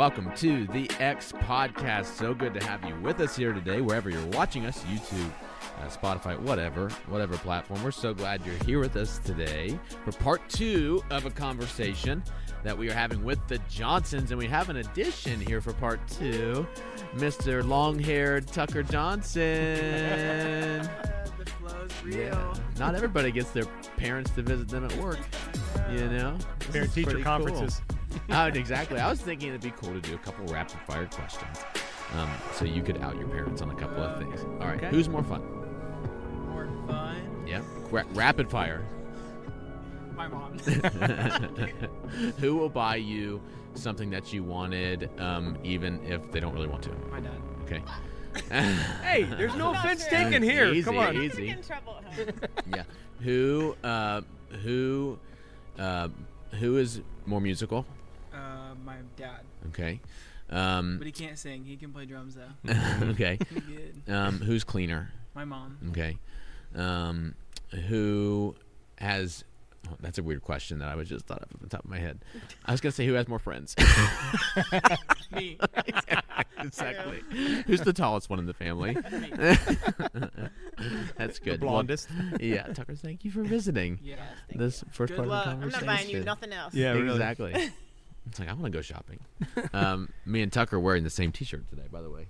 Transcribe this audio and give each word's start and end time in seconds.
Welcome 0.00 0.32
to 0.36 0.66
the 0.68 0.90
X 0.98 1.30
Podcast. 1.30 2.06
So 2.06 2.32
good 2.32 2.54
to 2.54 2.64
have 2.64 2.82
you 2.86 2.94
with 3.00 3.20
us 3.20 3.36
here 3.36 3.52
today, 3.52 3.82
wherever 3.82 4.08
you're 4.08 4.26
watching 4.28 4.64
us, 4.64 4.82
YouTube, 4.84 5.30
uh, 5.78 5.88
Spotify, 5.88 6.38
whatever, 6.40 6.88
whatever 7.08 7.36
platform. 7.36 7.84
We're 7.84 7.90
so 7.90 8.14
glad 8.14 8.40
you're 8.46 8.64
here 8.64 8.78
with 8.80 8.96
us 8.96 9.18
today 9.18 9.78
for 10.04 10.12
part 10.12 10.40
two 10.48 11.02
of 11.10 11.26
a 11.26 11.30
conversation 11.30 12.24
that 12.62 12.78
we 12.78 12.88
are 12.88 12.94
having 12.94 13.22
with 13.22 13.46
the 13.46 13.58
Johnsons. 13.68 14.30
And 14.30 14.38
we 14.38 14.46
have 14.46 14.70
an 14.70 14.76
addition 14.76 15.38
here 15.38 15.60
for 15.60 15.74
part 15.74 16.00
two 16.08 16.66
Mr. 17.16 17.62
Long 17.62 17.98
haired 17.98 18.46
Tucker 18.46 18.82
Johnson. 18.82 19.48
real. 22.04 22.54
Not 22.78 22.94
everybody 22.94 23.30
gets 23.30 23.50
their 23.50 23.64
parents 23.96 24.30
to 24.32 24.42
visit 24.42 24.68
them 24.68 24.84
at 24.84 24.96
work, 24.96 25.18
you 25.90 26.08
know? 26.08 26.36
Parent 26.72 26.92
teacher 26.94 27.18
conferences. 27.20 27.80
Cool. 27.88 27.96
Oh, 28.32 28.46
exactly. 28.46 28.98
I 28.98 29.08
was 29.08 29.20
thinking 29.20 29.50
it'd 29.50 29.60
be 29.60 29.70
cool 29.70 29.92
to 29.92 30.00
do 30.00 30.14
a 30.14 30.18
couple 30.18 30.44
rapid 30.52 30.78
fire 30.80 31.06
questions. 31.06 31.58
Um, 32.14 32.28
so 32.54 32.64
you 32.64 32.82
could 32.82 33.00
out 33.02 33.16
your 33.16 33.28
parents 33.28 33.62
on 33.62 33.70
a 33.70 33.74
couple 33.74 34.02
of 34.02 34.18
things. 34.18 34.40
All 34.60 34.66
right, 34.66 34.76
Okay. 34.78 34.88
who's 34.90 35.08
more 35.08 35.22
fun? 35.22 35.42
More 36.48 36.68
fun. 36.88 37.44
Yeah, 37.46 37.62
Ra- 37.90 38.02
rapid 38.14 38.50
fire. 38.50 38.84
My 40.16 40.26
mom. 40.28 40.58
Who 42.38 42.56
will 42.56 42.68
buy 42.68 42.96
you 42.96 43.40
something 43.74 44.10
that 44.10 44.32
you 44.32 44.42
wanted, 44.42 45.08
um, 45.20 45.56
even 45.62 46.04
if 46.04 46.30
they 46.32 46.40
don't 46.40 46.52
really 46.54 46.68
want 46.68 46.82
to? 46.84 46.90
My 47.12 47.20
dad. 47.20 47.40
Okay. 47.62 47.82
Hey, 48.50 49.24
there's 49.24 49.54
no 49.54 49.72
Not 49.72 49.84
offense 49.84 50.04
fair. 50.06 50.24
taken 50.24 50.42
here. 50.42 50.66
Easy, 50.72 50.82
Come 50.84 50.98
on. 50.98 51.16
easy. 51.16 51.46
Get 51.46 51.58
in 51.58 51.64
trouble 51.64 52.00
yeah. 52.74 52.82
Who? 53.20 53.76
Uh, 53.82 54.22
who? 54.62 55.18
Uh, 55.78 56.08
who 56.58 56.76
is 56.76 57.00
more 57.26 57.40
musical? 57.40 57.86
Uh, 58.32 58.74
my 58.84 58.96
dad. 59.16 59.40
Okay. 59.68 60.00
Um, 60.50 60.98
But 60.98 61.06
he 61.06 61.12
can't 61.12 61.38
sing. 61.38 61.64
He 61.64 61.76
can 61.76 61.92
play 61.92 62.06
drums 62.06 62.34
though. 62.36 62.72
okay. 63.10 63.38
Um, 64.08 64.38
who's 64.40 64.64
cleaner? 64.64 65.12
My 65.34 65.44
mom. 65.44 65.78
Okay. 65.90 66.18
Um, 66.74 67.34
who 67.88 68.54
has? 68.98 69.44
Oh, 69.88 69.96
that's 70.00 70.18
a 70.18 70.22
weird 70.22 70.42
question 70.42 70.78
that 70.80 70.88
I 70.88 70.94
was 70.94 71.08
just 71.08 71.26
thought 71.26 71.42
of 71.42 71.48
at 71.54 71.60
the 71.60 71.68
top 71.68 71.84
of 71.84 71.90
my 71.90 71.98
head. 71.98 72.20
I 72.66 72.72
was 72.72 72.80
gonna 72.80 72.92
say 72.92 73.06
who 73.06 73.14
has 73.14 73.28
more 73.28 73.38
friends. 73.38 73.74
Me. 75.32 75.58
exactly. 76.58 77.22
Who's 77.66 77.80
the 77.82 77.92
tallest 77.92 78.28
one 78.30 78.38
in 78.38 78.46
the 78.46 78.54
family? 78.54 78.94
that's 81.16 81.38
The 81.38 81.44
good. 81.44 81.60
Well, 81.62 81.70
blondest. 81.72 82.08
yeah, 82.40 82.64
Tucker. 82.68 82.94
Thank 82.94 83.24
you 83.24 83.30
for 83.30 83.42
visiting 83.42 83.98
Yeah. 84.02 84.16
this 84.54 84.84
first 84.90 85.10
Good 85.12 85.16
part 85.18 85.28
luck. 85.28 85.46
of 85.46 85.50
the 85.52 85.56
I'm 85.56 85.62
I'm 85.64 85.70
conversation. 85.70 85.86
not 85.86 85.96
buying 85.96 86.10
you 86.10 86.20
nothing 86.24 86.52
else. 86.52 86.74
Yeah, 86.74 86.92
really. 86.92 87.10
exactly. 87.10 87.70
It's 88.26 88.38
like 88.38 88.48
I 88.48 88.52
want 88.52 88.66
to 88.66 88.70
go 88.70 88.82
shopping. 88.82 89.18
um, 89.72 90.10
me 90.26 90.42
and 90.42 90.52
Tucker 90.52 90.76
are 90.76 90.80
wearing 90.80 91.04
the 91.04 91.10
same 91.10 91.32
T-shirt 91.32 91.68
today, 91.70 91.86
by 91.90 92.02
the 92.02 92.10
way. 92.10 92.26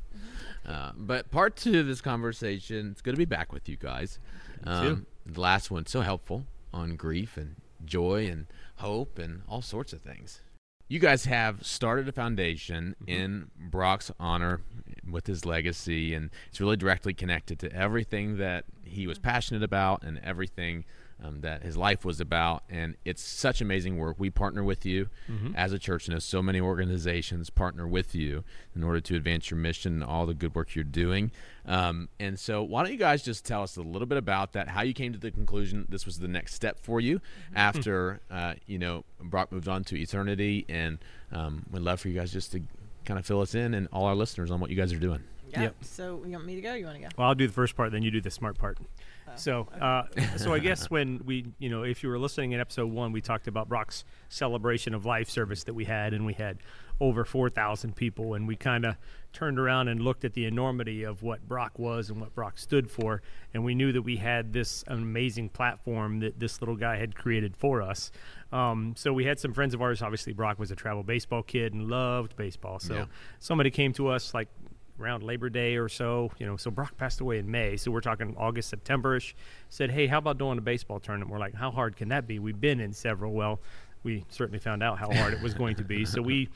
Uh, 0.65 0.93
but 0.97 1.31
part 1.31 1.57
two 1.57 1.81
of 1.81 1.87
this 1.87 2.01
conversation, 2.01 2.91
it's 2.93 3.03
good 3.03 3.11
to 3.13 3.17
be 3.17 3.25
back 3.25 3.53
with 3.53 3.69
you 3.69 3.77
guys. 3.77 4.19
Um, 4.65 5.07
the 5.27 5.41
last 5.41 5.71
one 5.71 5.87
so 5.87 6.01
helpful 6.03 6.45
on 6.73 6.97
grief 6.97 7.37
and 7.37 7.57
joy 7.85 8.27
and 8.27 8.47
hope 8.77 9.19
and 9.19 9.43
all 9.49 9.63
sorts 9.63 9.93
of 9.93 10.01
things. 10.01 10.41
You 10.89 10.99
guys 10.99 11.27
have 11.27 11.65
started 11.65 12.09
a 12.09 12.13
foundation 12.13 12.97
mm-hmm. 13.01 13.09
in 13.09 13.51
Brock's 13.57 14.11
honor 14.19 14.61
with 15.09 15.29
his 15.29 15.45
legacy, 15.45 16.15
and 16.15 16.31
it's 16.49 16.61
really 16.61 16.77
directly 16.77 17.15
connected 17.15 17.61
to 17.61 17.73
everything 17.73 18.39
that 18.39 18.65
he 18.85 19.07
was 19.07 19.19
mm. 19.19 19.23
passionate 19.23 19.63
about 19.63 20.03
and 20.03 20.19
everything 20.25 20.85
um, 21.23 21.41
that 21.41 21.63
his 21.63 21.77
life 21.77 22.05
was 22.05 22.21
about. 22.21 22.63
And 22.69 22.97
it's 23.05 23.23
such 23.23 23.61
amazing 23.61 23.99
work. 23.99 24.17
We 24.19 24.31
partner 24.31 24.63
with 24.65 24.85
you 24.87 25.09
as 25.55 25.73
a 25.73 25.79
church, 25.79 26.09
and 26.09 26.17
as 26.17 26.25
so 26.25 26.43
many 26.43 26.61
organizations 26.61 27.51
partner 27.51 27.87
with 27.87 28.15
you 28.15 28.45
in 28.75 28.83
order 28.83 29.01
to 29.01 29.17
advance 29.17 29.51
your 29.51 29.59
mission 29.59 29.95
and 29.95 30.05
all 30.05 30.27
the 30.27 30.35
good 30.35 30.55
work 30.55 30.75
you're 30.75 30.85
doing. 30.85 31.31
Um, 31.67 32.09
and 32.19 32.39
so, 32.39 32.63
why 32.63 32.83
don't 32.83 32.93
you 32.93 32.99
guys 32.99 33.23
just 33.23 33.45
tell 33.45 33.63
us 33.63 33.77
a 33.77 33.83
little 33.83 34.07
bit 34.07 34.19
about 34.19 34.53
that? 34.53 34.69
How 34.69 34.83
you 34.83 34.95
came 34.95 35.13
to 35.13 35.19
the 35.19 35.31
conclusion 35.31 35.87
this 35.89 36.07
was 36.07 36.19
the 36.19 36.29
next 36.29 36.55
step 36.55 36.79
for 36.81 37.01
you 37.01 37.21
after 37.55 38.21
uh, 38.31 38.55
you 38.67 38.79
know 38.79 39.05
Brock 39.21 39.53
moved 39.53 39.69
on 39.69 39.85
to 39.85 39.97
eternity, 39.97 40.65
and 40.69 40.99
um, 41.33 41.65
we'd 41.71 41.83
love 41.83 42.01
for 42.01 42.09
you 42.09 42.15
guys 42.15 42.33
just 42.33 42.53
to 42.53 42.63
kind 43.05 43.19
of 43.19 43.27
fill 43.27 43.41
us 43.41 43.55
in 43.55 43.75
and 43.75 43.89
all 43.93 44.07
our 44.07 44.15
listeners 44.15 44.51
on 44.51 44.61
what 44.61 44.71
you 44.71 44.77
guys 44.77 44.93
are 44.93 44.99
doing. 44.99 45.23
Yeah. 45.51 45.63
Yep. 45.63 45.77
So 45.83 46.23
you 46.25 46.33
want 46.33 46.47
me 46.47 46.55
to 46.55 46.61
go? 46.61 46.73
Or 46.73 46.77
you 46.77 46.85
want 46.85 46.97
to 46.97 47.03
go? 47.03 47.09
Well, 47.17 47.29
I'll 47.29 47.35
do 47.35 47.47
the 47.47 47.53
first 47.53 47.77
part, 47.77 47.93
then 47.93 48.03
you 48.03 48.11
do 48.11 48.21
the 48.21 48.31
smart 48.31 48.57
part. 48.59 48.79
Oh, 49.33 49.37
So, 49.37 49.69
uh, 49.81 50.03
so 50.37 50.53
I 50.53 50.59
guess 50.59 50.91
when 50.91 51.21
we, 51.25 51.47
you 51.59 51.69
know, 51.69 51.83
if 51.83 52.03
you 52.03 52.09
were 52.09 52.19
listening 52.19 52.53
in 52.53 52.61
episode 52.61 52.91
one, 52.91 53.13
we 53.13 53.21
talked 53.21 53.49
about 53.49 53.69
Brock's 53.69 54.05
celebration 54.29 54.95
of 54.95 55.05
life 55.07 55.29
service 55.31 55.65
that 55.65 55.75
we 55.75 55.85
had, 55.85 56.13
and 56.15 56.27
we 56.27 56.33
had 56.35 56.59
over 57.01 57.25
4,000 57.25 57.97
people, 57.97 58.35
and 58.35 58.47
we 58.47 58.57
kind 58.57 58.85
of 58.85 58.95
turned 59.33 59.59
around 59.59 59.89
and 59.89 60.03
looked 60.03 60.25
at 60.25 60.35
the 60.35 60.45
enormity 60.45 61.03
of 61.05 61.23
what 61.23 61.47
Brock 61.49 61.79
was 61.79 62.11
and 62.11 62.21
what 62.21 62.35
Brock 62.35 62.59
stood 62.59 62.91
for, 62.91 63.23
and 63.55 63.65
we 63.65 63.75
knew 63.75 63.91
that 63.93 64.03
we 64.03 64.17
had 64.17 64.53
this 64.53 64.85
amazing 64.87 65.49
platform 65.49 66.21
that 66.21 66.39
this 66.39 66.61
little 66.61 66.77
guy 66.77 66.97
had 66.97 67.15
created 67.15 67.57
for 67.57 67.81
us. 67.81 68.11
Um, 68.53 68.95
so 68.97 69.13
we 69.15 69.25
had 69.25 69.39
some 69.39 69.55
friends 69.55 69.73
of 69.73 69.81
ours. 69.81 70.03
Obviously, 70.03 70.33
Brock 70.35 70.59
was 70.59 70.71
a 70.71 70.77
travel 70.77 71.03
baseball 71.03 71.43
kid 71.43 71.73
and 71.73 71.89
loved 71.89 72.37
baseball. 72.37 72.79
So 72.81 72.95
Yeah. 72.95 73.05
somebody 73.39 73.71
came 73.71 73.93
to 73.95 74.09
us 74.09 74.35
like 74.35 74.49
around 75.01 75.23
Labor 75.23 75.49
Day 75.49 75.77
or 75.77 75.89
so, 75.89 76.31
you 76.39 76.47
know, 76.47 76.57
so 76.57 76.71
Brock 76.71 76.97
passed 76.97 77.21
away 77.21 77.39
in 77.39 77.51
May. 77.51 77.77
So 77.77 77.91
we're 77.91 78.01
talking 78.01 78.35
August, 78.39 78.69
September-ish. 78.69 79.35
Said, 79.69 79.91
hey, 79.91 80.07
how 80.07 80.19
about 80.19 80.39
doing 80.39 80.59
a 80.59 80.63
baseball 80.63 81.01
tournament? 81.01 81.31
We're 81.31 81.39
like, 81.39 81.55
how 81.55 81.71
hard 81.71 81.97
can 81.97 82.09
that 82.09 82.27
be? 82.27 82.39
We've 82.39 82.61
been 82.61 82.81
in 82.81 82.93
several. 82.93 83.33
Well, 83.33 83.61
we 84.03 84.25
certainly 84.29 84.59
found 84.59 84.83
out 84.83 84.99
how 84.99 85.13
hard 85.13 85.35
it 85.35 85.43
was 85.43 85.55
going 85.55 85.77
to 85.77 85.85
be. 85.85 86.05
So 86.05 86.23
we 86.23 86.49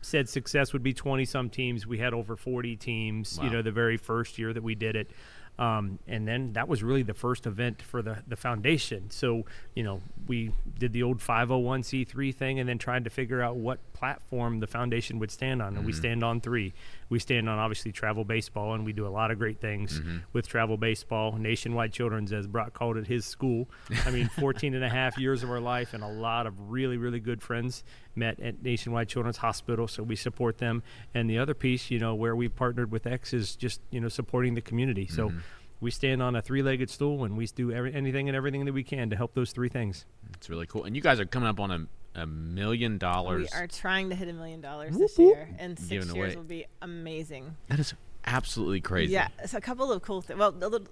said 0.00 0.28
success 0.28 0.72
would 0.72 0.82
be 0.82 0.92
20 0.92 1.24
some 1.24 1.48
teams. 1.48 1.86
We 1.86 1.98
had 1.98 2.14
over 2.14 2.36
40 2.36 2.76
teams, 2.76 3.38
you 3.42 3.50
know, 3.50 3.62
the 3.62 3.72
very 3.72 3.96
first 3.96 4.38
year 4.38 4.52
that 4.52 4.62
we 4.62 4.74
did 4.74 4.96
it. 4.96 5.10
Um, 5.58 5.98
and 6.08 6.26
then 6.26 6.54
that 6.54 6.66
was 6.66 6.82
really 6.82 7.02
the 7.02 7.14
first 7.14 7.46
event 7.46 7.82
for 7.82 8.02
the, 8.02 8.18
the 8.26 8.36
foundation. 8.36 9.10
So, 9.10 9.44
you 9.74 9.82
know, 9.82 10.00
we 10.26 10.50
did 10.78 10.92
the 10.92 11.02
old 11.02 11.18
501c3 11.18 12.34
thing 12.34 12.58
and 12.58 12.68
then 12.68 12.78
tried 12.78 13.04
to 13.04 13.10
figure 13.10 13.42
out 13.42 13.56
what 13.56 13.78
platform 14.02 14.58
the 14.58 14.66
foundation 14.66 15.20
would 15.20 15.30
stand 15.30 15.62
on. 15.62 15.76
And 15.76 15.86
we 15.86 15.92
mm-hmm. 15.92 16.00
stand 16.00 16.24
on 16.24 16.40
three. 16.40 16.74
We 17.08 17.20
stand 17.20 17.48
on 17.48 17.60
obviously 17.60 17.92
travel 17.92 18.24
baseball, 18.24 18.74
and 18.74 18.84
we 18.84 18.92
do 18.92 19.06
a 19.06 19.14
lot 19.20 19.30
of 19.30 19.38
great 19.38 19.60
things 19.60 20.00
mm-hmm. 20.00 20.16
with 20.32 20.48
travel 20.48 20.76
baseball. 20.76 21.38
Nationwide 21.38 21.92
Children's, 21.92 22.32
as 22.32 22.48
Brock 22.48 22.74
called 22.74 22.96
it, 22.96 23.06
his 23.06 23.24
school. 23.24 23.70
I 24.04 24.10
mean, 24.10 24.28
14 24.40 24.74
and 24.74 24.82
a 24.82 24.88
half 24.88 25.16
years 25.18 25.44
of 25.44 25.50
our 25.50 25.60
life 25.60 25.94
and 25.94 26.02
a 26.02 26.08
lot 26.08 26.48
of 26.48 26.54
really, 26.68 26.96
really 26.96 27.20
good 27.20 27.42
friends 27.42 27.84
met 28.16 28.40
at 28.40 28.60
Nationwide 28.60 29.08
Children's 29.08 29.36
Hospital, 29.36 29.86
so 29.86 30.02
we 30.02 30.16
support 30.16 30.58
them. 30.58 30.82
And 31.14 31.30
the 31.30 31.38
other 31.38 31.54
piece, 31.54 31.88
you 31.88 32.00
know, 32.00 32.12
where 32.16 32.34
we've 32.34 32.56
partnered 32.56 32.90
with 32.90 33.06
X 33.06 33.32
is 33.32 33.54
just, 33.54 33.80
you 33.92 34.00
know, 34.00 34.08
supporting 34.08 34.54
the 34.54 34.62
community. 34.62 35.06
So 35.06 35.28
mm-hmm. 35.28 35.38
we 35.80 35.92
stand 35.92 36.20
on 36.20 36.34
a 36.34 36.42
three-legged 36.42 36.90
stool 36.90 37.22
and 37.22 37.36
we 37.36 37.46
do 37.46 37.70
every, 37.70 37.94
anything 37.94 38.28
and 38.28 38.34
everything 38.34 38.64
that 38.64 38.72
we 38.72 38.82
can 38.82 39.10
to 39.10 39.16
help 39.16 39.34
those 39.34 39.52
three 39.52 39.68
things. 39.68 40.06
It's 40.34 40.50
really 40.50 40.66
cool. 40.66 40.82
And 40.82 40.96
you 40.96 41.02
guys 41.02 41.20
are 41.20 41.24
coming 41.24 41.48
up 41.48 41.60
on 41.60 41.70
a, 41.70 41.86
a 42.14 42.26
million 42.26 42.98
dollars. 42.98 43.48
We 43.52 43.58
are 43.58 43.66
trying 43.66 44.10
to 44.10 44.14
hit 44.16 44.28
a 44.28 44.32
million 44.32 44.60
dollars 44.60 44.96
this 44.96 45.16
whoop. 45.16 45.36
year, 45.36 45.48
and 45.58 45.78
six 45.78 45.88
Giving 46.06 46.14
years 46.16 46.32
away. 46.34 46.36
will 46.36 46.44
be 46.44 46.66
amazing. 46.82 47.56
That 47.68 47.78
is 47.78 47.94
absolutely 48.26 48.80
crazy. 48.80 49.12
Yeah, 49.14 49.28
so 49.46 49.58
a 49.58 49.60
couple 49.60 49.90
of 49.92 50.02
cool 50.02 50.20
things. 50.22 50.38
Well, 50.38 50.50
a 50.50 50.68
little, 50.68 50.86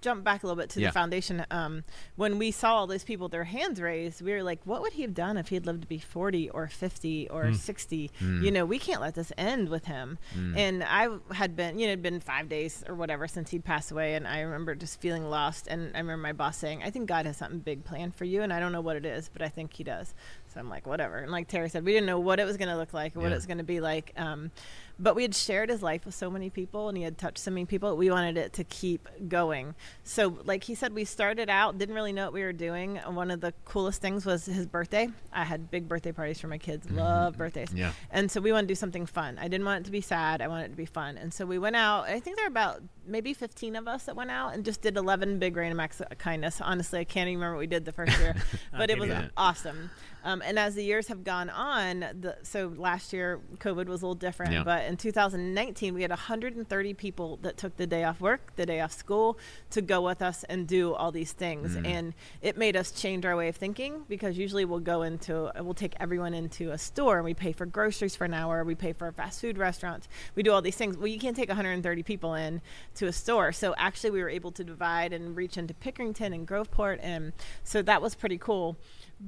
jump 0.00 0.24
back 0.24 0.42
a 0.42 0.46
little 0.48 0.60
bit 0.60 0.68
to 0.68 0.80
Yeah. 0.80 0.88
the 0.88 0.92
foundation. 0.92 1.46
Um, 1.52 1.84
when 2.16 2.36
we 2.36 2.50
saw 2.50 2.74
all 2.74 2.86
those 2.88 3.04
people, 3.04 3.28
their 3.28 3.44
hands 3.44 3.80
raised, 3.80 4.20
we 4.20 4.32
were 4.32 4.42
like, 4.42 4.58
"What 4.64 4.82
would 4.82 4.94
he 4.94 5.02
have 5.02 5.14
done 5.14 5.36
if 5.36 5.46
he 5.48 5.54
had 5.54 5.64
lived 5.64 5.82
to 5.82 5.86
be 5.86 5.98
forty 5.98 6.50
or 6.50 6.66
fifty 6.66 7.28
or 7.28 7.46
Hmm. 7.46 7.52
sixty? 7.54 8.10
You 8.20 8.50
know, 8.50 8.64
we 8.66 8.80
can't 8.80 9.00
let 9.00 9.14
this 9.14 9.30
end 9.38 9.68
with 9.68 9.84
him." 9.84 10.18
And 10.56 10.82
I 10.82 11.08
had 11.32 11.54
been, 11.54 11.78
you 11.78 11.86
know, 11.86 11.92
it'd 11.92 12.02
been 12.02 12.18
five 12.18 12.48
days 12.48 12.82
or 12.88 12.96
whatever 12.96 13.28
since 13.28 13.50
he'd 13.50 13.64
passed 13.64 13.92
away, 13.92 14.14
and 14.16 14.26
I 14.26 14.40
remember 14.40 14.74
just 14.74 15.00
feeling 15.00 15.30
lost. 15.30 15.68
And 15.68 15.94
I 15.94 15.98
remember 15.98 16.22
my 16.22 16.32
boss 16.32 16.56
saying, 16.56 16.82
"I 16.82 16.90
think 16.90 17.06
God 17.08 17.24
has 17.26 17.36
something 17.36 17.60
big 17.60 17.84
planned 17.84 18.16
for 18.16 18.24
you, 18.24 18.42
and 18.42 18.52
I 18.52 18.58
don't 18.58 18.72
know 18.72 18.80
what 18.80 18.96
it 18.96 19.06
is, 19.06 19.28
but 19.32 19.40
I 19.40 19.50
think 19.50 19.72
He 19.74 19.84
does." 19.84 20.14
So 20.52 20.60
I'm 20.60 20.68
like, 20.68 20.86
whatever. 20.86 21.16
And 21.18 21.32
like 21.32 21.48
Terry 21.48 21.68
said, 21.68 21.84
we 21.84 21.92
didn't 21.92 22.06
know 22.06 22.20
what 22.20 22.38
it 22.40 22.44
was 22.44 22.56
going 22.56 22.68
to 22.68 22.76
look 22.76 22.92
like 22.92 23.16
or 23.16 23.20
what 23.20 23.26
Yeah. 23.28 23.32
it 23.32 23.36
was 23.36 23.46
going 23.46 23.58
to 23.58 23.64
be 23.64 23.80
like. 23.80 24.12
Um, 24.16 24.50
but 24.98 25.16
we 25.16 25.22
had 25.22 25.34
shared 25.34 25.70
his 25.70 25.82
life 25.82 26.04
with 26.04 26.14
so 26.14 26.30
many 26.30 26.50
people 26.50 26.88
and 26.88 26.96
he 26.96 27.02
had 27.02 27.16
touched 27.18 27.38
so 27.38 27.50
many 27.50 27.64
people. 27.64 27.96
We 27.96 28.10
wanted 28.10 28.36
it 28.36 28.52
to 28.52 28.64
keep 28.64 29.08
going. 29.28 29.74
So, 30.04 30.38
like 30.44 30.64
he 30.64 30.74
said, 30.74 30.92
we 30.92 31.04
started 31.04 31.48
out, 31.48 31.78
didn't 31.78 31.94
really 31.94 32.12
know 32.12 32.26
what 32.26 32.34
we 32.34 32.42
were 32.42 32.52
doing. 32.52 32.96
One 32.98 33.30
of 33.30 33.40
the 33.40 33.54
coolest 33.64 34.00
things 34.02 34.26
was 34.26 34.44
his 34.44 34.66
birthday. 34.66 35.08
I 35.32 35.44
had 35.44 35.70
big 35.70 35.88
birthday 35.88 36.12
parties 36.12 36.38
for 36.40 36.46
my 36.46 36.58
kids, 36.58 36.88
love 36.90 37.38
birthdays. 37.38 37.72
Yeah. 37.74 37.92
And 38.10 38.30
so 38.30 38.40
we 38.40 38.52
wanted 38.52 38.68
to 38.68 38.72
do 38.72 38.74
something 38.76 39.06
fun. 39.06 39.38
I 39.40 39.48
didn't 39.48 39.64
want 39.64 39.80
it 39.80 39.84
to 39.86 39.90
be 39.90 40.02
sad. 40.02 40.40
I 40.42 40.46
wanted 40.46 40.66
it 40.66 40.70
to 40.70 40.76
be 40.76 40.84
fun. 40.86 41.16
And 41.16 41.32
so 41.32 41.46
we 41.46 41.58
went 41.58 41.74
out. 41.74 42.04
I 42.04 42.20
think 42.20 42.36
there 42.36 42.44
were 42.44 42.48
about 42.52 42.82
maybe 43.06 43.32
15 43.34 43.74
of 43.76 43.88
us 43.88 44.04
that 44.04 44.14
went 44.14 44.30
out 44.30 44.54
and 44.54 44.64
just 44.64 44.82
did 44.82 44.96
11 44.98 45.38
big 45.38 45.56
random 45.56 45.80
acts 45.80 46.00
of 46.00 46.16
kindness. 46.18 46.60
Honestly, 46.60 47.00
I 47.00 47.04
can't 47.04 47.28
even 47.28 47.40
remember 47.40 47.56
what 47.56 47.60
we 47.60 47.66
did 47.66 47.86
the 47.86 47.92
first 47.92 48.16
year, 48.20 48.36
but 48.76 48.90
it 48.90 48.98
was 48.98 49.10
awesome. 49.36 49.90
Um, 50.24 50.42
and 50.44 50.58
as 50.58 50.74
the 50.74 50.84
years 50.84 51.08
have 51.08 51.24
gone 51.24 51.50
on, 51.50 52.00
the, 52.20 52.36
so 52.42 52.72
last 52.76 53.12
year 53.12 53.40
COVID 53.58 53.86
was 53.86 54.02
a 54.02 54.06
little 54.06 54.14
different, 54.14 54.52
Yeah. 54.52 54.62
but 54.62 54.84
in 54.84 54.96
2019 54.96 55.94
we 55.94 56.02
had 56.02 56.10
130 56.10 56.94
people 56.94 57.38
that 57.42 57.56
took 57.56 57.76
the 57.76 57.86
day 57.86 58.04
off 58.04 58.20
work, 58.20 58.54
the 58.56 58.64
day 58.66 58.80
off 58.80 58.92
school, 58.92 59.38
to 59.70 59.82
go 59.82 60.00
with 60.00 60.22
us 60.22 60.44
and 60.44 60.66
do 60.68 60.94
all 60.94 61.10
these 61.10 61.32
things, 61.32 61.76
Mm. 61.76 61.86
and 61.86 62.14
it 62.40 62.56
made 62.56 62.76
us 62.76 62.92
change 62.92 63.24
our 63.26 63.36
way 63.36 63.48
of 63.48 63.56
thinking 63.56 64.04
because 64.08 64.38
usually 64.38 64.64
we'll 64.64 64.78
go 64.80 65.02
into, 65.02 65.50
we'll 65.60 65.74
take 65.74 65.94
everyone 65.98 66.34
into 66.34 66.70
a 66.70 66.78
store 66.78 67.16
and 67.18 67.24
we 67.24 67.34
pay 67.34 67.52
for 67.52 67.66
groceries 67.66 68.14
for 68.14 68.24
an 68.24 68.34
hour, 68.34 68.62
we 68.64 68.74
pay 68.74 68.92
for 68.92 69.08
a 69.08 69.12
fast 69.12 69.40
food 69.40 69.58
restaurant, 69.58 70.06
we 70.34 70.42
do 70.42 70.52
all 70.52 70.62
these 70.62 70.76
things. 70.76 70.96
Well, 70.96 71.08
you 71.08 71.18
can't 71.18 71.36
take 71.36 71.48
130 71.48 72.02
people 72.04 72.34
in 72.34 72.60
to 72.96 73.06
a 73.06 73.12
store, 73.12 73.50
so 73.52 73.74
actually 73.76 74.10
we 74.10 74.22
were 74.22 74.28
able 74.30 74.52
to 74.52 74.62
divide 74.64 75.12
and 75.12 75.36
reach 75.36 75.56
into 75.56 75.74
Pickerington 75.74 76.32
and 76.32 76.46
Groveport, 76.46 77.00
and 77.02 77.32
so 77.64 77.82
that 77.82 78.00
was 78.00 78.14
pretty 78.14 78.38
cool. 78.38 78.76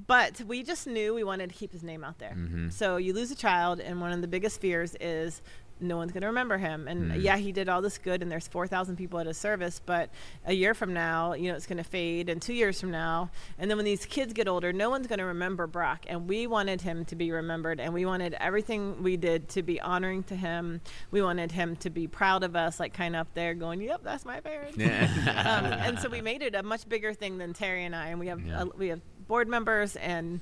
But 0.06 0.41
we 0.46 0.62
just 0.64 0.87
knew 0.87 1.14
we 1.14 1.23
wanted 1.25 1.50
to 1.50 1.55
keep 1.55 1.70
his 1.73 1.82
name 1.85 2.02
out 2.02 2.19
there. 2.19 2.37
So 2.70 2.96
you 2.96 3.12
lose 3.12 3.31
a 3.31 3.37
child, 3.37 3.79
and 3.81 4.00
one 4.00 4.12
of 4.12 4.20
the 4.23 4.29
biggest 4.29 4.61
fears 4.61 4.96
is 5.00 5.41
no 5.81 5.96
one's 5.96 6.12
going 6.12 6.20
to 6.23 6.29
remember 6.29 6.56
him. 6.56 6.87
And 6.88 7.20
yeah, 7.20 7.37
he 7.37 7.50
did 7.52 7.69
all 7.69 7.82
this 7.82 7.99
good, 7.99 8.23
and 8.23 8.31
there's 8.31 8.46
4,000 8.49 8.96
people 8.96 9.19
at 9.19 9.26
his 9.26 9.37
service. 9.37 9.81
But 9.85 10.08
a 10.46 10.52
year 10.52 10.73
from 10.73 10.94
now, 10.94 11.35
you 11.35 11.50
know, 11.50 11.56
it's 11.56 11.67
going 11.67 11.79
to 11.79 11.85
fade, 11.85 12.29
and 12.29 12.41
two 12.41 12.55
years 12.55 12.81
from 12.81 12.91
now, 12.93 13.31
and 13.58 13.69
then 13.70 13.76
when 13.76 13.85
these 13.85 14.06
kids 14.06 14.32
get 14.32 14.46
older, 14.49 14.73
no 14.73 14.88
one's 14.91 15.06
going 15.08 15.19
to 15.19 15.25
remember 15.26 15.67
Brock. 15.67 16.05
And 16.08 16.29
we 16.29 16.46
wanted 16.46 16.81
him 16.81 17.05
to 17.06 17.17
be 17.17 17.31
remembered, 17.32 17.81
and 17.81 17.93
we 17.93 18.06
wanted 18.06 18.35
everything 18.35 19.02
we 19.02 19.17
did 19.17 19.49
to 19.50 19.62
be 19.62 19.81
honoring 19.81 20.23
to 20.25 20.37
him. 20.37 20.81
We 21.11 21.23
wanted 21.23 21.52
him 21.52 21.76
to 21.76 21.91
be 21.91 22.06
proud 22.06 22.43
of 22.44 22.55
us, 22.56 22.79
like 22.81 22.94
kind 22.94 23.14
of 23.17 23.20
up 23.23 23.35
there 23.35 23.55
going, 23.55 23.81
"Yep, 23.81 24.00
that's 24.05 24.25
my 24.25 24.41
parents." 24.41 24.76
Yeah. 24.79 25.05
um, 25.64 25.73
and 25.73 25.99
so 25.99 26.08
we 26.08 26.20
made 26.20 26.43
it 26.43 26.55
a 26.55 26.62
much 26.62 26.88
bigger 26.88 27.12
thing 27.14 27.38
than 27.38 27.52
Terry 27.52 27.85
and 27.85 27.94
I, 27.96 28.08
and 28.08 28.19
we 28.20 28.29
have 28.29 28.41
Yeah. 28.44 28.62
uh, 28.62 28.67
we 28.79 28.88
have 28.88 29.00
board 29.28 29.48
members 29.48 29.96
and 29.96 30.40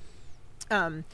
um, 0.71 1.05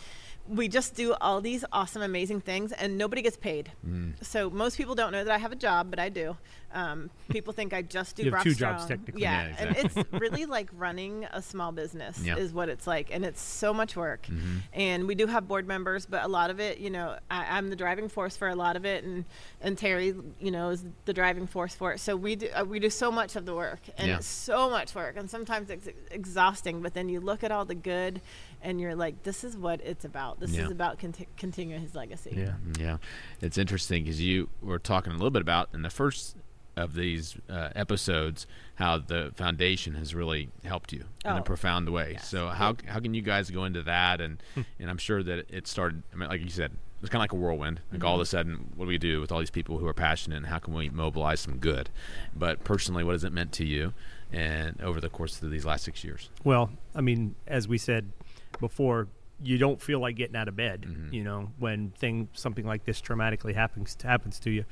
we 0.49 0.69
just 0.69 0.95
do 0.95 1.15
all 1.21 1.41
these 1.41 1.65
awesome, 1.73 2.03
amazing 2.03 2.41
things, 2.41 2.73
and 2.73 2.97
nobody 2.99 3.23
gets 3.23 3.37
paid. 3.37 3.73
Mm. 3.87 4.15
So 4.25 4.51
most 4.51 4.77
people 4.77 4.95
don't 4.95 5.13
know 5.13 5.25
that 5.25 5.33
I 5.33 5.39
have 5.39 5.53
a 5.53 5.57
job, 5.57 5.91
but 5.91 5.99
I 5.99 6.09
do. 6.09 6.37
Um, 6.73 7.09
people 7.31 7.55
think 7.55 7.73
I 7.73 7.81
just 7.81 8.17
do. 8.17 8.23
You 8.25 8.27
have 8.27 8.33
Brock 8.33 8.45
two 8.45 8.53
Strong. 8.53 8.75
jobs, 8.77 8.87
technically. 8.87 9.23
Yeah, 9.23 9.49
Yeah, 9.49 9.55
and 9.59 9.77
it's 9.77 10.13
really 10.13 10.45
like 10.45 10.69
running 10.77 11.25
a 11.33 11.41
small 11.41 11.73
business 11.73 12.21
Yeah. 12.23 12.37
is 12.37 12.53
what 12.53 12.69
it's 12.69 12.87
like, 12.87 13.09
and 13.11 13.25
it's 13.25 13.41
so 13.41 13.73
much 13.73 13.97
work. 13.97 14.27
Mhm. 14.27 14.63
And 14.75 15.07
we 15.07 15.15
do 15.15 15.27
have 15.27 15.49
board 15.49 15.67
members, 15.67 16.05
but 16.05 16.25
a 16.25 16.29
lot 16.29 16.51
of 16.51 16.61
it, 16.61 16.79
you 16.79 16.91
know, 16.91 17.17
I, 17.31 17.57
I'm 17.57 17.71
the 17.71 17.77
driving 17.77 18.09
force 18.11 18.37
for 18.37 18.49
a 18.49 18.55
lot 18.55 18.77
of 18.77 18.85
it, 18.85 19.03
and 19.05 19.25
and 19.63 19.79
Terry, 19.79 20.15
you 20.41 20.51
know, 20.51 20.69
is 20.71 20.85
the 21.07 21.13
driving 21.15 21.47
force 21.47 21.75
for 21.75 21.93
it. 21.93 22.01
So 22.01 22.15
we 22.17 22.37
do 22.37 22.49
uh, 22.55 22.65
we 22.65 22.79
do 22.79 22.91
so 22.91 23.11
much 23.11 23.35
of 23.37 23.47
the 23.47 23.55
work, 23.55 23.81
and 23.97 24.09
Yeah. 24.09 24.17
it's 24.19 24.27
so 24.27 24.69
much 24.69 24.95
work, 24.95 25.17
and 25.17 25.31
sometimes 25.31 25.71
it's 25.71 25.89
exhausting. 26.11 26.83
But 26.83 26.93
then 26.93 27.09
you 27.09 27.21
look 27.21 27.43
at 27.43 27.51
all 27.51 27.65
the 27.65 27.75
good, 27.75 28.21
and 28.63 28.81
you're 28.81 28.95
like, 28.95 29.23
this 29.23 29.45
is 29.45 29.57
what 29.57 29.81
it's 29.83 30.05
about. 30.05 30.41
This 30.41 30.51
Yeah. 30.53 30.65
is 30.65 30.71
about 30.71 30.99
conti- 30.99 31.29
continuing 31.37 31.81
his 31.83 31.95
legacy. 31.95 32.35
Yeah. 32.37 32.55
Yeah, 32.79 32.97
it's 33.41 33.59
interesting 33.59 34.05
because 34.05 34.21
you 34.21 34.49
were 34.63 34.79
talking 34.79 35.13
a 35.13 35.17
little 35.17 35.31
bit 35.31 35.43
about 35.43 35.69
in 35.73 35.83
the 35.83 35.91
first 35.91 36.37
of 36.77 36.95
these 36.95 37.37
uh, 37.49 37.71
episodes 37.75 38.47
how 38.77 38.99
the 38.99 39.33
foundation 39.35 39.95
has 39.95 40.15
really 40.15 40.49
helped 40.65 40.93
you 40.93 41.05
in 41.25 41.31
a 41.33 41.39
Oh, 41.41 41.43
profound 41.43 41.89
way. 41.91 42.13
yes. 42.13 42.29
So 42.29 42.49
how 42.49 42.77
how 42.87 43.01
can 43.01 43.15
you 43.15 43.23
guys 43.23 43.51
go 43.51 43.65
into 43.65 43.83
that 43.83 44.21
and 44.21 44.41
and 44.79 44.89
I'm 44.89 44.99
sure 44.99 45.23
that 45.25 45.47
it 45.51 45.67
started. 45.67 46.03
I 46.13 46.17
mean, 46.17 46.29
like 46.29 46.41
you 46.41 46.49
said, 46.51 46.71
it's 47.01 47.11
kind 47.11 47.21
of 47.21 47.23
like 47.25 47.33
a 47.33 47.37
whirlwind. 47.37 47.81
Like 47.93 48.05
all 48.05 48.15
of 48.15 48.21
a 48.21 48.27
sudden, 48.27 48.71
what 48.77 48.85
do 48.85 48.89
we 48.89 48.99
do 48.99 49.21
with 49.21 49.33
all 49.33 49.41
these 49.41 49.51
people 49.51 49.79
who 49.79 49.87
are 49.89 49.95
passionate, 49.95 50.37
and 50.37 50.47
how 50.47 50.59
can 50.61 50.73
we 50.75 50.89
mobilize 50.89 51.41
some 51.41 51.59
good? 51.59 51.91
But 52.35 52.63
personally, 52.63 53.03
what 53.03 53.13
has 53.13 53.25
it 53.25 53.33
meant 53.33 53.51
to 53.55 53.65
you? 53.65 53.93
And 54.33 54.81
over 54.83 55.01
the 55.01 55.09
course 55.09 55.41
of 55.43 55.51
these 55.51 55.65
last 55.65 55.85
six 55.85 56.05
years, 56.05 56.29
Well, 56.45 56.71
I 56.95 57.01
mean, 57.01 57.35
as 57.47 57.67
we 57.67 57.79
said 57.79 58.13
before, 58.61 59.09
you 59.43 59.57
don't 59.59 59.81
feel 59.81 60.01
like 60.01 60.17
getting 60.17 60.37
out 60.37 60.49
of 60.49 60.57
bed, 60.57 60.83
Mhm. 60.89 61.13
you 61.13 61.23
know, 61.23 61.53
when 61.59 61.91
thing 61.91 62.29
something 62.33 62.67
like 62.67 62.85
this 62.85 63.01
traumatically 63.01 63.55
happens 63.55 63.97
happens 64.03 64.39
to 64.41 64.51
you. 64.51 64.65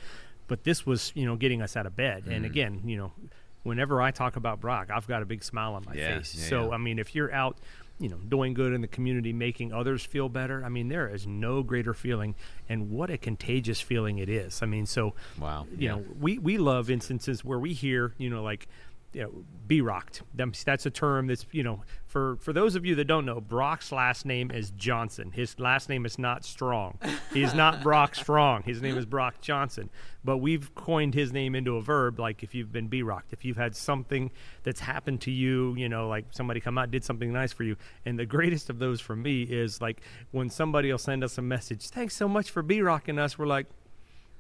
But 0.49 0.65
this 0.65 0.85
was, 0.87 1.13
you 1.15 1.25
know, 1.27 1.37
getting 1.37 1.63
us 1.63 1.77
out 1.77 1.87
of 1.87 1.95
bed. 1.97 2.25
And 2.27 2.45
Mhm. 2.45 2.49
again, 2.49 2.81
you 2.85 2.97
know, 2.97 3.13
whenever 3.63 4.01
I 4.01 4.11
talk 4.11 4.37
about 4.37 4.61
Brock, 4.61 4.91
I've 4.91 5.07
got 5.09 5.23
a 5.23 5.27
big 5.27 5.43
smile 5.43 5.75
on 5.75 5.85
my 5.87 5.95
Yeah, 5.95 6.19
face. 6.19 6.35
yeah, 6.37 6.49
so 6.49 6.69
yeah. 6.69 6.75
I 6.75 6.79
mean, 6.79 6.99
if 6.99 7.15
you're 7.15 7.33
out, 7.33 7.59
you 7.99 8.09
know, 8.09 8.19
doing 8.19 8.55
good 8.55 8.73
in 8.73 8.81
the 8.81 8.87
community, 8.89 9.33
making 9.33 9.73
others 9.73 10.05
feel 10.05 10.29
better, 10.29 10.65
I 10.65 10.69
mean, 10.69 10.89
there 10.89 11.09
is 11.09 11.27
no 11.27 11.63
greater 11.63 11.95
feeling, 11.95 12.35
and 12.69 12.91
what 12.91 13.09
a 13.11 13.17
contagious 13.19 13.81
feeling 13.81 14.19
it 14.19 14.29
is. 14.29 14.63
I 14.63 14.67
mean, 14.67 14.87
so 14.87 15.15
wow, 15.39 15.67
you 15.77 15.89
know, 15.89 16.05
we, 16.21 16.39
we 16.39 16.59
love 16.59 16.91
instances 16.91 17.45
where 17.45 17.59
we 17.59 17.73
hear, 17.73 18.15
you 18.19 18.29
know, 18.31 18.43
like, 18.43 18.69
you 19.17 19.23
know, 19.23 19.33
Brocked. 19.67 20.23
That's 20.35 20.85
a 20.85 20.91
term 20.91 21.27
that's, 21.27 21.47
you 21.51 21.63
know, 21.63 21.81
for, 22.07 22.37
for 22.37 22.53
those 22.53 22.75
of 22.75 22.85
you 22.85 22.95
that 22.97 23.07
don't 23.07 23.25
know, 23.25 23.41
Brock's 23.41 23.91
last 23.91 24.27
name 24.27 24.51
is 24.51 24.73
Johnson. 24.73 25.33
His 25.33 25.59
last 25.59 25.89
name 25.89 26.05
is 26.05 26.19
not 26.19 26.45
Strong. 26.45 26.99
He's 27.33 27.55
not 27.55 27.83
Brock 27.83 28.15
Strong. 28.15 28.65
His 28.65 28.83
name 28.83 28.99
is 28.99 29.07
Brock 29.07 29.41
Johnson. 29.41 29.89
But 30.23 30.37
we've 30.37 30.75
coined 30.75 31.15
his 31.15 31.33
name 31.33 31.55
into 31.55 31.77
a 31.77 31.81
verb, 31.81 32.21
like 32.21 32.43
if 32.43 32.55
you've 32.55 32.71
been 32.71 32.89
Brocked, 32.89 33.33
if 33.33 33.43
you've 33.43 33.57
had 33.57 33.75
something 33.75 34.31
that's 34.65 34.81
happened 34.81 35.23
to 35.23 35.31
you, 35.31 35.75
you 35.77 35.89
know, 35.89 36.09
like 36.09 36.27
somebody 36.31 36.61
come 36.61 36.77
out 36.77 36.91
did 36.91 37.03
something 37.03 37.33
nice 37.33 37.55
for 37.55 37.65
you. 37.65 37.77
And 38.05 38.19
the 38.19 38.27
greatest 38.27 38.69
of 38.69 38.79
those 38.79 39.01
for 39.01 39.17
me 39.17 39.45
is 39.45 39.81
like 39.81 40.03
when 40.31 40.51
somebody 40.51 40.91
will 40.91 40.99
send 40.99 41.25
us 41.25 41.39
a 41.39 41.43
message, 41.43 41.89
thanks 41.89 42.15
so 42.15 42.29
much 42.29 42.51
for 42.51 42.63
Brocking 42.63 43.19
us. 43.19 43.39
We're 43.39 43.47
like, 43.47 43.67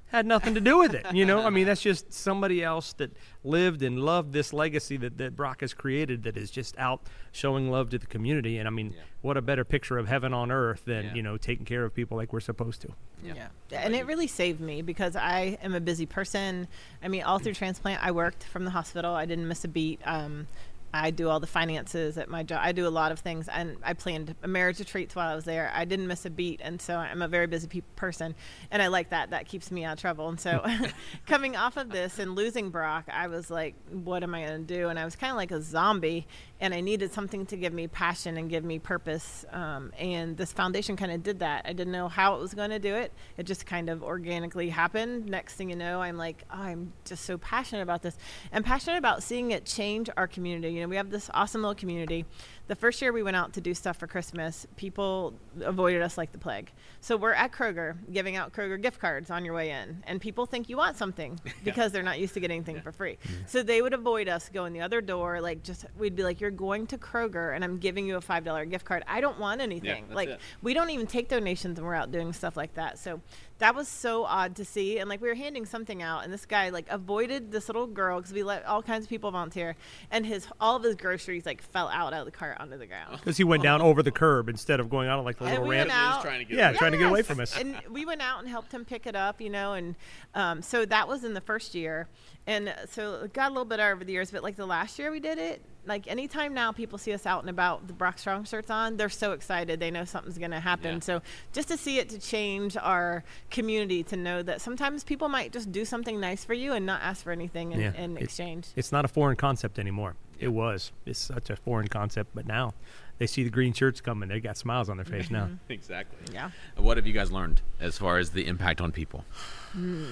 had 0.08 0.24
nothing 0.24 0.54
to 0.54 0.60
do 0.60 0.78
with 0.78 0.94
it. 0.94 1.04
You 1.12 1.24
know, 1.26 1.40
I 1.42 1.50
mean, 1.50 1.66
that's 1.66 1.80
just 1.82 2.12
somebody 2.12 2.62
else 2.62 2.92
that 2.94 3.10
lived 3.42 3.82
and 3.82 3.98
loved 4.00 4.32
this 4.32 4.52
legacy 4.52 4.96
that, 4.98 5.18
that 5.18 5.34
Brock 5.34 5.60
has 5.62 5.74
created 5.74 6.22
that 6.24 6.36
is 6.36 6.50
just 6.50 6.78
out 6.78 7.00
showing 7.32 7.70
love 7.70 7.90
to 7.90 7.98
the 7.98 8.06
community. 8.06 8.58
And 8.58 8.68
I 8.68 8.70
mean, 8.70 8.92
Yeah. 8.96 9.02
what 9.22 9.36
a 9.36 9.42
better 9.42 9.64
picture 9.64 9.98
of 9.98 10.06
heaven 10.06 10.32
on 10.32 10.50
earth 10.52 10.84
than, 10.84 11.06
Yeah. 11.06 11.14
you 11.14 11.22
know, 11.22 11.36
taking 11.36 11.64
care 11.66 11.84
of 11.84 11.92
people 11.92 12.16
like 12.16 12.32
we're 12.32 12.40
supposed 12.40 12.82
to. 12.82 12.88
Yeah. 13.24 13.48
Yeah. 13.70 13.80
And 13.80 13.94
it 13.96 14.06
really 14.06 14.28
saved 14.28 14.60
me 14.60 14.80
because 14.82 15.16
I 15.16 15.58
am 15.62 15.74
a 15.74 15.80
busy 15.80 16.06
person. 16.06 16.68
I 17.02 17.08
mean, 17.08 17.24
all 17.24 17.38
through 17.40 17.54
transplant, 17.54 18.00
I 18.04 18.12
worked 18.12 18.44
from 18.44 18.64
the 18.64 18.70
hospital. 18.70 19.12
I 19.14 19.26
didn't 19.26 19.48
miss 19.48 19.64
a 19.64 19.68
beat. 19.68 20.00
Um, 20.04 20.46
I 20.92 21.10
do 21.10 21.28
all 21.28 21.40
the 21.40 21.46
finances 21.46 22.16
at 22.16 22.28
my 22.28 22.42
job. 22.42 22.60
I 22.62 22.72
do 22.72 22.86
a 22.86 22.90
lot 22.90 23.12
of 23.12 23.18
things, 23.18 23.48
and 23.48 23.76
I 23.82 23.92
planned 23.92 24.34
a 24.42 24.48
marriage 24.48 24.78
retreats 24.78 25.14
while 25.14 25.28
I 25.28 25.34
was 25.34 25.44
there. 25.44 25.70
I 25.74 25.84
didn't 25.84 26.06
miss 26.06 26.24
a 26.24 26.30
beat, 26.30 26.60
and 26.62 26.80
so 26.80 26.96
I'm 26.96 27.22
a 27.22 27.28
very 27.28 27.46
busy 27.46 27.66
pe- 27.66 27.80
person, 27.96 28.34
and 28.70 28.80
I 28.80 28.86
like 28.86 29.10
that. 29.10 29.30
That 29.30 29.46
keeps 29.46 29.70
me 29.70 29.84
out 29.84 29.94
of 29.94 30.00
trouble. 30.00 30.28
And 30.28 30.40
so, 30.40 30.64
coming 31.26 31.56
off 31.56 31.76
of 31.76 31.90
this 31.90 32.18
and 32.18 32.34
losing 32.34 32.70
Brock, 32.70 33.04
I 33.12 33.26
was 33.26 33.50
like, 33.50 33.74
"What 33.90 34.22
am 34.22 34.34
I 34.34 34.46
going 34.46 34.66
to 34.66 34.74
do?" 34.74 34.88
And 34.88 34.98
I 34.98 35.04
was 35.04 35.16
kind 35.16 35.30
of 35.30 35.36
like 35.36 35.50
a 35.50 35.60
zombie, 35.60 36.26
and 36.60 36.72
I 36.72 36.80
needed 36.80 37.12
something 37.12 37.44
to 37.46 37.56
give 37.56 37.72
me 37.72 37.86
passion 37.86 38.36
and 38.36 38.48
give 38.48 38.64
me 38.64 38.78
purpose. 38.78 39.44
Um, 39.52 39.92
and 39.98 40.36
this 40.36 40.52
foundation 40.52 40.96
kind 40.96 41.12
of 41.12 41.22
did 41.22 41.40
that. 41.40 41.66
I 41.66 41.72
didn't 41.72 41.92
know 41.92 42.08
how 42.08 42.36
it 42.36 42.40
was 42.40 42.54
going 42.54 42.70
to 42.70 42.78
do 42.78 42.94
it. 42.94 43.12
It 43.36 43.44
just 43.44 43.66
kind 43.66 43.90
of 43.90 44.02
organically 44.02 44.70
happened. 44.70 45.26
Next 45.26 45.54
thing 45.54 45.70
you 45.70 45.76
know, 45.76 46.00
I'm 46.00 46.16
like, 46.16 46.44
oh, 46.50 46.62
I'm 46.62 46.92
just 47.04 47.24
so 47.24 47.36
passionate 47.38 47.82
about 47.82 48.02
this. 48.02 48.16
and 48.52 48.64
passionate 48.64 48.96
about 48.96 49.22
seeing 49.22 49.50
it 49.50 49.64
change 49.64 50.08
our 50.16 50.26
community. 50.26 50.72
You 50.72 50.80
know, 50.82 50.88
we 50.88 50.96
have 50.96 51.10
this 51.10 51.30
awesome 51.34 51.62
little 51.62 51.74
community. 51.74 52.24
The 52.68 52.74
first 52.74 53.00
year 53.00 53.12
we 53.12 53.22
went 53.22 53.36
out 53.36 53.52
to 53.52 53.60
do 53.60 53.74
stuff 53.74 53.96
for 53.96 54.06
Christmas, 54.08 54.66
people 54.76 55.34
avoided 55.60 56.02
us 56.02 56.18
like 56.18 56.32
the 56.32 56.38
plague. 56.38 56.72
So 57.00 57.16
we're 57.16 57.32
at 57.32 57.52
Kroger 57.52 57.96
giving 58.12 58.34
out 58.34 58.52
Kroger 58.52 58.80
gift 58.80 58.98
cards 58.98 59.30
on 59.30 59.44
your 59.44 59.54
way 59.54 59.70
in, 59.70 60.02
and 60.06 60.20
people 60.20 60.46
think 60.46 60.68
you 60.68 60.76
want 60.76 60.96
something 60.96 61.38
because 61.64 61.92
they're 61.92 62.02
not 62.02 62.18
used 62.18 62.34
to 62.34 62.40
getting 62.40 62.56
anything 62.56 62.80
for 62.80 62.90
free. 62.90 63.18
So 63.46 63.62
they 63.62 63.82
would 63.82 63.94
avoid 63.94 64.28
us 64.28 64.48
going 64.48 64.72
the 64.72 64.80
other 64.80 65.00
door. 65.00 65.40
Like 65.40 65.62
just 65.62 65.86
we'd 65.96 66.16
be 66.16 66.24
like, 66.24 66.40
"You're 66.40 66.45
going 66.50 66.86
to 66.88 66.98
Kroger, 66.98 67.54
and 67.54 67.64
I'm 67.64 67.78
giving 67.78 68.06
you 68.06 68.16
a 68.16 68.20
five 68.20 68.44
dollar 68.44 68.64
gift 68.64 68.84
card. 68.84 69.02
I 69.06 69.20
don't 69.20 69.38
want 69.38 69.60
anything. 69.60 70.04
that's 70.08 70.14
like 70.16 70.28
it. 70.30 70.40
we 70.62 70.74
don't 70.74 70.90
even 70.90 71.06
take 71.06 71.28
donations 71.28 71.78
when 71.78 71.86
we're 71.86 71.94
out 71.94 72.12
doing 72.12 72.32
stuff 72.32 72.56
like 72.56 72.74
that. 72.74 72.98
So 72.98 73.20
that 73.58 73.74
was 73.74 73.88
so 73.88 74.24
odd 74.24 74.54
to 74.56 74.64
see. 74.66 74.98
And 74.98 75.08
like 75.08 75.20
we 75.22 75.28
were 75.28 75.34
handing 75.34 75.64
something 75.66 76.02
out, 76.02 76.24
and 76.24 76.32
this 76.32 76.44
guy 76.46 76.68
like 76.70 76.86
avoided 76.90 77.52
this 77.52 77.68
little 77.68 77.86
girl 77.86 78.18
because 78.18 78.32
we 78.32 78.42
let 78.42 78.64
all 78.66 78.82
kinds 78.82 79.04
of 79.04 79.08
people 79.10 79.30
volunteer, 79.30 79.76
and 80.10 80.26
his 80.26 80.46
all 80.60 80.76
of 80.76 80.82
his 80.82 80.94
groceries 80.94 81.46
like 81.46 81.62
fell 81.62 81.88
out 81.88 82.12
out 82.12 82.20
of 82.20 82.26
the 82.26 82.30
cart 82.32 82.56
onto 82.60 82.76
the 82.76 82.86
ground. 82.86 83.16
Because 83.18 83.36
he 83.36 83.44
went 83.44 83.62
down 83.62 83.80
over 83.82 84.02
the 84.02 84.10
curb 84.12 84.48
instead 84.48 84.80
of 84.80 84.90
going 84.90 85.08
out 85.08 85.18
on 85.18 85.24
like 85.24 85.38
the 85.38 85.44
And 85.44 85.52
little 85.54 85.68
we 85.68 85.76
ramp. 85.76 85.88
went 85.88 85.98
out- 85.98 86.22
trying 86.22 86.38
to 86.40 86.44
get 86.44 86.56
Yeah, 86.58 86.68
away 86.70 86.78
trying 86.78 86.92
to 86.92 86.98
get 86.98 87.08
away 87.08 87.22
from 87.22 87.40
us. 87.40 87.56
And 87.56 87.76
we 87.90 88.04
went 88.04 88.20
out 88.22 88.40
and 88.40 88.48
helped 88.48 88.72
him 88.72 88.84
pick 88.84 89.06
it 89.06 89.16
up, 89.16 89.40
you 89.40 89.50
know, 89.50 89.72
and 89.74 89.94
um, 90.34 90.62
so 90.62 90.84
that 90.84 91.08
was 91.08 91.24
in 91.24 91.34
the 91.34 91.40
first 91.40 91.74
year. 91.74 92.08
And 92.46 92.72
so 92.90 93.22
it 93.24 93.32
got 93.32 93.46
a 93.48 93.52
little 93.52 93.64
bit 93.64 93.80
over 93.80 94.04
the 94.04 94.12
years, 94.12 94.30
but 94.30 94.42
like 94.42 94.56
the 94.56 94.66
last 94.66 94.98
year 94.98 95.10
we 95.10 95.18
did 95.18 95.38
it, 95.38 95.62
like 95.86 96.06
anytime 96.08 96.52
now 96.52 96.72
people 96.72 96.98
see 96.98 97.12
us 97.12 97.24
out 97.26 97.40
and 97.42 97.48
about 97.50 97.86
the 97.86 97.92
Brock 97.92 98.18
Strong 98.18 98.44
shirts 98.44 98.70
on, 98.70 98.96
they're 98.96 99.08
so 99.08 99.32
excited. 99.32 99.80
They 99.80 99.90
know 99.90 100.04
something's 100.04 100.38
going 100.38 100.50
to 100.50 100.60
happen. 100.60 100.94
Yeah. 100.94 101.00
So 101.00 101.22
just 101.52 101.68
to 101.68 101.76
see 101.76 101.98
it 101.98 102.08
to 102.10 102.18
change 102.18 102.76
our 102.76 103.24
community, 103.50 104.02
to 104.04 104.16
know 104.16 104.42
that 104.42 104.60
sometimes 104.60 105.04
people 105.04 105.28
might 105.28 105.52
just 105.52 105.70
do 105.72 105.84
something 105.84 106.18
nice 106.20 106.44
for 106.44 106.54
you 106.54 106.72
and 106.72 106.84
not 106.84 107.00
ask 107.02 107.22
for 107.24 107.32
anything 107.32 107.72
in, 107.72 107.80
Yeah. 107.80 107.92
in 107.94 108.16
It- 108.16 108.22
exchange. 108.24 108.68
It's 108.76 108.92
not 108.92 109.04
a 109.04 109.08
foreign 109.08 109.36
concept 109.36 109.78
anymore. 109.78 110.16
It 110.38 110.48
was. 110.48 110.92
It's 111.06 111.18
such 111.18 111.48
a 111.48 111.56
foreign 111.56 111.88
concept, 111.88 112.32
but 112.34 112.46
now, 112.46 112.74
they 113.18 113.26
see 113.26 113.42
the 113.42 113.48
green 113.48 113.72
shirts 113.72 114.02
coming, 114.02 114.28
they 114.28 114.38
got 114.40 114.58
smiles 114.58 114.90
on 114.90 114.98
their 114.98 115.06
face 115.06 115.30
now. 115.30 115.48
Exactly. 115.70 116.18
Yeah. 116.34 116.50
What 116.76 116.98
have 116.98 117.06
you 117.06 117.14
guys 117.14 117.32
learned 117.32 117.62
as 117.80 117.96
far 117.96 118.18
as 118.18 118.30
the 118.30 118.46
impact 118.46 118.82
on 118.82 118.92
people? 118.92 119.24
Hmm. 119.72 120.04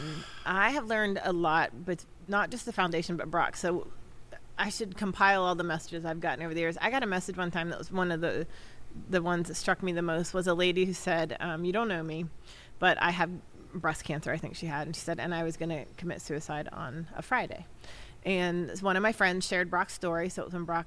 I 0.47 0.71
have 0.71 0.87
learned 0.87 1.21
a 1.23 1.33
lot, 1.35 1.85
but 1.85 2.05
not 2.29 2.51
just 2.51 2.65
the 2.65 2.73
foundation, 2.73 3.17
but 3.19 3.31
Brock. 3.31 3.57
So 3.57 3.89
I 4.59 4.69
should 4.69 4.97
compile 4.97 5.43
all 5.43 5.55
the 5.55 5.65
messages 5.65 6.05
I've 6.05 6.21
gotten 6.21 6.45
over 6.45 6.55
the 6.55 6.61
years. 6.61 6.77
I 6.81 6.91
got 6.91 7.03
a 7.03 7.07
message 7.07 7.37
one 7.37 7.51
time 7.51 7.71
that 7.71 7.79
was 7.79 7.91
one 7.91 8.13
of 8.13 8.21
the 8.21 8.47
the 9.11 9.21
ones 9.21 9.49
that 9.49 9.57
struck 9.57 9.83
me 9.83 9.93
the 9.93 10.03
most 10.03 10.33
was 10.33 10.47
a 10.47 10.55
lady 10.55 10.85
who 10.85 10.93
said, 10.93 11.37
um, 11.41 11.65
"You 11.65 11.73
don't 11.73 11.89
know 11.89 12.03
me, 12.03 12.27
but 12.79 12.97
I 13.03 13.11
have 13.11 13.31
breast 13.75 14.05
cancer. 14.05 14.31
I 14.31 14.37
think 14.37 14.55
she 14.55 14.67
had, 14.67 14.87
and 14.87 14.95
she 14.95 15.03
said, 15.03 15.19
and 15.19 15.35
I 15.35 15.43
was 15.43 15.57
going 15.57 15.71
to 15.71 15.85
commit 15.97 16.23
suicide 16.23 16.69
on 16.73 17.09
a 17.17 17.23
Friday." 17.23 17.67
And 18.25 18.71
one 18.81 18.97
of 18.97 19.03
my 19.03 19.13
friends 19.13 19.47
shared 19.47 19.69
Brock's 19.69 19.95
story. 19.95 20.29
So 20.29 20.43
it 20.43 20.45
was 20.47 20.55
when 20.55 20.65
Brock 20.65 20.87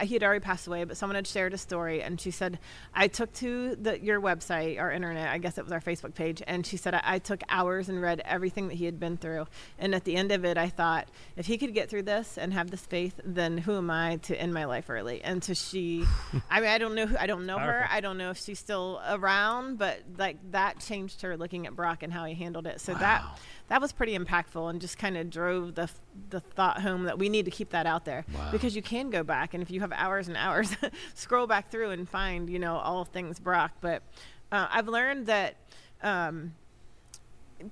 he 0.00 0.14
had 0.14 0.22
already 0.22 0.40
passed 0.40 0.66
away, 0.66 0.84
but 0.84 0.96
someone 0.96 1.14
had 1.14 1.26
shared 1.26 1.54
a 1.54 1.58
story, 1.58 2.02
and 2.02 2.20
she 2.20 2.30
said, 2.30 2.58
"I 2.94 3.08
took 3.08 3.32
to 3.34 3.76
the 3.76 3.98
your 4.00 4.20
website, 4.20 4.78
our 4.78 4.90
internet. 4.90 5.28
I 5.28 5.38
guess 5.38 5.58
it 5.58 5.64
was 5.64 5.72
our 5.72 5.80
Facebook 5.80 6.14
page." 6.14 6.42
And 6.46 6.66
she 6.66 6.76
said, 6.76 6.94
I, 6.94 7.02
"I 7.04 7.18
took 7.18 7.42
hours 7.48 7.88
and 7.88 8.00
read 8.00 8.20
everything 8.24 8.68
that 8.68 8.74
he 8.74 8.84
had 8.84 9.00
been 9.00 9.16
through. 9.16 9.46
And 9.78 9.94
at 9.94 10.04
the 10.04 10.16
end 10.16 10.32
of 10.32 10.44
it, 10.44 10.58
I 10.58 10.68
thought, 10.68 11.08
if 11.36 11.46
he 11.46 11.58
could 11.58 11.74
get 11.74 11.88
through 11.88 12.02
this 12.02 12.38
and 12.38 12.52
have 12.52 12.70
this 12.70 12.84
faith, 12.84 13.20
then 13.24 13.58
who 13.58 13.76
am 13.76 13.90
I 13.90 14.16
to 14.22 14.38
end 14.38 14.52
my 14.54 14.64
life 14.64 14.90
early?" 14.90 15.22
And 15.22 15.42
so 15.42 15.54
she, 15.54 16.04
I 16.50 16.60
mean, 16.60 16.70
I 16.70 16.78
don't 16.78 16.94
know 16.94 17.06
who, 17.06 17.16
I 17.16 17.26
don't 17.26 17.46
know 17.46 17.58
her. 17.58 17.86
I 17.90 18.00
don't 18.00 18.18
know 18.18 18.30
if 18.30 18.38
she's 18.38 18.58
still 18.58 19.00
around, 19.08 19.78
but 19.78 20.00
like 20.16 20.38
that 20.52 20.80
changed 20.80 21.22
her 21.22 21.36
looking 21.36 21.66
at 21.66 21.74
Brock 21.74 22.02
and 22.02 22.12
how 22.12 22.24
he 22.24 22.34
handled 22.34 22.66
it. 22.66 22.80
So 22.80 22.94
that 22.94 23.24
that 23.68 23.80
was 23.80 23.92
pretty 23.92 24.16
impactful 24.18 24.68
and 24.70 24.80
just 24.80 24.98
kind 24.98 25.16
of 25.16 25.30
drove 25.30 25.74
the 25.74 25.88
the 26.30 26.40
thought 26.40 26.80
home 26.82 27.04
that 27.04 27.18
we 27.18 27.28
need 27.28 27.44
to 27.44 27.50
keep 27.50 27.70
that 27.70 27.86
out 27.86 28.04
there 28.04 28.24
Wow. 28.34 28.48
because 28.50 28.74
you 28.74 28.82
can 28.82 29.10
go 29.10 29.22
back 29.22 29.54
and 29.54 29.62
if 29.62 29.70
you 29.70 29.80
have 29.80 29.92
hours 29.92 30.28
and 30.28 30.36
hours 30.36 30.74
scroll 31.14 31.46
back 31.46 31.70
through 31.70 31.90
and 31.90 32.08
find 32.08 32.48
you 32.50 32.58
know 32.58 32.76
all 32.76 33.04
things 33.04 33.38
Brock 33.38 33.72
but 33.80 34.02
uh, 34.50 34.66
I've 34.70 34.88
learned 34.88 35.26
that 35.26 35.56
um, 36.02 36.54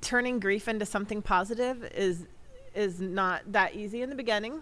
turning 0.00 0.41
grief 0.41 0.69
into 0.69 0.85
something 0.87 1.23
positive 1.23 1.85
is 1.95 2.26
is 2.76 3.00
not 3.00 3.42
that 3.52 3.75
easy 3.75 4.02
in 4.02 4.11
the 4.11 4.14
beginning 4.16 4.61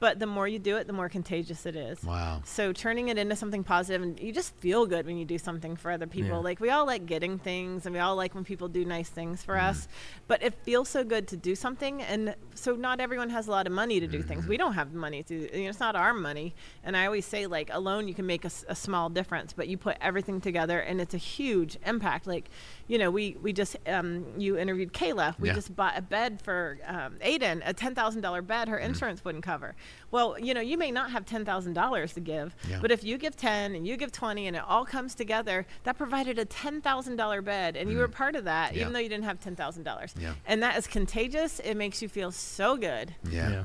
but 0.00 0.18
the 0.18 0.26
more 0.26 0.46
you 0.46 0.58
do 0.58 0.76
it 0.76 0.86
the 0.86 0.92
more 0.92 1.08
contagious 1.08 1.64
it 1.66 1.74
is 1.76 2.02
Wow. 2.04 2.42
so 2.44 2.72
turning 2.72 3.08
it 3.08 3.16
into 3.18 3.34
something 3.36 3.64
positive 3.64 4.02
and 4.02 4.20
you 4.20 4.32
just 4.32 4.54
feel 4.56 4.86
good 4.86 5.06
when 5.06 5.16
you 5.16 5.24
do 5.24 5.38
something 5.38 5.74
for 5.76 5.90
other 5.90 6.06
people 6.06 6.30
Yeah. 6.38 6.48
like 6.48 6.60
we 6.60 6.70
all 6.70 6.86
like 6.86 7.06
getting 7.06 7.38
things 7.38 7.86
and 7.86 7.94
we 7.94 8.00
all 8.00 8.16
like 8.16 8.34
when 8.34 8.44
people 8.44 8.68
do 8.68 8.84
nice 8.84 9.08
things 9.08 9.42
for 9.42 9.54
Mm-hmm. 9.54 9.70
us 9.70 9.88
but 10.28 10.42
it 10.42 10.54
feels 10.62 10.88
so 10.88 11.04
good 11.04 11.26
to 11.28 11.36
do 11.36 11.54
something 11.54 12.02
and 12.02 12.34
so 12.54 12.74
not 12.76 13.00
everyone 13.00 13.30
has 13.30 13.46
a 13.48 13.50
lot 13.50 13.66
of 13.66 13.72
money 13.72 13.98
to 14.00 14.06
do 14.06 14.18
Mm-hmm. 14.18 14.28
things 14.28 14.46
we 14.46 14.56
don't 14.56 14.74
have 14.74 14.92
money 14.92 15.22
to 15.24 15.34
you 15.56 15.64
know, 15.64 15.70
it's 15.70 15.80
not 15.80 15.96
our 15.96 16.12
money 16.12 16.54
and 16.84 16.96
i 16.96 17.06
always 17.06 17.24
say 17.24 17.46
like 17.46 17.70
alone 17.72 18.08
you 18.08 18.14
can 18.14 18.26
make 18.26 18.44
a 18.44 18.74
small 18.74 19.08
difference 19.08 19.52
but 19.52 19.68
you 19.68 19.76
put 19.78 19.96
everything 20.00 20.40
together 20.40 20.78
and 20.80 21.00
it's 21.00 21.14
a 21.14 21.18
huge 21.18 21.78
impact 21.86 22.26
like 22.26 22.50
you 22.86 22.98
know 22.98 23.10
we 23.10 23.36
we 23.42 23.52
just 23.52 23.76
um, 23.86 24.24
you 24.36 24.58
interviewed 24.58 24.92
kayla 24.92 25.34
we 25.38 25.48
Yeah. 25.48 25.54
just 25.54 25.74
bought 25.74 25.96
a 25.96 26.02
bed 26.02 26.40
for 26.42 26.78
um, 26.86 27.14
aiden 27.24 27.62
a 27.66 27.72
$10000 27.72 28.46
bed 28.46 28.68
Mm. 28.68 28.70
her 28.70 28.78
insurance 28.78 29.24
wouldn't 29.24 29.42
cover 29.44 29.74
well 30.10 30.38
you 30.38 30.52
know 30.54 30.60
you 30.60 30.76
may 30.76 30.90
not 30.90 31.10
have 31.10 31.24
$10000 31.24 32.12
to 32.14 32.20
give 32.20 32.54
Yeah. 32.68 32.78
but 32.82 32.90
if 32.90 33.02
you 33.02 33.16
give 33.18 33.36
10 33.36 33.74
and 33.74 33.86
you 33.86 33.96
give 33.96 34.12
20 34.12 34.46
and 34.46 34.56
it 34.56 34.62
all 34.66 34.84
comes 34.84 35.14
together 35.14 35.66
that 35.84 35.96
provided 35.96 36.38
a 36.38 36.44
$10000 36.44 37.44
bed 37.44 37.76
and 37.76 37.90
you 37.90 37.98
were 37.98 38.08
part 38.08 38.36
of 38.36 38.44
that 38.44 38.72
Mm. 38.72 38.76
Yeah. 38.76 38.80
even 38.82 38.92
though 38.92 38.98
you 39.00 39.08
didn't 39.08 39.24
have 39.24 39.40
$10000 39.40 40.34
and 40.46 40.62
that 40.62 40.76
is 40.76 40.86
contagious 40.86 41.60
it 41.60 41.74
makes 41.76 42.02
you 42.02 42.08
feel 42.08 42.30
so 42.32 42.76
good 42.76 43.14
Yeah. 43.30 43.50
Yeah. 43.50 43.64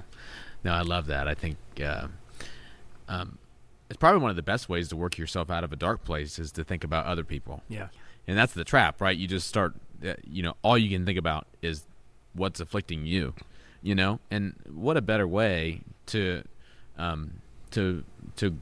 No, 0.64 0.74
I 0.74 0.82
love 0.82 1.06
that. 1.08 1.26
I 1.28 1.36
think 1.36 1.58
uh, 1.82 2.08
um, 3.08 3.38
it's 3.90 3.98
probably 3.98 4.20
one 4.22 4.30
of 4.30 4.36
the 4.36 4.42
best 4.44 4.68
ways 4.70 4.90
to 4.90 4.96
work 4.98 5.18
yourself 5.18 5.50
out 5.50 5.64
of 5.64 5.72
a 5.72 5.76
dark 5.78 6.04
place 6.04 6.38
is 6.38 6.52
to 6.54 6.64
think 6.66 6.84
about 6.84 7.06
other 7.06 7.24
people. 7.24 7.64
Yeah. 7.70 7.88
And 8.30 8.38
that's 8.38 8.54
the 8.54 8.64
trap, 8.64 9.02
right? 9.02 9.18
You 9.18 9.28
just 9.28 9.48
start, 9.48 9.74
uh, 10.06 10.14
you 10.24 10.44
know, 10.44 10.54
all 10.62 10.78
you 10.78 10.88
can 10.88 11.04
think 11.04 11.18
about 11.18 11.48
is 11.64 11.88
what's 12.34 12.60
afflicting 12.60 13.08
you, 13.08 13.34
you 13.82 13.96
know? 13.96 14.20
And 14.30 14.54
what 14.72 14.98
a 14.98 15.02
better 15.02 15.28
way 15.28 15.82
to, 16.08 16.44
um, 16.96 17.42
to, 17.72 18.04
to, 18.36 18.56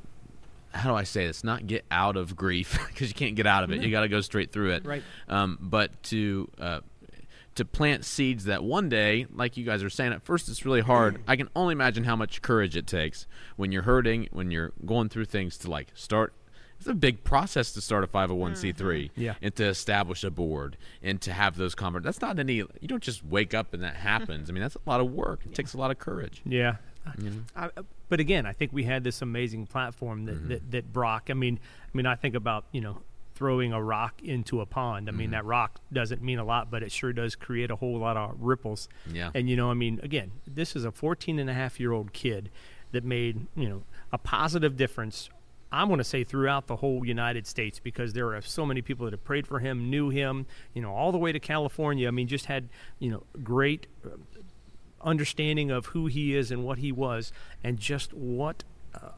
how 0.73 0.89
do 0.89 0.95
I 0.95 1.03
say 1.03 1.27
this? 1.27 1.43
Not 1.43 1.67
get 1.67 1.83
out 1.91 2.15
of 2.15 2.33
grief 2.33 2.79
because 2.87 3.09
you 3.09 3.13
can't 3.13 3.35
get 3.35 3.45
out 3.45 3.65
of 3.65 3.71
it. 3.73 3.81
You 3.81 3.91
got 3.91 4.01
to 4.01 4.07
go 4.07 4.21
straight 4.21 4.53
through 4.53 4.71
it. 4.71 4.85
Right. 4.85 5.03
Um, 5.27 5.57
but 5.59 6.01
to, 6.03 6.49
uh, 6.57 6.79
to 7.55 7.65
plant 7.65 8.05
seeds 8.05 8.45
that 8.45 8.63
one 8.63 8.87
day, 8.87 9.25
like 9.33 9.57
you 9.57 9.65
guys 9.65 9.83
are 9.83 9.89
saying, 9.89 10.13
at 10.13 10.21
first 10.21 10.47
it's 10.47 10.63
really 10.63 10.79
hard. 10.79 11.19
I 11.27 11.35
can 11.35 11.49
only 11.57 11.73
imagine 11.73 12.05
how 12.05 12.15
much 12.15 12.41
courage 12.41 12.77
it 12.77 12.87
takes 12.87 13.27
when 13.57 13.73
you're 13.73 13.81
hurting, 13.81 14.29
when 14.31 14.49
you're 14.49 14.71
going 14.85 15.09
through 15.09 15.25
things 15.25 15.57
to 15.57 15.69
like 15.69 15.89
start. 15.93 16.31
It's 16.79 16.87
a 16.87 16.93
big 16.93 17.23
process 17.23 17.71
to 17.73 17.81
start 17.81 18.03
a 18.03 18.07
501c3 18.07 19.09
Yeah. 19.15 19.33
and 19.41 19.55
to 19.55 19.65
establish 19.65 20.23
a 20.23 20.29
board 20.31 20.77
and 21.01 21.19
to 21.21 21.33
have 21.33 21.57
those 21.57 21.73
conversations. 21.75 22.17
That's 22.17 22.21
not 22.21 22.39
any, 22.39 22.53
you 22.55 22.87
don't 22.87 23.03
just 23.03 23.25
wake 23.25 23.53
up 23.53 23.73
and 23.73 23.83
that 23.83 23.95
happens. 24.11 24.49
I 24.49 24.53
mean, 24.53 24.61
that's 24.61 24.75
a 24.75 24.89
lot 24.89 24.99
of 25.01 25.11
work. 25.11 25.41
It 25.45 25.53
takes 25.55 25.73
a 25.73 25.77
lot 25.77 25.91
of 25.91 25.99
courage. 25.99 26.41
Yeah. 26.45 26.75
I, 27.55 27.69
but 28.09 28.19
again, 28.19 28.45
I 28.45 28.51
think 28.51 28.73
we 28.73 28.83
had 28.83 29.03
this 29.03 29.21
amazing 29.21 29.65
platform 29.67 30.25
that, 30.25 30.35
Mm-hmm. 30.35 30.47
that, 30.49 30.71
that 30.71 30.93
Brock. 30.93 31.27
I 31.29 31.33
mean, 31.35 31.57
I 31.85 31.97
mean, 31.97 32.05
I 32.05 32.15
think 32.15 32.35
about 32.35 32.65
you 32.73 32.81
know 32.81 32.97
throwing 33.33 33.71
a 33.71 33.81
rock 33.81 34.21
into 34.23 34.59
a 34.59 34.65
pond. 34.65 35.07
I 35.07 35.11
Mm-hmm. 35.11 35.17
mean, 35.19 35.31
that 35.31 35.45
rock 35.45 35.79
doesn't 35.93 36.21
mean 36.21 36.37
a 36.37 36.43
lot, 36.43 36.69
but 36.69 36.83
it 36.83 36.91
sure 36.91 37.13
does 37.13 37.33
create 37.35 37.71
a 37.71 37.77
whole 37.77 37.97
lot 37.97 38.17
of 38.17 38.35
ripples. 38.41 38.89
Yeah. 39.09 39.31
And 39.33 39.49
you 39.49 39.55
know, 39.55 39.71
I 39.71 39.73
mean, 39.73 40.01
again, 40.03 40.31
this 40.45 40.75
is 40.75 40.83
a 40.83 40.91
14 40.91 41.39
and 41.39 41.49
a 41.49 41.53
half 41.53 41.79
year 41.79 41.93
old 41.93 42.11
kid 42.11 42.49
that 42.91 43.05
made 43.05 43.47
you 43.55 43.69
know 43.69 43.83
a 44.11 44.17
positive 44.17 44.75
difference. 44.75 45.29
I'm 45.71 45.87
going 45.87 45.97
to 45.97 46.03
say 46.03 46.23
throughout 46.23 46.67
the 46.67 46.77
whole 46.77 47.05
United 47.05 47.45
States 47.45 47.79
because 47.79 48.13
there 48.13 48.33
are 48.33 48.41
so 48.41 48.65
many 48.65 48.81
people 48.81 49.05
that 49.05 49.13
have 49.13 49.23
prayed 49.23 49.45
for 49.45 49.59
him, 49.59 49.89
knew 49.89 50.09
him, 50.09 50.45
you 50.73 50.81
know, 50.81 50.93
all 50.93 51.11
the 51.11 51.17
way 51.17 51.31
to 51.31 51.39
California. 51.39 52.07
I 52.07 52.11
mean, 52.11 52.27
just 52.27 52.45
had 52.45 52.69
you 52.99 53.11
know 53.11 53.23
great 53.43 53.87
uh, 54.05 54.09
understanding 55.01 55.69
of 55.71 55.87
who 55.87 56.07
he 56.07 56.35
is 56.35 56.51
and 56.51 56.63
what 56.63 56.77
he 56.77 56.91
was, 56.91 57.31
and 57.63 57.77
just 57.77 58.13
what 58.13 58.63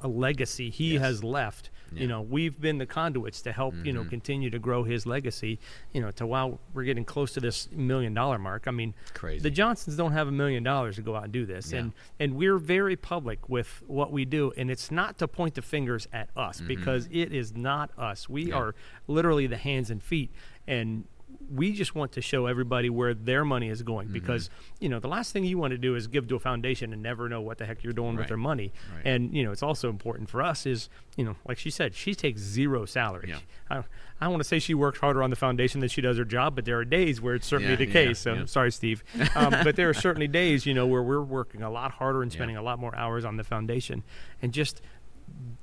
a 0.02 0.08
legacy 0.08 0.70
he 0.70 0.94
Yes. 0.94 1.02
has 1.02 1.24
left. 1.24 1.70
Yeah. 1.70 1.76
Mm-hmm. 1.90 2.02
You 2.02 2.08
know, 2.08 2.22
we've 2.22 2.62
been 2.62 2.78
the 2.78 2.86
conduits 2.86 3.42
to 3.42 3.52
help 3.52 3.74
you 3.84 3.92
know 3.94 4.04
continue 4.06 4.50
to 4.52 4.60
grow 4.60 4.84
his 4.84 5.06
legacy. 5.08 5.60
You 5.92 6.02
know, 6.02 6.12
to 6.12 6.28
while 6.28 6.60
we're 6.74 6.84
getting 6.84 7.04
close 7.06 7.34
to 7.34 7.40
this 7.40 7.68
million 7.72 8.14
dollar 8.14 8.38
mark. 8.38 8.68
I 8.68 8.72
mean, 8.72 8.94
Crazy. 9.16 9.42
the 9.42 9.50
Johnsons 9.50 9.96
don't 9.98 10.12
have 10.12 10.28
a 10.28 10.32
million 10.32 10.62
dollars 10.64 10.98
to 10.98 11.02
go 11.02 11.16
out 11.16 11.24
and 11.24 11.34
do 11.34 11.46
this, 11.46 11.72
Yeah. 11.72 11.80
and 11.80 11.94
and 12.20 12.36
we're 12.36 12.58
very 12.60 12.96
public 12.96 13.50
with 13.50 13.82
what 13.88 14.12
we 14.12 14.24
do, 14.26 14.52
and 14.58 14.70
it's 14.70 14.92
not 14.92 15.18
to 15.18 15.28
point 15.28 15.56
the 15.56 15.62
fingers 15.64 16.08
at 16.14 16.30
us 16.36 16.62
because 16.62 17.08
it 17.12 17.34
is 17.34 17.56
not 17.56 17.90
us. 17.98 18.30
We 18.30 18.42
Mm-hmm. 18.44 18.50
Yeah. 18.52 18.58
are 18.58 18.76
literally 19.08 19.48
the 19.48 19.58
hands 19.58 19.90
and 19.90 20.02
feet, 20.04 20.32
and 20.68 21.06
we 21.52 21.72
just 21.74 21.96
want 21.96 22.12
to 22.12 22.22
show 22.22 22.46
everybody 22.46 22.90
where 22.90 23.14
their 23.14 23.44
money 23.44 23.70
is 23.70 23.82
going 23.82 24.08
Mm-hmm. 24.08 24.14
because 24.14 24.50
you 24.80 24.88
know 24.90 25.00
the 25.00 25.08
last 25.08 25.34
thing 25.34 25.44
you 25.44 25.58
want 25.58 25.72
to 25.72 25.78
do 25.78 25.96
is 25.96 26.08
give 26.08 26.28
to 26.28 26.36
a 26.36 26.40
foundation 26.40 26.94
and 26.94 27.02
never 27.02 27.28
know 27.28 27.42
what 27.42 27.58
the 27.58 27.66
heck 27.66 27.84
you're 27.84 27.94
doing 27.94 28.12
Right. 28.12 28.20
with 28.20 28.28
their 28.28 28.38
money 28.38 28.72
Right. 28.96 29.06
and 29.06 29.34
you 29.34 29.44
know 29.44 29.52
it's 29.52 29.64
also 29.64 29.90
important 29.90 30.30
for 30.30 30.42
us 30.44 30.66
is 30.66 30.90
you 31.18 31.24
know 31.26 31.36
like 31.48 31.58
she 31.58 31.70
said 31.72 31.96
she 31.96 32.14
takes 32.14 32.40
zero 32.42 32.86
salary 32.86 33.30
Yeah. 33.30 33.40
I, 33.70 33.84
I 34.22 34.28
want 34.28 34.42
to 34.42 34.48
say 34.48 34.60
she 34.60 34.74
works 34.74 35.00
harder 35.00 35.24
on 35.24 35.30
the 35.32 35.36
foundation 35.36 35.80
than 35.80 35.90
she 35.90 36.02
does 36.02 36.18
her 36.18 36.26
job 36.26 36.56
but 36.56 36.66
there 36.66 36.78
are 36.78 36.86
days 36.86 37.20
where 37.20 37.36
it's 37.36 37.48
certainly 37.48 37.72
Yeah, 37.74 37.78
the 37.78 37.88
yeah, 37.88 37.94
case 37.94 38.20
so 38.20 38.34
yeah. 38.34 38.46
sorry 38.46 38.72
steve 38.72 39.04
um, 39.36 39.50
but 39.64 39.76
there 39.76 39.90
are 39.90 39.94
certainly 39.94 40.28
days 40.28 40.66
you 40.66 40.74
know 40.74 40.86
where 40.86 41.02
we're 41.04 41.22
working 41.22 41.64
a 41.64 41.70
lot 41.72 41.92
harder 41.94 42.22
and 42.22 42.32
spending 42.32 42.58
a 42.58 42.62
lot 42.62 42.78
more 42.80 42.96
hours 42.96 43.26
on 43.26 43.38
the 43.38 43.44
foundation 43.44 44.04
and 44.42 44.54
just 44.54 44.82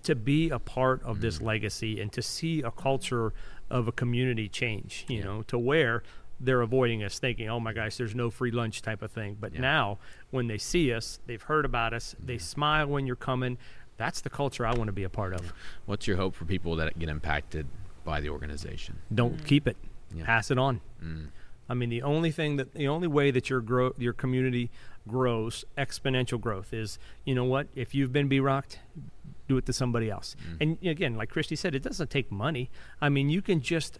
to 0.04 0.14
be 0.14 0.50
a 0.50 0.58
part 0.60 1.02
of 1.02 1.18
Mm. 1.18 1.20
this 1.22 1.40
legacy 1.40 2.00
and 2.00 2.12
to 2.12 2.22
see 2.22 2.62
a 2.62 2.70
culture 2.70 3.32
of 3.70 3.88
a 3.88 3.92
community 3.92 4.48
change, 4.48 5.04
you 5.08 5.22
know, 5.22 5.42
to 5.42 5.58
where 5.58 6.02
they're 6.38 6.60
avoiding 6.60 7.02
us 7.02 7.18
thinking, 7.18 7.48
oh 7.48 7.58
my 7.58 7.72
gosh, 7.72 7.96
there's 7.96 8.14
no 8.14 8.30
free 8.30 8.50
lunch 8.50 8.82
type 8.82 9.02
of 9.02 9.10
thing. 9.10 9.36
But 9.40 9.54
Yeah. 9.54 9.60
now, 9.60 9.98
when 10.30 10.46
they 10.48 10.58
see 10.58 10.92
us, 10.92 11.18
they've 11.26 11.42
heard 11.42 11.64
about 11.64 11.92
us, 11.94 12.14
they 12.22 12.38
smile 12.38 12.86
when 12.88 13.06
you're 13.06 13.16
coming. 13.16 13.56
That's 13.96 14.20
the 14.20 14.28
culture 14.30 14.66
I 14.66 14.74
want 14.74 14.88
to 14.88 14.92
be 14.92 15.04
a 15.04 15.08
part 15.08 15.32
of. 15.32 15.52
What's 15.86 16.06
your 16.06 16.18
hope 16.18 16.34
for 16.34 16.44
people 16.44 16.76
that 16.76 16.98
get 16.98 17.08
impacted 17.08 17.66
by 18.04 18.20
the 18.20 18.28
organization? 18.28 18.98
Don't 19.14 19.44
keep 19.46 19.66
it, 19.66 19.76
Yeah. 20.14 20.26
pass 20.26 20.50
it 20.50 20.58
on. 20.58 20.82
Mm. 21.02 21.28
I 21.68 21.74
mean, 21.74 21.88
the 21.88 22.02
only 22.02 22.30
thing 22.30 22.56
that 22.56 22.74
the 22.74 22.86
only 22.86 23.08
way 23.08 23.30
that 23.32 23.48
your 23.50 23.60
grow 23.60 23.92
your 23.98 24.12
community 24.12 24.70
grows 25.08 25.64
exponential 25.78 26.40
growth 26.40 26.72
is, 26.72 26.98
you 27.24 27.34
know 27.34 27.44
what? 27.44 27.66
If 27.74 27.94
you've 27.94 28.12
been 28.12 28.28
Brocked, 28.28 28.78
do 29.48 29.56
it 29.56 29.66
to 29.66 29.72
somebody 29.72 30.10
else. 30.10 30.36
Mm. 30.52 30.56
And 30.60 30.86
again, 30.86 31.14
like 31.16 31.32
Kristi 31.32 31.56
said, 31.56 31.74
it 31.74 31.82
doesn't 31.82 32.10
take 32.10 32.30
money. 32.30 32.70
I 33.00 33.08
mean, 33.08 33.28
you 33.28 33.42
can 33.42 33.60
just 33.60 33.98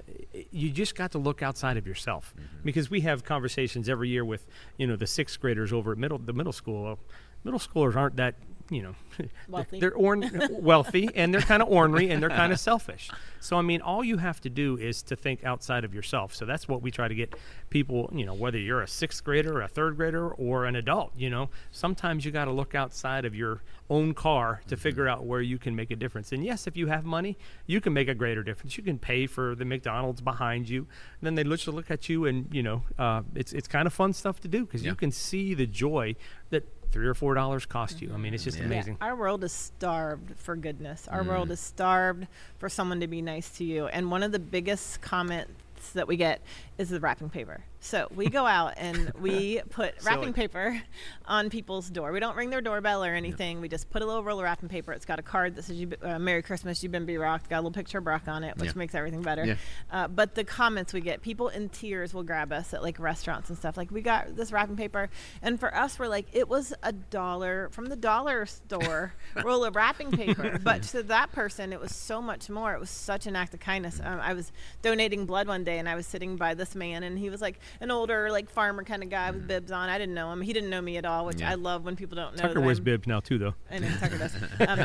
you 0.51 0.71
just 0.71 0.95
got 0.95 1.13
to 1.13 1.19
look 1.19 1.43
outside 1.43 1.77
of 1.77 1.87
yourself 1.87 2.35
mm-hmm. 2.37 2.65
because 2.65 2.91
we 2.91 3.01
have 3.03 3.25
conversations 3.25 3.89
every 3.89 4.09
year 4.09 4.25
with 4.25 4.47
you 4.77 4.87
know 4.87 4.97
the 4.97 5.07
sixth 5.07 5.41
graders 5.41 5.73
over 5.73 5.93
at 5.93 5.99
middle 5.99 6.19
the 6.19 6.33
middle 6.33 6.53
school. 6.53 6.83
Well, 6.83 6.99
middle 7.45 7.61
schoolers 7.61 7.97
aren't 7.97 8.17
that 8.17 8.35
you 8.71 8.83
know, 8.83 8.95
Wealthy. 9.49 9.81
they're 9.81 9.95
orn- 9.95 10.31
wealthy 10.51 11.09
and 11.15 11.33
they're 11.33 11.41
kind 11.41 11.63
of 11.63 11.69
ornery 11.69 12.11
and 12.11 12.23
they're 12.23 12.29
kind 12.31 12.53
of 12.53 12.59
selfish. 12.71 13.11
So 13.41 13.57
I 13.57 13.63
mean, 13.63 13.81
all 13.81 14.03
you 14.05 14.17
have 14.19 14.41
to 14.43 14.51
do 14.51 14.77
is 14.77 15.03
to 15.05 15.17
think 15.17 15.45
outside 15.45 15.85
of 15.85 15.95
yourself. 15.95 16.35
So 16.35 16.45
that's 16.45 16.67
what 16.69 16.83
we 16.83 16.91
try 16.91 17.07
to 17.09 17.15
get 17.15 17.35
people. 17.71 18.11
You 18.13 18.27
know, 18.27 18.35
whether 18.35 18.59
you're 18.59 18.83
a 18.83 18.89
sixth 18.89 19.23
grader, 19.23 19.61
a 19.61 19.69
third 19.69 19.97
grader, 19.97 20.29
or 20.31 20.65
an 20.65 20.75
adult. 20.77 21.13
You 21.17 21.31
know, 21.31 21.51
sometimes 21.71 22.25
you 22.25 22.31
got 22.33 22.47
to 22.47 22.51
look 22.51 22.75
outside 22.75 23.25
of 23.25 23.35
your 23.35 23.63
own 23.89 24.15
car 24.15 24.63
to 24.67 24.77
figure 24.77 25.07
out 25.07 25.25
where 25.25 25.41
you 25.41 25.59
can 25.59 25.77
make 25.77 25.93
a 25.93 25.97
difference. 25.97 26.33
And 26.33 26.45
yes, 26.45 26.67
if 26.67 26.77
you 26.77 26.89
have 26.89 27.05
money, 27.05 27.39
you 27.67 27.81
can 27.81 27.93
make 27.93 28.09
a 28.09 28.15
greater 28.15 28.43
difference. 28.43 28.77
You 28.77 28.83
can 28.83 28.99
pay 28.99 29.27
for 29.29 29.55
the 29.55 29.65
McDonald's 29.65 30.21
behind 30.21 30.69
you. 30.69 30.81
And 31.21 31.23
then 31.23 31.35
they 31.37 31.45
look 31.45 31.65
look 31.69 31.91
at 31.91 32.09
you, 32.09 32.27
and 32.27 32.49
you 32.53 32.63
know, 32.65 32.83
uh, 32.99 33.23
it's 33.35 33.53
it's 33.53 33.69
kind 33.69 33.87
of 33.87 33.93
fun 33.93 34.13
stuff 34.13 34.41
to 34.41 34.49
do 34.49 34.65
because 34.67 34.83
Yeah. 34.83 34.91
you 34.91 34.97
can 34.97 35.13
see 35.13 35.55
the 35.55 35.67
joy 35.67 36.17
that 36.51 36.65
three 36.93 37.07
or 37.07 37.15
four 37.15 37.35
dollars 37.35 37.67
cost 37.67 38.01
you. 38.01 38.11
I 38.13 38.17
mean, 38.17 38.33
it's 38.35 38.45
just 38.45 38.59
Yeah. 38.59 38.65
amazing. 38.65 38.97
Our 39.01 39.17
world 39.17 39.45
is 39.45 39.53
starved 39.53 40.35
for 40.39 40.57
goodness. 40.57 41.07
Our 41.09 41.23
Mm. 41.23 41.27
world 41.29 41.51
is 41.51 41.61
starved 41.61 42.27
for 42.59 42.69
someone 42.69 43.01
to 43.01 43.07
be 43.07 43.21
nice 43.23 43.51
to 43.59 43.65
you. 43.65 43.87
And 43.89 44.11
one 44.11 44.23
of 44.23 44.33
the 44.33 44.39
biggest 44.39 45.01
comments 45.01 45.53
that 45.95 46.09
we 46.09 46.17
get 46.17 46.41
is 46.79 46.91
the 46.91 47.01
wrapping 47.01 47.31
paper. 47.31 47.65
So 47.81 48.09
we 48.15 48.29
go 48.29 48.47
out 48.47 48.75
and 48.77 49.13
we 49.21 49.61
put 49.71 49.95
wrapping 50.05 50.33
paper 50.33 50.81
on 51.27 51.51
people's 51.51 51.89
door. 51.89 52.13
We 52.13 52.21
don't 52.21 52.37
ring 52.37 52.51
their 52.51 52.61
doorbell 52.61 53.05
or 53.05 53.15
anything. 53.15 53.61
We 53.61 53.69
just 53.69 53.89
put 53.91 54.03
a 54.03 54.07
little 54.07 54.23
roll 54.25 54.39
of 54.39 54.45
wrapping 54.45 54.69
paper. 54.69 54.93
It's 54.93 55.05
got 55.07 55.19
a 55.19 55.23
card 55.23 55.55
that 55.57 55.65
says 55.65 55.77
you, 55.77 55.93
uh, 56.03 56.19
"Merry 56.19 56.43
Christmas, 56.43 56.83
you've 56.83 56.93
been 56.93 57.07
Brocked." 57.07 57.49
Got 57.49 57.57
a 57.57 57.61
little 57.61 57.71
picture 57.71 57.99
of 57.99 58.05
Brock 58.05 58.23
on 58.27 58.45
it, 58.45 58.57
which 58.59 58.71
Yeah. 58.71 58.79
makes 58.79 58.95
everything 58.95 59.23
better. 59.23 59.45
Yeah. 59.47 59.55
Uh, 59.91 60.09
but 60.09 60.35
the 60.35 60.45
comments 60.45 60.93
we 60.93 61.01
get, 61.01 61.23
people 61.23 61.49
in 61.49 61.69
tears 61.69 62.13
will 62.13 62.25
grab 62.25 62.53
us 62.53 62.75
at 62.75 62.83
like 62.83 62.99
restaurants 62.99 63.49
and 63.49 63.57
stuff. 63.59 63.77
Like 63.77 63.91
we 63.91 64.03
got 64.03 64.37
this 64.37 64.53
wrapping 64.53 64.77
paper, 64.77 65.09
and 65.43 65.59
for 65.61 65.75
us, 65.75 65.99
we're 65.99 66.09
like, 66.09 66.27
it 66.33 66.49
was 66.49 66.75
a 66.83 66.93
dollar 66.93 67.69
from 67.73 67.87
the 67.87 67.97
dollar 67.97 68.47
store 68.47 69.15
roll 69.45 69.65
of 69.65 69.77
wrapping 69.77 70.11
paper. 70.11 70.59
But 70.67 70.83
to 70.85 71.03
that 71.05 71.31
person, 71.33 71.73
it 71.73 71.79
was 71.81 71.95
so 71.95 72.21
much 72.21 72.51
more. 72.51 72.75
It 72.75 72.81
was 72.81 72.91
such 72.91 73.27
an 73.29 73.37
act 73.37 73.55
of 73.55 73.61
kindness. 73.61 74.01
Um, 74.03 74.19
I 74.21 74.33
was 74.33 74.51
donating 74.83 75.25
blood 75.27 75.47
one 75.47 75.63
day, 75.65 75.79
and 75.79 75.89
I 75.89 75.95
was 75.95 76.07
sitting 76.07 76.37
by 76.37 76.55
this 76.67 76.75
man, 76.75 77.03
and 77.03 77.19
he 77.19 77.31
was 77.31 77.41
like 77.41 77.59
an 77.81 77.91
older, 77.91 78.31
like 78.31 78.51
farmer 78.51 78.83
kind 78.85 79.03
of 79.03 79.09
guy 79.11 79.31
with 79.31 79.47
bibs 79.47 79.71
on. 79.71 79.89
I 79.89 79.99
didn't 79.99 80.15
know 80.15 80.33
him. 80.33 80.41
He 80.41 80.53
didn't 80.53 80.71
know 80.71 80.81
me 80.81 80.97
at 80.97 81.05
all, 81.05 81.27
which 81.27 81.41
Yeah. 81.41 81.51
I 81.51 81.55
love 81.55 81.85
when 81.85 81.97
people 81.97 82.17
don't 82.17 82.37
know. 82.37 82.43
Tucker 82.43 82.61
wears 82.61 82.79
I'm- 82.79 82.85
bibs 82.85 83.07
now 83.07 83.21
too, 83.21 83.39
though. 83.39 83.55
I 83.71 83.79
know 83.79 83.89
Tucker 84.01 84.19
does. 84.19 84.35
Um, 84.67 84.81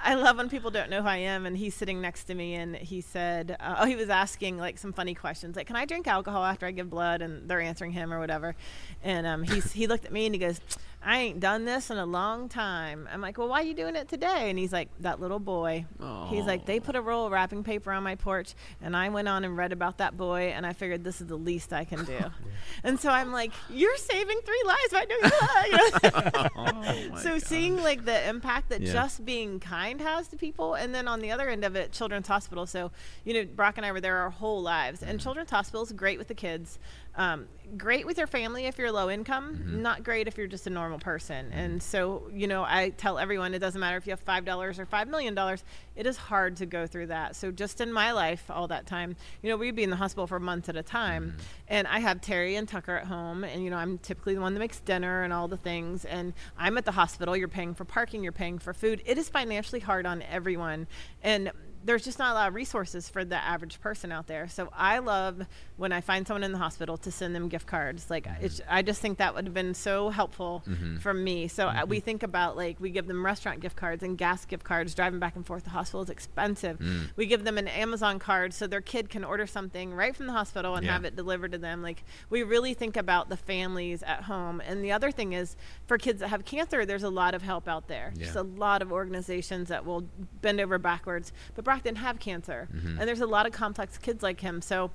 I 0.00 0.14
love 0.14 0.36
when 0.38 0.48
people 0.48 0.70
don't 0.70 0.88
know 0.88 1.02
who 1.02 1.08
I 1.08 1.16
am, 1.18 1.46
and 1.46 1.56
he's 1.56 1.74
sitting 1.74 2.00
next 2.00 2.24
to 2.24 2.34
me, 2.34 2.54
and 2.54 2.74
he 2.76 3.00
said, 3.00 3.56
uh, 3.60 3.76
"Oh, 3.80 3.86
he 3.86 3.96
was 3.96 4.08
asking 4.08 4.56
like 4.58 4.78
some 4.78 4.92
funny 4.92 5.14
questions, 5.14 5.56
like, 5.56 5.66
can 5.66 5.76
I 5.76 5.84
drink 5.84 6.06
alcohol 6.06 6.44
after 6.44 6.64
I 6.66 6.70
give 6.70 6.88
blood?" 6.88 7.22
And 7.22 7.48
they're 7.48 7.60
answering 7.60 7.92
him 7.92 8.12
or 8.12 8.18
whatever. 8.18 8.54
And 9.02 9.26
um, 9.26 9.42
he's 9.42 9.72
he 9.72 9.86
looked 9.86 10.04
at 10.04 10.12
me 10.12 10.26
and 10.26 10.34
he 10.34 10.38
goes, 10.38 10.60
"I 11.06 11.18
ain't 11.18 11.40
done 11.40 11.64
this 11.64 11.90
in 11.90 11.96
a 11.98 12.04
long 12.04 12.48
time." 12.48 13.08
I'm 13.12 13.20
like, 13.20 13.38
"Well, 13.38 13.48
why 13.48 13.60
are 13.60 13.64
you 13.64 13.74
doing 13.74 13.96
it 13.96 14.08
today?" 14.08 14.50
And 14.50 14.58
he's 14.58 14.72
like, 14.72 14.88
"That 15.00 15.20
little 15.20 15.38
boy." 15.38 15.86
He's 16.30 16.44
like, 16.44 16.66
"They 16.66 16.80
put 16.80 16.96
a 16.96 17.00
roll 17.00 17.26
of 17.26 17.32
wrapping 17.32 17.62
paper 17.64 17.92
on 17.92 18.02
my 18.02 18.16
porch, 18.16 18.54
and 18.82 18.96
I 18.96 19.08
went 19.08 19.28
on 19.28 19.44
and 19.44 19.56
read 19.56 19.72
about 19.72 19.98
that 19.98 20.16
boy, 20.16 20.52
and 20.54 20.66
I 20.66 20.72
figured 20.72 21.04
this 21.04 21.20
is 21.20 21.28
the 21.28 21.36
least 21.38 21.72
I 21.72 21.84
can 21.84 22.04
do." 22.04 22.18
and 22.84 22.98
so 23.00 23.08
I'm 23.10 23.32
like, 23.32 23.52
"You're 23.70 23.96
saving 23.96 24.38
three 24.44 24.62
lives 24.66 24.92
by 24.92 25.04
doing 25.04 25.22
that." 25.22 26.52
Oh 26.56 27.16
so 27.22 27.30
God. 27.32 27.42
seeing 27.42 27.76
like 27.82 28.04
the 28.04 28.28
impact 28.28 28.68
that 28.70 28.80
Yeah. 28.80 28.92
just 28.92 29.24
being 29.24 29.60
kind 29.60 30.00
has 30.00 30.28
to 30.28 30.36
people 30.36 30.74
and 30.74 30.94
then 30.94 31.06
on 31.08 31.20
the 31.20 31.30
other 31.30 31.48
end 31.48 31.64
of 31.64 31.76
it 31.76 31.92
children's 31.92 32.26
hospital 32.28 32.66
so 32.66 32.90
you 33.24 33.34
know 33.34 33.44
brock 33.44 33.76
and 33.76 33.86
i 33.86 33.92
were 33.92 34.00
there 34.00 34.16
our 34.18 34.30
whole 34.30 34.62
lives 34.62 35.00
Mm-hmm. 35.00 35.10
and 35.10 35.20
children's 35.20 35.50
hospital 35.50 35.82
is 35.82 35.92
great 35.92 36.18
with 36.18 36.28
the 36.28 36.34
kids 36.34 36.78
um, 37.16 37.46
great 37.76 38.06
with 38.06 38.16
your 38.18 38.28
family 38.28 38.66
if 38.66 38.78
you're 38.78 38.92
low 38.92 39.10
income 39.10 39.56
Mm-hmm. 39.56 39.82
not 39.82 40.04
great 40.04 40.28
if 40.28 40.38
you're 40.38 40.46
just 40.46 40.66
a 40.68 40.70
normal 40.70 40.98
person. 41.00 41.50
And 41.52 41.82
so 41.82 42.28
you 42.32 42.46
know 42.46 42.62
i 42.62 42.90
tell 42.90 43.18
everyone 43.18 43.54
it 43.54 43.58
doesn't 43.58 43.80
matter 43.80 43.96
if 43.96 44.06
you 44.06 44.12
have 44.12 44.20
five 44.20 44.44
dollars 44.44 44.78
or 44.78 44.86
five 44.86 45.08
million 45.08 45.34
dollars 45.34 45.64
it 45.96 46.06
is 46.06 46.16
hard 46.16 46.56
to 46.58 46.66
go 46.66 46.86
through 46.86 47.06
that. 47.08 47.34
So 47.34 47.50
just 47.50 47.80
in 47.80 47.92
my 47.92 48.12
life 48.12 48.44
all 48.50 48.68
that 48.68 48.86
time 48.86 49.16
you 49.42 49.50
know 49.50 49.56
we'd 49.56 49.74
be 49.74 49.82
in 49.82 49.90
the 49.90 49.96
hospital 49.96 50.26
for 50.28 50.38
months 50.38 50.68
at 50.68 50.76
a 50.76 50.82
time. 50.82 51.30
Mm-hmm. 51.30 51.38
and 51.68 51.88
i 51.88 51.98
have 51.98 52.20
terry 52.20 52.54
and 52.54 52.68
tucker 52.68 52.96
at 52.96 53.06
home 53.06 53.42
and 53.42 53.64
you 53.64 53.70
know 53.70 53.76
i'm 53.78 53.98
typically 53.98 54.34
the 54.34 54.40
one 54.40 54.54
that 54.54 54.60
makes 54.60 54.78
dinner 54.80 55.22
and 55.24 55.32
all 55.32 55.48
the 55.48 55.56
things. 55.56 56.04
And 56.04 56.34
i'm 56.56 56.78
at 56.78 56.84
the 56.84 56.92
hospital 56.92 57.36
you're 57.36 57.48
paying 57.48 57.74
for 57.74 57.84
parking 57.84 58.22
you're 58.22 58.32
paying 58.32 58.58
for 58.60 58.72
food. 58.74 59.02
It 59.06 59.18
is 59.18 59.28
financially 59.28 59.80
hard 59.80 60.06
on 60.06 60.22
everyone. 60.22 60.86
And 61.22 61.50
there's 61.86 62.04
just 62.04 62.18
not 62.18 62.32
a 62.32 62.34
lot 62.34 62.48
of 62.48 62.54
resources 62.54 63.08
for 63.08 63.24
the 63.24 63.36
average 63.36 63.80
person 63.80 64.10
out 64.10 64.26
there. 64.26 64.48
So 64.48 64.68
I 64.72 64.98
love 64.98 65.46
when 65.76 65.92
I 65.92 66.00
find 66.00 66.26
someone 66.26 66.42
in 66.42 66.50
the 66.50 66.58
hospital 66.58 66.96
to 66.98 67.12
send 67.12 67.34
them 67.34 67.48
gift 67.48 67.66
cards. 67.66 68.10
Like 68.10 68.26
mm-hmm. 68.26 68.44
it's, 68.44 68.60
I 68.68 68.82
just 68.82 69.00
think 69.00 69.18
that 69.18 69.34
would 69.34 69.44
have 69.44 69.54
been 69.54 69.72
so 69.72 70.10
helpful 70.10 70.64
mm-hmm. 70.68 70.96
for 70.96 71.14
me. 71.14 71.46
So 71.46 71.68
uh, 71.68 71.86
we 71.86 71.98
mm-hmm. 71.98 72.04
think 72.04 72.22
about 72.24 72.56
like 72.56 72.80
we 72.80 72.90
give 72.90 73.06
them 73.06 73.24
restaurant 73.24 73.60
gift 73.60 73.76
cards 73.76 74.02
and 74.02 74.18
gas 74.18 74.44
gift 74.44 74.64
cards. 74.64 74.94
Driving 74.94 75.20
back 75.20 75.36
and 75.36 75.46
forth 75.46 75.62
to 75.62 75.70
the 75.70 75.70
hospital 75.70 76.02
is 76.02 76.10
expensive. 76.10 76.78
Mm. 76.78 77.10
We 77.14 77.26
give 77.26 77.44
them 77.44 77.56
an 77.56 77.68
Amazon 77.68 78.18
card 78.18 78.52
so 78.52 78.66
their 78.66 78.80
kid 78.80 79.08
can 79.08 79.24
order 79.24 79.46
something 79.46 79.94
right 79.94 80.14
from 80.14 80.26
the 80.26 80.32
hospital 80.32 80.74
and 80.74 80.84
Yeah. 80.84 80.92
have 80.92 81.04
it 81.04 81.14
delivered 81.14 81.52
to 81.52 81.58
them. 81.58 81.82
Like 81.82 82.02
we 82.30 82.42
really 82.42 82.74
think 82.74 82.96
about 82.96 83.28
the 83.28 83.36
families 83.36 84.02
at 84.02 84.22
home. 84.22 84.60
And 84.60 84.82
the 84.82 84.90
other 84.90 85.12
thing 85.12 85.32
is 85.34 85.56
for 85.86 85.98
kids 85.98 86.20
that 86.20 86.28
have 86.28 86.44
cancer, 86.44 86.84
there's 86.84 87.02
a 87.04 87.10
lot 87.10 87.34
of 87.34 87.42
help 87.42 87.68
out 87.68 87.86
there. 87.88 88.12
Yeah. 88.16 88.24
Just 88.24 88.36
a 88.36 88.42
lot 88.42 88.82
of 88.82 88.90
organizations 88.92 89.68
that 89.68 89.84
will 89.86 90.04
bend 90.42 90.60
over 90.60 90.78
backwards. 90.78 91.32
But 91.54 91.64
Brock 91.64 91.82
didn't 91.84 91.98
have 91.98 92.18
cancer, 92.18 92.68
Mm-hmm. 92.74 92.98
and 92.98 93.08
there's 93.08 93.20
a 93.20 93.26
lot 93.26 93.46
of 93.46 93.52
complex 93.52 93.96
kids 93.98 94.22
like 94.22 94.40
him. 94.40 94.60
So 94.60 94.90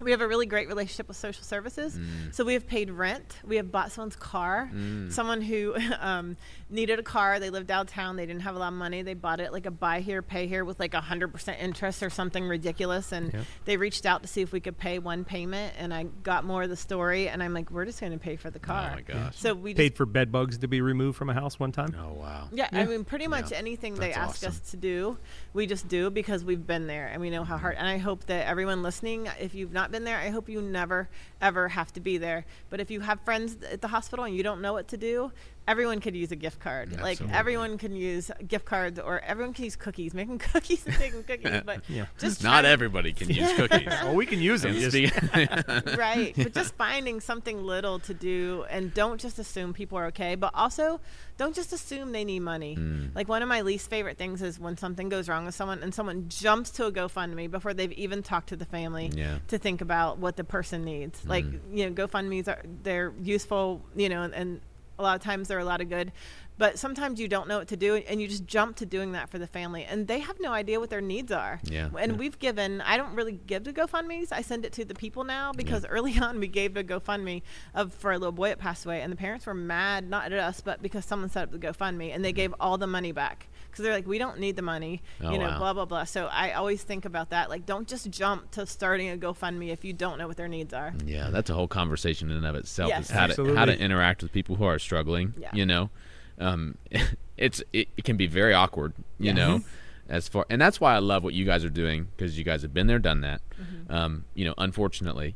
we 0.00 0.10
have 0.10 0.20
a 0.20 0.28
really 0.28 0.44
great 0.44 0.68
relationship 0.68 1.08
with 1.08 1.16
social 1.16 1.42
services. 1.42 1.96
Mm. 1.96 2.34
So 2.34 2.44
we 2.44 2.52
have 2.52 2.66
paid 2.66 2.90
rent. 2.90 3.38
We 3.44 3.56
have 3.56 3.72
bought 3.72 3.92
someone's 3.92 4.16
car. 4.16 4.70
Someone 5.08 5.40
who 5.40 5.74
um, 6.00 6.36
needed 6.68 6.98
a 6.98 7.02
car. 7.02 7.40
They 7.40 7.48
lived 7.48 7.66
downtown. 7.66 8.16
They 8.16 8.26
didn't 8.26 8.42
have 8.42 8.56
a 8.56 8.58
lot 8.58 8.68
of 8.68 8.74
money. 8.74 9.00
They 9.00 9.14
bought 9.14 9.40
it 9.40 9.52
like 9.52 9.64
a 9.64 9.70
buy 9.70 10.00
here, 10.00 10.20
pay 10.20 10.46
here 10.48 10.66
with 10.66 10.78
like 10.78 10.92
a 10.92 11.00
hundred 11.00 11.28
percent 11.28 11.58
interest 11.60 12.02
or 12.02 12.10
something 12.10 12.44
ridiculous. 12.46 13.10
And 13.12 13.32
Yep. 13.32 13.44
they 13.64 13.76
reached 13.78 14.04
out 14.04 14.20
to 14.22 14.28
see 14.28 14.42
if 14.42 14.52
we 14.52 14.60
could 14.60 14.76
pay 14.76 14.98
one 14.98 15.24
payment. 15.24 15.74
And 15.78 15.94
I 15.94 16.04
got 16.22 16.44
more 16.44 16.64
of 16.64 16.68
the 16.68 16.76
story. 16.76 17.28
And 17.30 17.42
I'm 17.42 17.54
like, 17.54 17.70
we're 17.70 17.86
just 17.86 17.98
going 18.00 18.12
to 18.12 18.18
pay 18.18 18.36
for 18.36 18.50
the 18.50 18.58
car. 18.58 18.90
Oh 18.92 18.94
my 18.96 19.00
gosh. 19.00 19.38
So 19.38 19.54
we 19.54 19.72
just 19.72 19.78
Paid 19.78 19.96
for 19.96 20.04
bed 20.04 20.30
bugs 20.30 20.58
to 20.58 20.68
be 20.68 20.82
removed 20.82 21.16
from 21.16 21.30
a 21.30 21.34
house 21.34 21.58
one 21.58 21.72
time. 21.72 21.96
Oh 21.98 22.12
wow. 22.12 22.48
yeah, 22.52 22.68
I 22.70 22.84
mean, 22.84 23.04
pretty 23.04 23.28
much 23.28 23.50
Yeah. 23.50 23.58
anything 23.58 23.94
they 23.94 24.08
That's 24.12 24.18
ask 24.42 24.46
us 24.46 24.60
to 24.72 24.76
do, 24.76 25.16
we 25.54 25.66
just 25.66 25.88
do 25.88 26.10
because 26.10 26.44
we've 26.44 26.66
been 26.66 26.86
there 26.86 27.06
and 27.06 27.22
we 27.22 27.30
know 27.30 27.44
how 27.44 27.56
hard. 27.56 27.76
And 27.78 27.88
I 27.88 27.96
hope 27.96 28.26
that 28.26 28.46
everyone 28.46 28.82
listening, 28.82 29.28
if 29.40 29.54
you've 29.54 29.72
not 29.72 29.85
been 29.90 30.04
there, 30.04 30.18
I 30.18 30.30
hope 30.30 30.48
you 30.48 30.60
never 30.60 31.08
ever 31.40 31.68
have 31.68 31.92
to 31.94 32.00
be 32.00 32.18
there. 32.18 32.44
But 32.70 32.80
if 32.80 32.90
you 32.90 33.00
have 33.00 33.20
friends 33.20 33.56
at 33.70 33.80
the 33.80 33.88
hospital 33.88 34.24
and 34.24 34.36
you 34.36 34.42
don't 34.42 34.60
know 34.60 34.72
what 34.72 34.88
to 34.88 34.96
do, 34.96 35.32
everyone 35.68 36.00
could 36.00 36.14
use 36.14 36.30
a 36.32 36.36
gift 36.36 36.60
card. 36.60 37.00
Like 37.00 37.20
everyone 37.32 37.78
can 37.78 37.94
use 37.94 38.30
gift 38.46 38.64
cards, 38.64 38.98
or 38.98 39.20
everyone 39.20 39.52
can 39.54 39.64
use 39.64 39.76
cookies, 39.76 40.14
making 40.14 40.38
cookies 40.52 40.86
and 40.86 40.94
taking 40.96 41.22
cookies. 41.24 41.62
But 41.64 41.82
Yeah. 41.88 42.06
just 42.18 42.42
Not 42.42 42.60
trying- 42.60 42.66
everybody 42.72 43.12
can 43.12 43.28
use 43.30 43.52
cookies. 43.56 43.86
well, 43.86 44.14
we 44.14 44.26
can 44.26 44.40
use 44.40 44.62
them. 44.62 44.72
And 44.72 44.80
Just- 44.80 44.96
speak- 44.96 45.16
right 45.98 46.34
but 46.36 46.52
just 46.54 46.74
finding 46.76 47.20
something 47.20 47.62
little 47.64 47.98
to 48.00 48.14
do 48.14 48.64
and 48.70 48.92
don't 48.94 49.20
just 49.20 49.38
assume 49.38 49.72
people 49.72 49.98
are 49.98 50.06
okay 50.06 50.34
but 50.34 50.50
also 50.54 51.00
don't 51.38 51.54
just 51.54 51.72
assume 51.72 52.12
they 52.12 52.24
need 52.24 52.40
money 52.40 52.76
Mm. 52.76 53.14
like 53.14 53.28
one 53.28 53.42
of 53.42 53.48
my 53.48 53.60
least 53.62 53.88
favorite 53.90 54.18
things 54.18 54.42
is 54.42 54.58
when 54.58 54.76
something 54.76 55.08
goes 55.08 55.28
wrong 55.28 55.46
with 55.46 55.54
someone 55.54 55.82
and 55.82 55.94
someone 55.94 56.28
jumps 56.28 56.70
to 56.72 56.86
a 56.86 56.92
gofundme 56.92 57.50
before 57.50 57.74
they've 57.74 57.92
even 57.92 58.22
talked 58.22 58.48
to 58.50 58.56
the 58.56 58.64
family 58.64 59.10
Yeah. 59.14 59.38
to 59.48 59.58
think 59.58 59.80
about 59.80 60.18
what 60.18 60.36
the 60.36 60.44
person 60.44 60.84
needs 60.84 61.24
like 61.24 61.44
Mm. 61.44 61.60
you 61.72 61.86
know 61.88 61.92
gofundmes 61.92 62.48
are 62.48 62.62
they're 62.82 63.12
useful 63.22 63.82
you 63.94 64.08
know 64.08 64.22
and, 64.22 64.34
and 64.34 64.60
a 64.98 65.02
lot 65.02 65.16
of 65.16 65.22
times 65.22 65.48
they're 65.48 65.58
a 65.58 65.64
lot 65.64 65.80
of 65.80 65.88
good 65.88 66.12
but 66.58 66.78
sometimes 66.78 67.20
you 67.20 67.28
don't 67.28 67.48
know 67.48 67.58
what 67.58 67.68
to 67.68 67.76
do 67.76 67.96
and 67.96 68.20
you 68.20 68.28
just 68.28 68.46
jump 68.46 68.76
to 68.76 68.86
doing 68.86 69.12
that 69.12 69.28
for 69.28 69.38
the 69.38 69.46
family 69.46 69.84
and 69.84 70.06
they 70.08 70.18
have 70.20 70.38
no 70.40 70.52
idea 70.52 70.80
what 70.80 70.90
their 70.90 71.00
needs 71.00 71.30
are 71.32 71.60
Yeah. 71.64 71.88
and 71.98 72.18
we've 72.18 72.38
given 72.38 72.80
i 72.82 72.96
don't 72.96 73.14
really 73.14 73.32
give 73.32 73.64
to 73.64 73.72
gofundme's 73.72 74.32
i 74.32 74.42
send 74.42 74.64
it 74.64 74.72
to 74.74 74.84
the 74.84 74.94
people 74.94 75.24
now 75.24 75.52
because 75.52 75.84
early 75.86 76.18
on 76.20 76.40
we 76.40 76.48
gave 76.48 76.76
a 76.76 76.84
gofundme 76.84 77.42
of 77.74 77.92
for 77.94 78.12
a 78.12 78.18
little 78.18 78.32
boy 78.32 78.48
that 78.48 78.58
passed 78.58 78.84
away 78.84 79.02
and 79.02 79.12
the 79.12 79.16
parents 79.16 79.46
were 79.46 79.54
mad 79.54 80.08
not 80.08 80.32
at 80.32 80.38
us 80.38 80.60
but 80.60 80.82
because 80.82 81.04
someone 81.04 81.28
set 81.28 81.44
up 81.44 81.52
the 81.52 81.58
gofundme 81.58 82.14
and 82.14 82.24
they 82.24 82.30
mm-hmm. 82.30 82.36
gave 82.36 82.54
all 82.60 82.78
the 82.78 82.86
money 82.86 83.12
back 83.12 83.48
because 83.70 83.82
they're 83.82 83.92
like 83.92 84.06
we 84.06 84.18
don't 84.18 84.38
need 84.38 84.56
the 84.56 84.62
money 84.62 85.02
Oh, 85.22 85.30
you 85.32 85.38
know 85.38 85.46
wow. 85.48 85.58
blah 85.58 85.72
blah 85.74 85.84
blah 85.84 86.04
so 86.04 86.26
i 86.26 86.52
always 86.52 86.82
think 86.82 87.04
about 87.04 87.30
that 87.30 87.50
like 87.50 87.66
don't 87.66 87.86
just 87.88 88.10
jump 88.10 88.50
to 88.52 88.66
starting 88.66 89.10
a 89.10 89.16
gofundme 89.16 89.68
if 89.70 89.84
you 89.84 89.92
don't 89.92 90.18
know 90.18 90.26
what 90.26 90.36
their 90.36 90.48
needs 90.48 90.72
are 90.72 90.94
Yeah, 91.04 91.30
that's 91.30 91.50
a 91.50 91.54
whole 91.54 91.68
conversation 91.68 92.30
in 92.30 92.36
and 92.38 92.46
of 92.46 92.54
itself. 92.54 92.88
Yes. 92.88 93.04
Is 93.04 93.10
how 93.10 93.26
to 93.26 93.54
how 93.54 93.64
to 93.64 93.78
interact 93.78 94.22
with 94.22 94.32
people 94.32 94.56
who 94.56 94.64
are 94.64 94.78
struggling. 94.78 95.34
Yeah. 95.38 95.50
You 95.52 95.66
know, 95.66 95.90
um, 96.38 96.76
it's 97.36 97.62
it, 97.72 97.88
it 97.96 98.04
can 98.04 98.16
be 98.16 98.26
very 98.26 98.54
awkward. 98.54 98.92
You 99.18 99.32
know, 99.32 99.62
as 100.08 100.28
far 100.28 100.46
and 100.50 100.60
that's 100.60 100.80
why 100.80 100.94
I 100.94 100.98
love 100.98 101.24
what 101.24 101.34
you 101.34 101.44
guys 101.44 101.64
are 101.64 101.70
doing 101.70 102.08
because 102.16 102.38
you 102.38 102.44
guys 102.44 102.62
have 102.62 102.72
been 102.72 102.86
there, 102.86 102.98
done 102.98 103.22
that. 103.22 103.40
Um, 103.88 104.24
you 104.34 104.44
know, 104.44 104.54
unfortunately, 104.58 105.34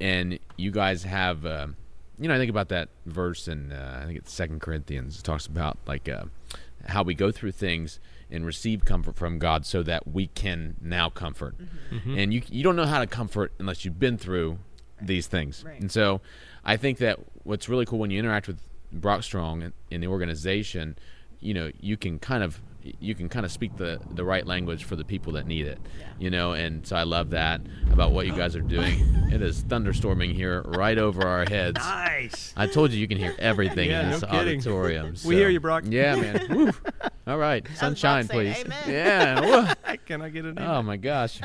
and 0.00 0.38
you 0.56 0.70
guys 0.70 1.04
have. 1.04 1.44
Uh, 1.46 1.68
you 2.18 2.28
know, 2.28 2.34
I 2.34 2.38
think 2.38 2.48
about 2.48 2.70
that 2.70 2.88
verse 3.04 3.46
in 3.46 3.72
uh, 3.72 4.00
I 4.02 4.06
think 4.06 4.18
it's 4.18 4.32
Second 4.32 4.60
Corinthians. 4.62 5.18
It 5.18 5.22
talks 5.22 5.46
about 5.46 5.76
like 5.86 6.08
uh, 6.08 6.24
how 6.88 7.02
we 7.02 7.14
go 7.14 7.30
through 7.30 7.52
things 7.52 8.00
and 8.30 8.44
receive 8.44 8.84
comfort 8.86 9.16
from 9.16 9.38
God, 9.38 9.66
so 9.66 9.82
that 9.82 10.08
we 10.08 10.28
can 10.28 10.76
now 10.80 11.10
comfort. 11.10 11.54
And 12.18 12.32
you 12.32 12.42
you 12.48 12.64
don't 12.64 12.74
know 12.76 12.86
how 12.86 13.00
to 13.00 13.06
comfort 13.06 13.52
unless 13.58 13.84
you've 13.84 13.98
been 13.98 14.16
through 14.16 14.58
these 15.00 15.26
things. 15.26 15.62
Right. 15.64 15.78
And 15.78 15.92
so, 15.92 16.22
I 16.64 16.76
think 16.78 16.98
that 16.98 17.18
what's 17.44 17.68
really 17.68 17.84
cool 17.84 17.98
when 17.98 18.10
you 18.10 18.18
interact 18.18 18.48
with 18.48 18.60
Brock 18.92 19.22
Strong 19.22 19.62
in, 19.62 19.72
in 19.90 20.00
the 20.00 20.06
organization, 20.06 20.96
you 21.40 21.52
know 21.54 21.70
you 21.80 21.96
can 21.96 22.18
kind 22.18 22.42
of 22.42 22.60
you 23.00 23.14
can 23.14 23.28
kind 23.28 23.44
of 23.44 23.52
speak 23.52 23.76
the 23.76 24.00
the 24.14 24.24
right 24.24 24.46
language 24.46 24.84
for 24.84 24.96
the 24.96 25.04
people 25.04 25.32
that 25.32 25.44
need 25.46 25.66
it 25.66 25.78
you 26.20 26.30
know 26.30 26.52
and 26.52 26.86
so 26.86 26.94
i 26.96 27.02
love 27.02 27.30
that 27.30 27.60
about 27.90 28.12
what 28.12 28.26
you 28.26 28.32
guys 28.32 28.54
are 28.56 28.60
doing 28.62 29.00
it 29.32 29.42
is 29.42 29.62
thunderstorming 29.64 30.32
here 30.32 30.62
right 30.62 30.96
over 30.96 31.26
our 31.26 31.44
heads 31.44 31.76
Nice. 31.78 32.54
I 32.56 32.66
told 32.68 32.92
you 32.92 32.98
you 32.98 33.06
can 33.08 33.18
hear 33.18 33.34
everything 33.40 33.90
Yeah, 33.90 34.04
in 34.04 34.10
this 34.12 34.20
kidding. 34.20 34.36
auditorium. 34.60 35.14
We 35.26 35.34
hear 35.34 35.48
you, 35.50 35.60
Brock. 35.60 35.82
Yeah, 35.86 36.14
man. 36.16 36.46
Woo. 36.56 36.70
All 37.26 37.36
right, 37.38 37.66
sunshine, 37.74 38.28
please. 38.28 38.56
amen. 38.64 38.84
Yeah. 38.88 39.74
Can 40.06 40.22
I 40.22 40.30
get 40.30 40.44
an 40.46 40.58
Oh 40.58 40.80
my 40.82 40.96
gosh. 40.96 41.40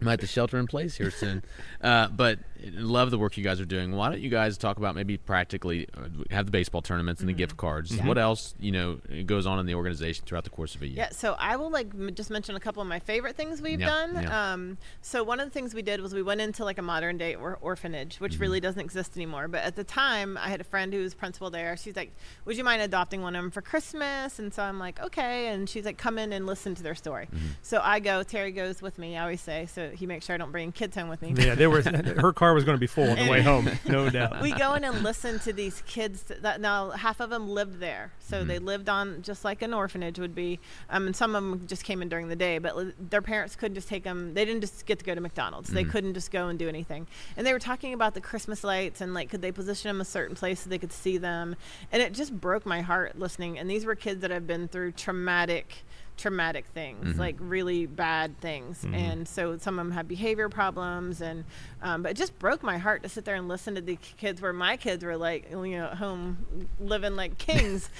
Might 0.00 0.12
at 0.14 0.20
the 0.20 0.26
shelter 0.26 0.58
in 0.58 0.66
place 0.66 0.96
here 0.96 1.10
soon. 1.10 1.42
Uh, 1.80 2.08
but 2.08 2.38
love 2.72 3.10
the 3.10 3.18
work 3.18 3.36
you 3.36 3.44
guys 3.44 3.60
are 3.60 3.64
doing. 3.64 3.92
Why 3.92 4.10
don't 4.10 4.20
you 4.20 4.30
guys 4.30 4.56
talk 4.58 4.76
about 4.78 4.94
maybe 4.94 5.16
practically 5.16 5.86
uh, 5.96 6.08
have 6.30 6.46
the 6.46 6.52
baseball 6.52 6.82
tournaments 6.82 7.20
and 7.20 7.28
the 7.28 7.32
gift 7.34 7.56
cards? 7.56 7.96
What 8.02 8.18
else 8.18 8.54
you 8.58 8.72
know 8.72 8.98
goes 9.24 9.46
on 9.46 9.58
in 9.58 9.66
the 9.66 9.74
organization 9.74 10.24
throughout 10.26 10.44
the 10.44 10.50
course 10.50 10.74
of 10.74 10.82
a 10.82 10.86
year? 10.86 10.96
Yeah, 10.96 11.08
so 11.10 11.34
I 11.38 11.56
will 11.56 11.70
like 11.70 11.88
m- 11.94 12.14
just 12.14 12.30
mention 12.30 12.56
a 12.56 12.60
couple 12.60 12.82
of 12.82 12.88
my 12.88 12.98
favorite 12.98 13.36
things 13.36 13.60
we've 13.62 13.80
Yeah, 13.80 13.86
done. 13.86 14.22
yeah. 14.22 14.52
Um, 14.52 14.78
so 15.02 15.22
one 15.22 15.40
of 15.40 15.46
the 15.46 15.50
things 15.52 15.74
we 15.74 15.82
did 15.82 16.00
was 16.00 16.14
we 16.14 16.22
went 16.22 16.40
into 16.40 16.64
like 16.64 16.78
a 16.78 16.82
modern 16.82 17.18
day 17.18 17.34
or- 17.34 17.58
orphanage, 17.60 18.16
which 18.20 18.34
Mm-hmm. 18.34 18.42
really 18.42 18.60
doesn't 18.60 18.80
exist 18.80 19.16
anymore. 19.16 19.48
But 19.48 19.62
at 19.64 19.76
the 19.76 19.84
time, 19.84 20.36
I 20.38 20.48
had 20.48 20.60
a 20.60 20.64
friend 20.64 20.92
who 20.92 21.00
was 21.02 21.14
principal 21.14 21.50
there. 21.50 21.76
She's 21.76 21.96
like, 21.96 22.12
"Would 22.44 22.56
you 22.56 22.64
mind 22.64 22.82
adopting 22.82 23.22
one 23.22 23.34
of 23.36 23.42
them 23.42 23.50
for 23.50 23.62
Christmas?" 23.62 24.38
And 24.38 24.52
so 24.52 24.62
I'm 24.62 24.78
like, 24.78 25.00
"Okay." 25.00 25.48
And 25.48 25.68
she's 25.68 25.84
like, 25.84 25.98
"Come 25.98 26.18
in 26.18 26.32
and 26.32 26.46
listen 26.46 26.74
to 26.74 26.82
their 26.82 26.94
story." 26.94 27.26
Mm-hmm. 27.26 27.46
So 27.62 27.80
I 27.82 28.00
go. 28.00 28.22
Terry 28.22 28.52
goes 28.52 28.82
with 28.82 28.98
me. 28.98 29.16
I 29.16 29.22
always 29.22 29.40
say 29.40 29.66
so 29.66 29.90
he 29.90 30.06
makes 30.06 30.26
sure 30.26 30.34
I 30.34 30.38
don't 30.38 30.52
bring 30.52 30.72
kids 30.72 30.96
home 30.96 31.08
with 31.08 31.22
me. 31.22 31.32
Yeah, 31.36 31.54
there 31.54 31.70
was 31.70 31.86
her 31.86 32.32
car 32.32 32.45
was 32.54 32.64
going 32.64 32.76
to 32.76 32.80
be 32.80 32.86
full 32.86 33.08
on 33.10 33.16
the 33.16 33.28
way 33.30 33.42
home, 33.42 33.68
no 33.86 34.08
doubt. 34.10 34.40
we 34.42 34.52
go 34.52 34.74
in 34.74 34.84
and 34.84 35.02
listen 35.02 35.38
to 35.40 35.52
these 35.52 35.82
kids 35.86 36.22
that 36.40 36.60
now 36.60 36.90
half 36.90 37.20
of 37.20 37.30
them 37.30 37.48
lived 37.48 37.80
there 37.80 38.12
so 38.20 38.38
Mm-hmm. 38.38 38.48
they 38.48 38.58
lived 38.58 38.88
on 38.88 39.22
just 39.22 39.44
like 39.44 39.62
an 39.62 39.72
orphanage 39.72 40.18
would 40.18 40.34
be 40.34 40.58
um, 40.90 41.06
and 41.06 41.14
some 41.16 41.34
of 41.34 41.42
them 41.42 41.66
just 41.66 41.84
came 41.84 42.02
in 42.02 42.08
during 42.08 42.28
the 42.28 42.36
day 42.36 42.58
but 42.58 42.76
li- 42.76 42.92
their 42.98 43.22
parents 43.22 43.54
couldn't 43.56 43.74
just 43.76 43.88
take 43.88 44.02
them 44.04 44.34
they 44.34 44.44
didn't 44.44 44.60
just 44.62 44.84
get 44.86 44.98
to 44.98 45.04
go 45.04 45.14
to 45.14 45.20
mcdonald's 45.20 45.68
Mm-hmm. 45.68 45.76
they 45.76 45.84
couldn't 45.84 46.14
just 46.14 46.30
go 46.30 46.48
and 46.48 46.58
do 46.58 46.68
anything 46.68 47.06
and 47.36 47.46
they 47.46 47.52
were 47.52 47.58
talking 47.58 47.92
about 47.94 48.14
the 48.14 48.20
christmas 48.20 48.64
lights 48.64 49.00
and 49.00 49.14
like 49.14 49.30
could 49.30 49.42
they 49.42 49.52
position 49.52 49.88
them 49.88 50.00
a 50.00 50.04
certain 50.04 50.34
place 50.34 50.60
so 50.60 50.70
they 50.70 50.78
could 50.78 50.92
see 50.92 51.18
them 51.18 51.54
and 51.92 52.02
it 52.02 52.12
just 52.12 52.38
broke 52.40 52.66
my 52.66 52.80
heart 52.80 53.18
listening 53.18 53.58
and 53.58 53.70
these 53.70 53.84
were 53.84 53.94
kids 53.94 54.20
that 54.22 54.30
have 54.30 54.46
been 54.46 54.66
through 54.68 54.92
traumatic 54.92 55.84
traumatic 56.16 56.64
things 56.72 57.04
Mm-hmm. 57.10 57.20
like 57.20 57.36
really 57.38 57.84
bad 57.86 58.40
things 58.40 58.84
and 58.92 59.28
so 59.28 59.58
some 59.58 59.78
of 59.78 59.84
them 59.86 59.92
had 59.92 60.08
behavior 60.08 60.48
problems 60.48 61.20
and 61.20 61.44
um, 61.82 62.02
but 62.02 62.12
it 62.12 62.16
just 62.16 62.38
broke 62.38 62.62
my 62.62 62.78
heart 62.78 63.02
to 63.02 63.08
sit 63.08 63.24
there 63.26 63.34
and 63.34 63.48
listen 63.48 63.74
to 63.74 63.80
the 63.82 63.96
kids 64.16 64.40
where 64.40 64.52
my 64.54 64.76
kids 64.78 65.04
were 65.04 65.16
like 65.16 65.50
you 65.50 65.56
know 65.76 65.86
at 65.86 65.94
home 65.98 66.68
living 66.80 67.16
like 67.16 67.36
kings 67.48 67.90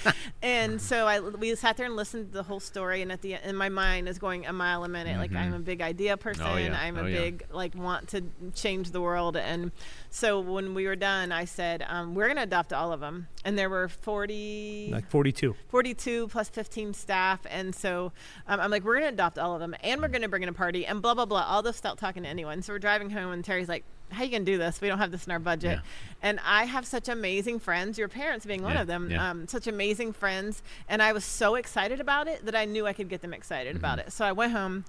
and 0.41 0.81
so 0.81 1.05
I 1.07 1.19
we 1.19 1.53
sat 1.55 1.77
there 1.77 1.85
and 1.85 1.95
listened 1.95 2.27
to 2.29 2.33
the 2.33 2.43
whole 2.43 2.59
story 2.59 3.01
and 3.01 3.11
at 3.11 3.21
the 3.21 3.35
end 3.35 3.57
my 3.57 3.69
mind 3.69 4.09
is 4.09 4.17
going 4.19 4.45
a 4.45 4.53
mile 4.53 4.83
a 4.83 4.87
minute 4.89 5.17
like 5.17 5.33
I'm 5.33 5.53
a 5.53 5.59
big 5.59 5.81
idea 5.81 6.17
person 6.17 6.45
Mm-hmm. 6.45 6.73
yeah. 6.73 6.79
I'm 6.81 6.97
a 6.97 7.01
Oh, 7.01 7.05
yeah. 7.05 7.17
big 7.19 7.43
like 7.51 7.75
want 7.75 8.07
to 8.09 8.23
change 8.55 8.91
the 8.91 9.01
world 9.01 9.37
and 9.37 9.71
so 10.09 10.39
when 10.39 10.73
we 10.73 10.85
were 10.87 10.95
done 10.95 11.31
I 11.31 11.45
said 11.45 11.85
um, 11.87 12.15
we're 12.15 12.27
gonna 12.27 12.43
adopt 12.43 12.73
all 12.73 12.91
of 12.91 12.99
them 12.99 13.27
and 13.45 13.57
there 13.57 13.69
were 13.69 13.87
40 13.87 14.89
Like 14.91 15.09
42. 15.09 15.55
42 15.69 16.27
plus 16.27 16.49
15 16.49 16.93
staff. 16.93 17.41
And 17.49 17.73
so 17.75 18.11
um, 18.47 18.59
i'm 18.59 18.71
like 18.71 18.83
we're 18.83 18.95
going 18.99 19.07
to 19.07 19.13
adopt 19.13 19.37
all 19.39 19.53
of 19.53 19.59
them 19.59 19.75
and 19.83 20.01
we're 20.01 20.07
going 20.07 20.21
to 20.21 20.27
bring 20.27 20.43
in 20.43 20.49
a 20.49 20.53
party 20.53 20.85
and 20.85 21.01
blah 21.01 21.13
blah 21.13 21.25
blah. 21.25 21.43
All 21.47 21.61
this 21.61 21.77
without 21.77 21.97
talking 21.97 22.23
to 22.23 22.29
anyone. 22.29 22.61
So 22.61 22.73
we're 22.73 22.79
driving 22.79 23.09
home 23.09 23.31
and 23.31 23.43
terry's 23.43 23.69
like 23.69 23.83
how 24.09 24.23
you 24.23 24.29
going 24.31 24.45
to 24.45 24.51
do 24.53 24.57
this? 24.57 24.79
We 24.79 24.87
don't 24.87 24.99
have 24.99 25.11
this 25.11 25.25
in 25.25 25.31
our 25.33 25.39
budget. 25.39 25.79
And 26.21 26.39
i 26.45 26.63
have 26.65 26.85
such 26.85 27.09
amazing 27.09 27.59
friends 27.59 27.97
your 27.97 28.07
parents 28.07 28.45
being 28.45 28.63
one 28.63 28.73
Yeah, 28.75 28.81
of 28.81 28.87
them 28.87 29.11
yeah. 29.11 29.29
um, 29.31 29.47
such 29.47 29.67
amazing 29.67 30.13
friends. 30.13 30.63
And 30.89 31.01
i 31.01 31.11
was 31.13 31.25
so 31.25 31.55
excited 31.55 31.99
about 31.99 32.27
it 32.27 32.45
that 32.45 32.55
i 32.55 32.65
knew 32.65 32.85
i 32.87 32.93
could 32.93 33.09
get 33.09 33.21
them 33.21 33.33
excited 33.33 33.75
about 33.75 33.99
Mm-hmm. 33.99 34.07
it. 34.07 34.13
So 34.13 34.25
i 34.25 34.31
went 34.31 34.51
home 34.53 34.85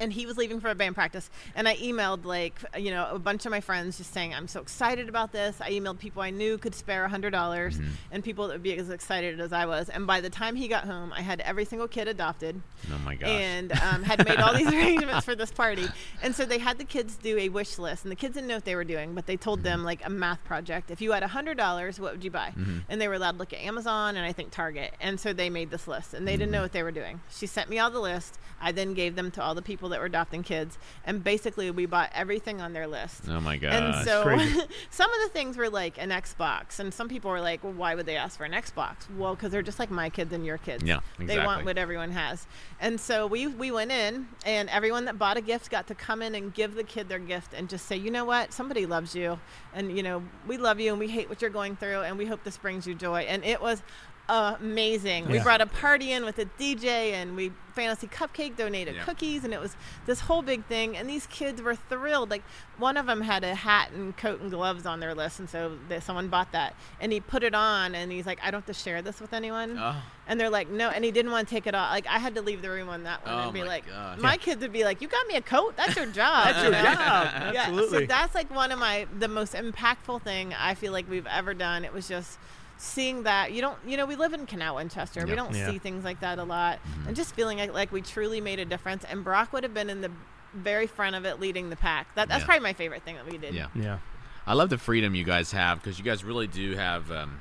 and 0.00 0.12
he 0.12 0.26
was 0.26 0.36
leaving 0.36 0.60
for 0.60 0.68
a 0.68 0.74
band 0.74 0.94
practice. 0.94 1.30
And 1.54 1.66
i 1.68 1.76
emailed 1.76 2.24
like 2.24 2.58
you 2.76 2.90
know 2.90 3.08
a 3.10 3.18
bunch 3.18 3.46
of 3.46 3.50
my 3.50 3.60
friends 3.60 3.96
just 3.98 4.12
saying 4.12 4.34
i'm 4.34 4.48
so 4.48 4.60
excited 4.60 5.08
about 5.08 5.32
this. 5.32 5.60
I 5.60 5.70
emailed 5.70 5.98
people 5.98 6.22
i 6.22 6.30
knew 6.30 6.58
could 6.58 6.74
spare 6.74 7.04
a 7.04 7.08
hundred 7.08 7.30
dollars 7.30 7.76
Mm-hmm. 7.78 7.90
and 8.12 8.24
people 8.24 8.46
that 8.48 8.54
would 8.54 8.62
be 8.62 8.76
as 8.76 8.90
excited 8.90 9.40
as 9.40 9.52
i 9.52 9.66
was. 9.66 9.88
And 9.88 10.06
by 10.06 10.20
the 10.20 10.30
time 10.30 10.56
he 10.56 10.68
got 10.68 10.84
home 10.84 11.12
i 11.12 11.20
had 11.22 11.40
every 11.40 11.64
single 11.64 11.88
kid 11.88 12.08
adopted 12.08 12.60
Oh 12.92 12.98
my 13.04 13.14
gosh. 13.16 13.28
and 13.28 13.72
um, 13.72 14.02
had 14.02 14.24
made 14.26 14.38
all 14.38 14.54
these 14.56 14.68
arrangements 14.72 15.24
for 15.24 15.34
this 15.34 15.50
party. 15.50 15.86
And 16.22 16.34
so 16.34 16.44
they 16.44 16.58
had 16.58 16.78
the 16.78 16.84
kids 16.84 17.16
do 17.16 17.36
a 17.38 17.48
wish 17.48 17.78
list 17.78 18.04
and 18.04 18.12
the 18.12 18.16
kids 18.16 18.34
didn't 18.34 18.48
know 18.48 18.54
what 18.56 18.64
they 18.64 18.74
were 18.76 18.84
doing 18.84 19.14
but 19.14 19.26
they 19.26 19.36
told 19.36 19.62
them 19.62 19.84
like 19.84 20.00
a 20.06 20.10
math 20.10 20.42
project. 20.44 20.90
If 20.90 21.00
you 21.00 21.12
had 21.12 21.22
a 21.22 21.28
hundred 21.28 21.56
dollars 21.56 21.98
what 22.00 22.12
would 22.12 22.24
you 22.24 22.30
buy? 22.30 22.52
And 22.88 23.00
they 23.00 23.08
were 23.08 23.14
allowed 23.14 23.32
to 23.32 23.38
look 23.38 23.52
at 23.52 23.60
amazon 23.60 24.16
and 24.16 24.24
i 24.24 24.32
think 24.32 24.50
target. 24.50 24.94
And 25.00 25.18
so 25.18 25.32
they 25.32 25.50
made 25.50 25.70
this 25.70 25.86
list 25.88 26.14
and 26.14 26.26
they 26.26 26.36
didn't 26.36 26.52
know 26.52 26.62
what 26.62 26.72
they 26.72 26.82
were 26.82 26.92
doing. 26.92 27.20
She 27.30 27.46
sent 27.46 27.68
me 27.70 27.78
all 27.78 27.90
the 27.90 28.00
list. 28.00 28.38
I 28.60 28.72
then 28.72 28.94
gave 28.94 29.16
them 29.16 29.30
to 29.32 29.42
all 29.42 29.54
the 29.54 29.62
people 29.62 29.75
that 29.88 30.00
were 30.00 30.06
adopting 30.06 30.42
kids 30.42 30.78
and 31.04 31.22
basically 31.22 31.70
we 31.70 31.86
bought 31.86 32.10
everything 32.14 32.60
on 32.60 32.72
their 32.72 32.86
list 32.86 33.22
oh 33.28 33.40
my 33.40 33.56
god! 33.56 33.72
and 33.72 34.04
so 34.04 34.24
some 34.90 35.12
of 35.12 35.20
the 35.22 35.28
things 35.32 35.56
were 35.56 35.68
like 35.68 35.98
an 35.98 36.10
Xbox, 36.10 36.80
and 36.80 36.92
some 36.92 37.08
people 37.08 37.30
were 37.30 37.40
like, 37.40 37.62
"Well, 37.62 37.72
why 37.72 37.94
would 37.94 38.06
they 38.06 38.16
ask 38.16 38.38
for 38.38 38.44
an 38.44 38.52
Xbox?" 38.52 38.96
Well, 39.16 39.34
because 39.34 39.52
they're 39.52 39.62
just 39.62 39.78
like 39.78 39.90
my 39.90 40.08
kids 40.08 40.32
and 40.32 40.44
your 40.44 40.58
kids. 40.58 40.82
Yeah, 40.82 41.00
exactly. 41.18 41.26
They 41.26 41.44
want 41.44 41.64
what 41.64 41.78
everyone 41.78 42.10
has, 42.12 42.46
and 42.80 42.98
so 42.98 43.26
we 43.26 43.46
we 43.46 43.70
went 43.70 43.92
in, 43.92 44.28
and 44.44 44.68
everyone 44.70 45.04
that 45.06 45.18
bought 45.18 45.36
a 45.36 45.40
gift 45.40 45.70
got 45.70 45.86
to 45.88 45.94
come 45.94 46.22
in 46.22 46.34
and 46.34 46.52
give 46.54 46.74
the 46.74 46.84
kid 46.84 47.08
their 47.08 47.18
gift, 47.18 47.52
and 47.54 47.68
just 47.68 47.86
say, 47.86 47.96
"You 47.96 48.10
know 48.10 48.24
what? 48.24 48.52
Somebody 48.52 48.86
loves 48.86 49.14
you, 49.14 49.38
and 49.74 49.96
you 49.96 50.02
know 50.02 50.22
we 50.46 50.56
love 50.56 50.80
you, 50.80 50.90
and 50.90 50.98
we 50.98 51.08
hate 51.08 51.28
what 51.28 51.42
you're 51.42 51.50
going 51.50 51.76
through, 51.76 52.00
and 52.00 52.18
we 52.18 52.26
hope 52.26 52.42
this 52.44 52.56
brings 52.56 52.86
you 52.86 52.94
joy." 52.94 53.20
And 53.22 53.44
it 53.44 53.60
was 53.60 53.82
amazing. 54.28 55.28
We 55.28 55.38
brought 55.40 55.60
a 55.60 55.66
party 55.66 56.12
in 56.12 56.24
with 56.24 56.38
a 56.38 56.44
DJ, 56.58 57.12
and 57.12 57.36
we 57.36 57.52
fantasy 57.74 58.06
cupcake 58.06 58.56
donated 58.56 58.94
Yeah. 58.94 59.04
cookies, 59.04 59.44
and 59.44 59.52
it 59.52 59.60
was 59.60 59.76
this 60.06 60.20
whole 60.20 60.40
big 60.40 60.64
thing. 60.64 60.96
And 60.96 61.08
these 61.10 61.26
kids 61.26 61.60
were 61.60 61.74
thrilled. 61.74 62.30
Like 62.30 62.42
one 62.78 62.96
of 62.96 63.04
them 63.06 63.20
had 63.20 63.44
a 63.44 63.54
hat 63.54 63.90
and 63.92 64.16
coat 64.16 64.40
and 64.40 64.50
gloves 64.50 64.86
on 64.86 64.98
their 65.00 65.14
list, 65.14 65.40
and 65.40 65.48
so 65.50 65.76
they, 65.88 66.00
someone 66.00 66.28
bought 66.28 66.52
that, 66.52 66.74
and 67.00 67.12
he 67.12 67.20
put 67.20 67.42
it 67.44 67.54
on, 67.54 67.94
and 67.94 68.10
he's 68.10 68.24
like, 68.26 68.38
"I 68.42 68.50
don't 68.50 68.60
have 68.66 68.74
to 68.74 68.82
share 68.82 69.02
this 69.02 69.20
with 69.20 69.32
anyone." 69.34 69.76
Oh. 69.78 69.94
And 70.26 70.40
they're 70.40 70.50
like, 70.50 70.68
"No," 70.70 70.88
and 70.88 71.04
he 71.04 71.10
didn't 71.12 71.30
want 71.32 71.48
to 71.48 71.54
take 71.54 71.66
it 71.66 71.74
off. 71.74 71.90
Like 71.90 72.06
I 72.06 72.18
had 72.18 72.34
to 72.36 72.42
leave 72.42 72.62
the 72.62 72.70
room 72.70 72.88
on 72.88 73.02
that 73.04 73.24
one 73.26 73.34
Oh 73.34 73.38
and 73.44 73.52
be 73.52 73.60
my 73.60 73.66
like, 73.66 73.86
gosh. 73.86 74.18
"My 74.20 74.36
kids 74.38 74.60
would 74.62 74.72
be 74.72 74.82
like, 74.84 75.00
you 75.02 75.08
got 75.08 75.26
me 75.26 75.34
a 75.36 75.42
coat? 75.42 75.76
That's 75.76 75.94
your 75.96 76.06
job. 76.06 76.44
That's 76.46 76.62
your 76.62 76.72
know? 76.72 76.82
job. 76.82 76.94
Yeah, 76.94 77.64
Absolutely. 77.66 77.98
so 78.00 78.06
that's 78.06 78.34
like 78.34 78.52
one 78.54 78.72
of 78.72 78.78
my 78.78 79.06
the 79.18 79.28
most 79.28 79.52
impactful 79.52 80.22
thing 80.22 80.54
I 80.54 80.74
feel 80.74 80.92
like 80.92 81.08
we've 81.10 81.26
ever 81.26 81.52
done. 81.54 81.84
It 81.84 81.92
was 81.92 82.08
just 82.08 82.38
seeing 82.78 83.22
that 83.24 83.52
you 83.52 83.60
don't 83.60 83.78
you 83.86 83.96
know 83.96 84.04
we 84.06 84.16
live 84.16 84.32
in 84.34 84.44
Canal 84.46 84.76
Winchester 84.76 85.26
we 85.26 85.34
don't 85.34 85.54
Yeah. 85.54 85.70
see 85.70 85.78
things 85.78 86.04
like 86.04 86.20
that 86.20 86.38
a 86.38 86.44
lot 86.44 86.78
and 87.06 87.16
just 87.16 87.34
feeling 87.34 87.58
like, 87.58 87.72
like 87.72 87.92
we 87.92 88.02
truly 88.02 88.40
made 88.40 88.58
a 88.58 88.64
difference 88.64 89.04
and 89.04 89.24
Brock 89.24 89.52
would 89.52 89.62
have 89.62 89.72
been 89.74 89.88
in 89.90 90.00
the 90.02 90.10
very 90.54 90.86
front 90.86 91.16
of 91.16 91.24
it 91.24 91.40
leading 91.40 91.70
the 91.70 91.76
pack 91.76 92.14
that, 92.14 92.28
that's 92.28 92.40
Yeah. 92.40 92.46
probably 92.46 92.62
my 92.62 92.72
favorite 92.74 93.02
thing 93.02 93.16
that 93.16 93.30
we 93.30 93.38
did 93.38 93.54
Yeah. 93.54 93.68
Yeah. 93.74 93.98
I 94.46 94.54
love 94.54 94.70
the 94.70 94.78
freedom 94.78 95.14
you 95.14 95.24
guys 95.24 95.52
have 95.52 95.80
because 95.82 95.98
you 95.98 96.04
guys 96.04 96.22
really 96.22 96.46
do 96.46 96.76
have. 96.76 97.10
Um, 97.10 97.40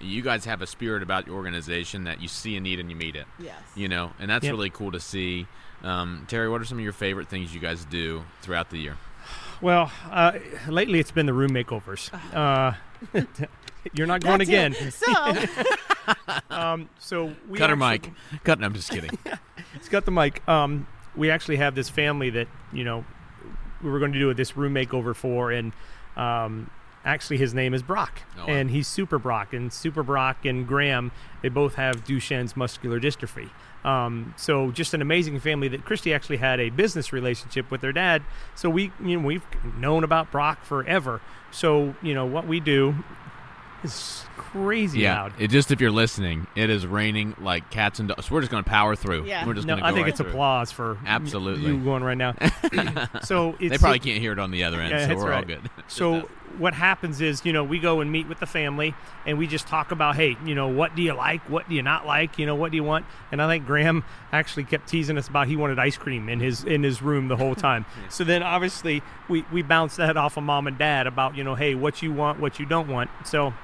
you 0.00 0.20
guys 0.22 0.44
have 0.46 0.60
a 0.60 0.66
spirit 0.66 1.00
about 1.00 1.28
your 1.28 1.36
organization 1.36 2.02
that 2.04 2.20
you 2.20 2.26
see 2.26 2.56
a 2.56 2.60
need 2.60 2.80
and 2.80 2.90
you 2.90 2.96
meet 2.96 3.14
it. 3.14 3.26
yes 3.38 3.54
You 3.76 3.88
know, 3.88 4.10
and 4.18 4.28
that's 4.28 4.44
Yep. 4.44 4.52
really 4.52 4.70
cool 4.70 4.90
to 4.90 4.98
see. 4.98 5.46
Um, 5.84 6.24
Terry, 6.28 6.48
what 6.48 6.60
are 6.60 6.64
some 6.64 6.78
of 6.78 6.82
your 6.84 6.92
favorite 6.92 7.28
things 7.28 7.54
you 7.54 7.60
guys 7.60 7.84
do 7.84 8.24
throughout 8.40 8.70
the 8.70 8.78
year? 8.78 8.96
Well, 9.60 9.92
uh, 10.10 10.32
lately 10.68 10.98
it's 10.98 11.12
been 11.12 11.26
the 11.26 11.32
room 11.32 11.52
makeovers. 11.52 12.12
Uh, 12.34 12.72
you're 13.94 14.06
not 14.06 14.20
going 14.22 14.38
That's 14.38 14.48
again. 14.48 14.74
it. 14.78 14.92
so 14.94 15.34
Um, 16.50 16.88
so 16.98 17.34
we 17.48 17.58
Cut 17.58 17.70
her 17.70 17.76
actually- 17.82 18.10
mic. 18.10 18.44
Cut. 18.44 18.60
No, 18.60 18.66
I'm 18.66 18.74
just 18.74 18.90
kidding. 18.90 19.10
It's 19.74 19.88
got 19.88 20.04
the 20.04 20.10
mic. 20.10 20.46
Um, 20.46 20.86
we 21.16 21.30
actually 21.30 21.56
have 21.56 21.74
this 21.74 21.88
family 21.88 22.28
that 22.30 22.46
you 22.74 22.84
know 22.84 23.04
we 23.82 23.90
were 23.90 23.98
going 23.98 24.12
to 24.12 24.18
do 24.18 24.32
this 24.34 24.54
room 24.56 24.74
makeover 24.74 25.16
for, 25.16 25.50
and 25.50 25.72
um, 26.14 26.70
actually 27.06 27.38
his 27.38 27.54
name 27.54 27.72
is 27.72 27.82
Brock, 27.82 28.20
Oh, 28.36 28.40
wow. 28.40 28.46
and 28.48 28.70
he's 28.70 28.86
Super 28.86 29.18
Brock, 29.18 29.54
and 29.54 29.72
Super 29.72 30.02
Brock 30.02 30.44
and 30.44 30.68
Graham 30.68 31.10
they 31.40 31.48
both 31.48 31.74
have 31.76 32.04
Duchenne's 32.04 32.54
muscular 32.54 33.00
dystrophy. 33.00 33.48
Um, 33.82 34.34
so 34.36 34.70
just 34.72 34.92
an 34.94 35.00
amazing 35.02 35.40
family 35.40 35.68
that 35.68 35.84
Kristi 35.86 36.14
actually 36.14 36.36
had 36.36 36.60
a 36.60 36.68
business 36.70 37.10
relationship 37.12 37.70
with 37.70 37.80
their 37.80 37.92
dad. 37.92 38.22
So 38.54 38.68
we 38.68 38.92
you 39.02 39.18
know 39.18 39.26
we've 39.26 39.46
known 39.78 40.04
about 40.04 40.30
Brock 40.30 40.64
forever. 40.64 41.20
So 41.50 41.94
you 42.02 42.12
know 42.14 42.26
what 42.26 42.46
we 42.46 42.60
do 42.60 42.94
is 43.84 44.24
crazy 44.36 45.00
yeah. 45.00 45.22
loud. 45.22 45.32
It 45.38 45.48
just 45.48 45.70
if 45.70 45.80
you're 45.80 45.90
listening, 45.90 46.46
it 46.54 46.70
is 46.70 46.86
raining 46.86 47.34
like 47.40 47.70
cats 47.70 47.98
and 47.98 48.08
dogs. 48.08 48.26
So 48.26 48.34
we're 48.34 48.40
just 48.40 48.50
going 48.50 48.62
to 48.64 48.68
power 48.68 48.94
through. 48.96 49.24
Yeah. 49.26 49.46
We're 49.46 49.54
just 49.54 49.66
no, 49.66 49.74
going 49.74 49.82
to 49.82 49.86
I 49.86 49.90
go 49.90 49.96
think 49.96 50.04
right 50.04 50.10
it's 50.10 50.20
through. 50.20 50.30
applause 50.30 50.70
for 50.72 50.98
Absolutely. 51.06 51.66
you 51.66 51.78
going 51.82 52.02
right 52.02 52.18
now. 52.18 52.34
so 53.22 53.56
it's 53.60 53.70
They 53.70 53.78
probably 53.78 53.98
can't 53.98 54.20
hear 54.20 54.32
it 54.32 54.38
on 54.38 54.50
the 54.50 54.64
other 54.64 54.80
end, 54.80 54.90
Yeah, 54.90 55.02
so 55.02 55.06
that's 55.08 55.18
we're 55.18 55.32
all 55.32 55.38
right. 55.38 55.46
good. 55.46 55.70
So 55.88 56.28
what 56.58 56.74
happens 56.74 57.20
is, 57.20 57.44
you 57.44 57.52
know, 57.52 57.64
we 57.64 57.78
go 57.78 58.00
and 58.00 58.10
meet 58.12 58.28
with 58.28 58.40
the 58.40 58.46
family 58.46 58.94
and 59.26 59.38
we 59.38 59.46
just 59.46 59.66
talk 59.66 59.90
about, 59.90 60.16
hey, 60.16 60.36
you 60.44 60.54
know, 60.54 60.68
what 60.68 60.94
do 60.94 61.02
you 61.02 61.12
like? 61.14 61.48
What 61.48 61.68
do 61.68 61.74
you 61.74 61.82
not 61.82 62.06
like? 62.06 62.38
You 62.38 62.46
know, 62.46 62.54
what 62.54 62.70
do 62.70 62.76
you 62.76 62.84
want? 62.84 63.06
And 63.30 63.40
I 63.40 63.48
think 63.48 63.66
Graham 63.66 64.04
actually 64.32 64.64
kept 64.64 64.88
teasing 64.88 65.16
us 65.18 65.28
about 65.28 65.48
he 65.48 65.56
wanted 65.56 65.78
ice 65.78 65.96
cream 65.96 66.28
in 66.28 66.40
his 66.40 66.64
in 66.64 66.82
his 66.82 67.02
room 67.02 67.28
the 67.28 67.36
whole 67.36 67.54
time. 67.54 67.84
So 68.10 68.24
then 68.24 68.42
obviously 68.42 69.02
we 69.28 69.44
we 69.52 69.62
bounced 69.62 69.96
that 69.96 70.16
off 70.16 70.36
of 70.36 70.44
mom 70.44 70.66
and 70.66 70.76
dad 70.76 71.06
about, 71.06 71.36
you 71.36 71.44
know, 71.44 71.54
hey, 71.54 71.74
what 71.74 72.02
you 72.02 72.12
want, 72.12 72.40
what 72.40 72.58
you 72.58 72.66
don't 72.66 72.88
want. 72.88 73.10
So 73.24 73.54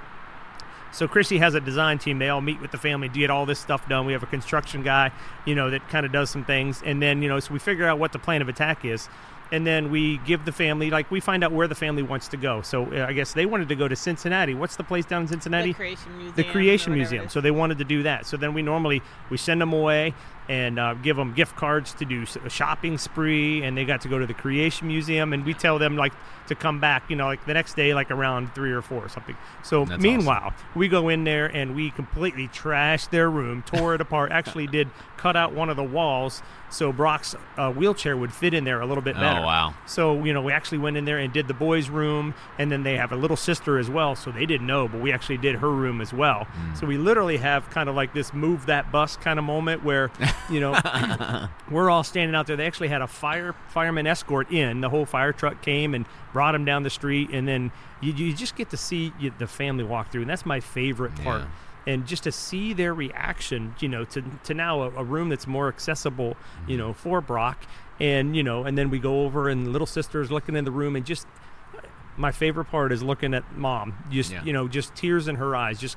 So 0.93 1.07
Chrissy 1.07 1.39
has 1.39 1.55
a 1.55 1.61
design 1.61 1.99
team. 1.99 2.19
They 2.19 2.29
all 2.29 2.41
meet 2.41 2.61
with 2.61 2.71
the 2.71 2.79
family 2.79 3.09
to 3.09 3.19
get 3.19 3.31
all 3.31 3.47
this 3.47 3.59
stuff 3.59 3.89
done. 3.89 4.07
We 4.07 4.13
have 4.15 4.23
a 4.23 4.27
construction 4.27 4.83
guy, 4.83 5.13
you 5.45 5.55
know, 5.55 5.71
that 5.71 5.89
kind 5.89 6.07
of 6.07 6.13
does 6.13 6.31
some 6.31 6.45
things, 6.45 6.83
and 6.85 7.01
then 7.03 7.23
you 7.23 7.29
know, 7.29 7.41
so 7.41 7.53
we 7.53 7.59
figure 7.59 7.87
out 7.87 7.99
what 7.99 8.13
the 8.13 8.19
plan 8.19 8.43
of 8.43 8.49
attack 8.49 8.85
is, 8.85 9.09
and 9.53 9.67
then 9.67 9.91
we 9.91 10.19
give 10.19 10.45
the 10.45 10.53
family 10.53 10.91
like 10.91 11.11
we 11.11 11.21
find 11.21 11.45
out 11.45 11.53
where 11.53 11.69
the 11.69 11.75
family 11.75 12.03
wants 12.03 12.29
to 12.29 12.37
go. 12.37 12.63
So 12.63 12.87
uh, 12.93 13.07
I 13.07 13.13
guess 13.13 13.33
they 13.33 13.47
wanted 13.47 13.69
to 13.69 13.75
go 13.75 13.87
to 13.87 13.97
Cincinnati. 13.97 14.55
What's 14.55 14.77
the 14.77 14.85
place 14.85 15.05
down 15.05 15.23
in 15.23 15.29
Cincinnati? 15.29 15.73
The 15.73 15.75
Creation 15.75 16.17
Museum. 16.19 16.35
the 16.37 16.45
creation 16.45 16.93
museum 16.95 17.29
so 17.29 17.41
they 17.41 17.51
wanted 17.51 17.79
to 17.79 17.85
do 17.85 18.03
that 18.03 18.27
so 18.27 18.37
then 18.37 18.55
we 18.55 18.63
normally 18.63 19.03
we 19.31 19.37
send 19.37 19.61
them 19.61 19.73
away 19.73 20.15
and 20.49 20.79
uh, 20.79 20.95
give 20.95 21.17
them 21.17 21.35
gift 21.35 21.57
cards 21.57 21.93
to 21.95 22.05
do 22.05 22.25
a 22.45 22.51
shopping 22.51 22.97
spree 22.99 23.63
and 23.63 23.77
they 23.77 23.85
got 23.85 24.01
to 24.01 24.09
go 24.09 24.19
to 24.19 24.27
the 24.27 24.35
creation 24.35 24.89
museum 24.89 25.33
and 25.33 25.45
we 25.45 25.53
tell 25.55 25.79
them 25.79 25.97
like 25.97 26.13
to 26.47 26.55
come 26.55 26.81
back 26.81 27.09
you 27.11 27.17
know 27.17 27.27
like 27.27 27.45
the 27.45 27.53
next 27.53 27.75
day 27.75 27.93
like 27.93 28.11
around 28.11 28.55
three 28.55 28.73
or 28.73 28.81
four 28.81 29.05
or 29.05 29.09
something 29.09 29.37
so 29.63 29.85
That's 29.85 30.03
meanwhile 30.03 30.55
we 30.75 30.89
go 30.89 31.11
in 31.11 31.25
there 31.25 31.47
and 31.47 31.75
we 31.77 31.91
completely 31.91 32.49
trashed 32.49 33.11
their 33.11 33.31
room 33.31 33.63
tore 33.67 33.95
it 33.95 34.01
apart 34.01 34.33
actually 34.33 34.67
did 34.79 34.89
cut 35.19 35.37
out 35.37 35.53
one 35.53 35.69
of 35.69 35.77
the 35.77 35.85
walls 35.85 36.43
so 36.71 36.93
brock's 36.93 37.35
uh, 37.59 37.71
wheelchair 37.73 38.17
would 38.17 38.33
fit 38.33 38.55
in 38.55 38.65
there 38.65 38.81
a 38.81 38.87
little 38.87 39.03
bit 39.03 39.15
better 39.15 39.27
Oh, 39.27 39.33
better 39.35 39.47
wow. 39.47 39.75
so, 39.87 40.23
you 40.25 40.33
know, 40.33 40.41
we 40.43 40.53
actually 40.53 40.79
went 40.79 40.97
in 40.97 41.05
there 41.05 41.19
and 41.19 41.33
did 41.33 41.49
the 41.49 41.55
boys' 41.55 41.89
room, 41.91 42.35
and 42.59 42.71
then 42.73 42.83
they 42.83 42.97
have 42.97 43.11
a 43.13 43.17
little 43.17 43.37
sister 43.37 43.79
as 43.79 43.89
well. 43.91 44.15
So 44.15 44.31
they 44.31 44.47
didn't 44.47 44.67
know, 44.67 44.87
but 44.89 45.01
we 45.01 45.13
actually 45.13 45.39
did 45.39 45.57
her 45.57 45.71
room 45.71 46.01
as 46.01 46.13
well. 46.13 46.47
So 46.75 46.87
we 46.87 46.97
literally 46.99 47.39
have 47.39 47.69
kind 47.71 47.89
of 47.89 47.95
like 47.95 48.13
this 48.15 48.33
move 48.35 48.67
that 48.67 48.91
bus 48.93 49.17
kind 49.17 49.39
of 49.39 49.45
moment 49.45 49.83
where, 49.85 50.11
you 50.51 50.61
know, 50.61 51.49
we're 51.71 51.91
all 51.91 52.05
standing 52.05 52.35
out 52.35 52.47
there. 52.47 52.57
They 52.57 52.67
actually 52.67 52.89
had 52.89 53.03
a 53.03 53.07
fire 53.07 53.55
fireman 53.69 54.07
escort 54.07 54.51
in. 54.51 54.81
The 54.81 54.89
whole 54.89 55.07
fire 55.07 55.33
truck 55.33 55.63
came 55.63 55.95
and 55.95 56.07
brought 56.33 56.53
them 56.53 56.65
down 56.65 56.83
the 56.83 56.91
street, 56.91 57.31
and 57.33 57.47
then 57.47 57.73
you, 58.01 58.13
you 58.13 58.33
just 58.35 58.57
get 58.57 58.71
to 58.71 58.77
see 58.77 59.13
the 59.39 59.47
family 59.47 59.85
walk 59.85 60.11
through, 60.11 60.23
and 60.23 60.31
that's 60.31 60.47
my 60.47 60.61
favorite 60.61 61.15
part. 61.17 61.43
Yeah. 61.43 61.49
And 61.87 62.07
just 62.07 62.25
to 62.25 62.33
see 62.33 62.75
their 62.75 62.93
reaction, 62.93 63.75
you 63.81 63.89
know, 63.89 64.05
to, 64.05 64.23
to 64.45 64.53
now 64.53 64.83
a, 64.83 64.91
a 64.91 65.05
room 65.05 65.31
that's 65.31 65.47
more 65.47 65.69
accessible, 65.69 66.37
you 66.67 66.77
mm-hmm. 66.77 66.89
know, 66.89 66.93
for 66.93 67.21
Brock, 67.21 67.65
and 68.01 68.37
you 68.37 68.43
know, 68.43 68.65
and 68.65 68.77
then 68.77 68.91
we 68.91 68.99
go 68.99 69.23
over 69.25 69.49
and 69.49 69.73
little 69.73 69.87
sister's 69.87 70.31
looking 70.31 70.55
in 70.55 70.65
the 70.65 70.71
room, 70.71 70.97
and 70.97 71.07
just 71.07 71.27
my 72.17 72.33
favorite 72.33 72.67
part 72.67 72.93
is 72.93 73.03
looking 73.03 73.33
at 73.33 73.57
mom, 73.57 73.95
just 74.11 74.33
Yeah. 74.33 74.43
you 74.45 74.53
know, 74.53 74.69
just 74.69 74.95
tears 74.95 75.29
in 75.29 75.37
her 75.37 75.55
eyes, 75.55 75.79
just 75.79 75.97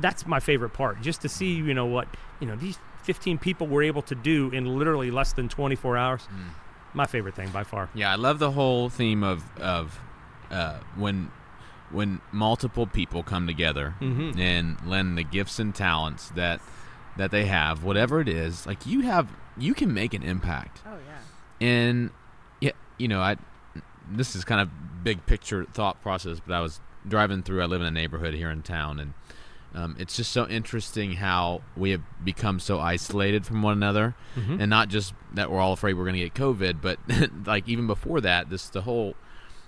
that's 0.00 0.26
my 0.26 0.40
favorite 0.40 0.70
part, 0.70 1.00
just 1.00 1.20
to 1.22 1.28
see 1.28 1.54
you 1.54 1.74
know 1.74 1.86
what 1.86 2.08
you 2.40 2.46
know 2.46 2.56
these 2.56 2.78
15 3.08 3.38
people 3.38 3.66
were 3.66 3.82
able 3.82 4.02
to 4.02 4.14
do 4.14 4.50
in 4.50 4.66
literally 4.78 5.10
less 5.10 5.32
than 5.32 5.48
24 5.48 5.96
hours. 5.96 6.28
My 6.92 7.06
favorite 7.06 7.34
thing 7.34 7.48
by 7.48 7.64
far. 7.64 7.88
Yeah, 7.94 8.12
I 8.12 8.16
love 8.16 8.38
the 8.38 8.50
whole 8.50 8.90
theme 8.90 9.22
of 9.24 9.42
of 9.58 9.98
uh, 10.50 10.80
when 10.94 11.30
when 11.90 12.20
multiple 12.32 12.86
people 12.86 13.22
come 13.22 13.46
together 13.46 13.94
Mhm. 13.98 14.38
and 14.38 14.76
lend 14.86 15.16
the 15.16 15.24
gifts 15.24 15.58
and 15.58 15.74
talents 15.74 16.28
that 16.34 16.60
that 17.16 17.30
they 17.30 17.46
have, 17.46 17.82
whatever 17.82 18.20
it 18.20 18.28
is. 18.28 18.66
Like 18.66 18.84
you 18.84 19.00
have, 19.00 19.26
you 19.56 19.72
can 19.72 19.94
make 19.94 20.12
an 20.12 20.22
impact. 20.22 20.82
Oh 20.86 20.98
yeah. 21.08 21.66
And 21.66 22.10
yeah, 22.60 22.72
you 22.98 23.08
know, 23.08 23.22
I 23.22 23.36
this 24.10 24.36
is 24.36 24.44
kind 24.44 24.60
of 24.60 24.68
big 25.02 25.24
picture 25.24 25.64
thought 25.64 26.02
process, 26.02 26.40
but 26.46 26.52
I 26.54 26.60
was 26.60 26.80
driving 27.06 27.42
through. 27.42 27.62
I 27.62 27.66
live 27.66 27.80
in 27.80 27.86
a 27.86 27.90
neighborhood 28.02 28.34
here 28.34 28.50
in 28.50 28.60
town, 28.62 28.98
and 29.00 29.14
um, 29.74 29.96
it's 29.98 30.16
just 30.16 30.32
so 30.32 30.46
interesting 30.48 31.12
how 31.14 31.62
we 31.76 31.90
have 31.90 32.02
become 32.24 32.58
so 32.60 32.78
isolated 32.80 33.44
from 33.46 33.62
one 33.62 33.74
another, 33.74 34.14
Mhm. 34.36 34.60
and 34.60 34.70
not 34.70 34.88
just 34.88 35.14
that 35.34 35.50
we're 35.50 35.60
all 35.60 35.72
afraid 35.72 35.94
we're 35.94 36.04
going 36.04 36.14
to 36.14 36.20
get 36.20 36.34
COVID, 36.34 36.80
but 36.80 36.98
like 37.46 37.68
even 37.68 37.86
before 37.86 38.20
that, 38.22 38.50
this 38.50 38.68
the 38.68 38.82
whole. 38.82 39.14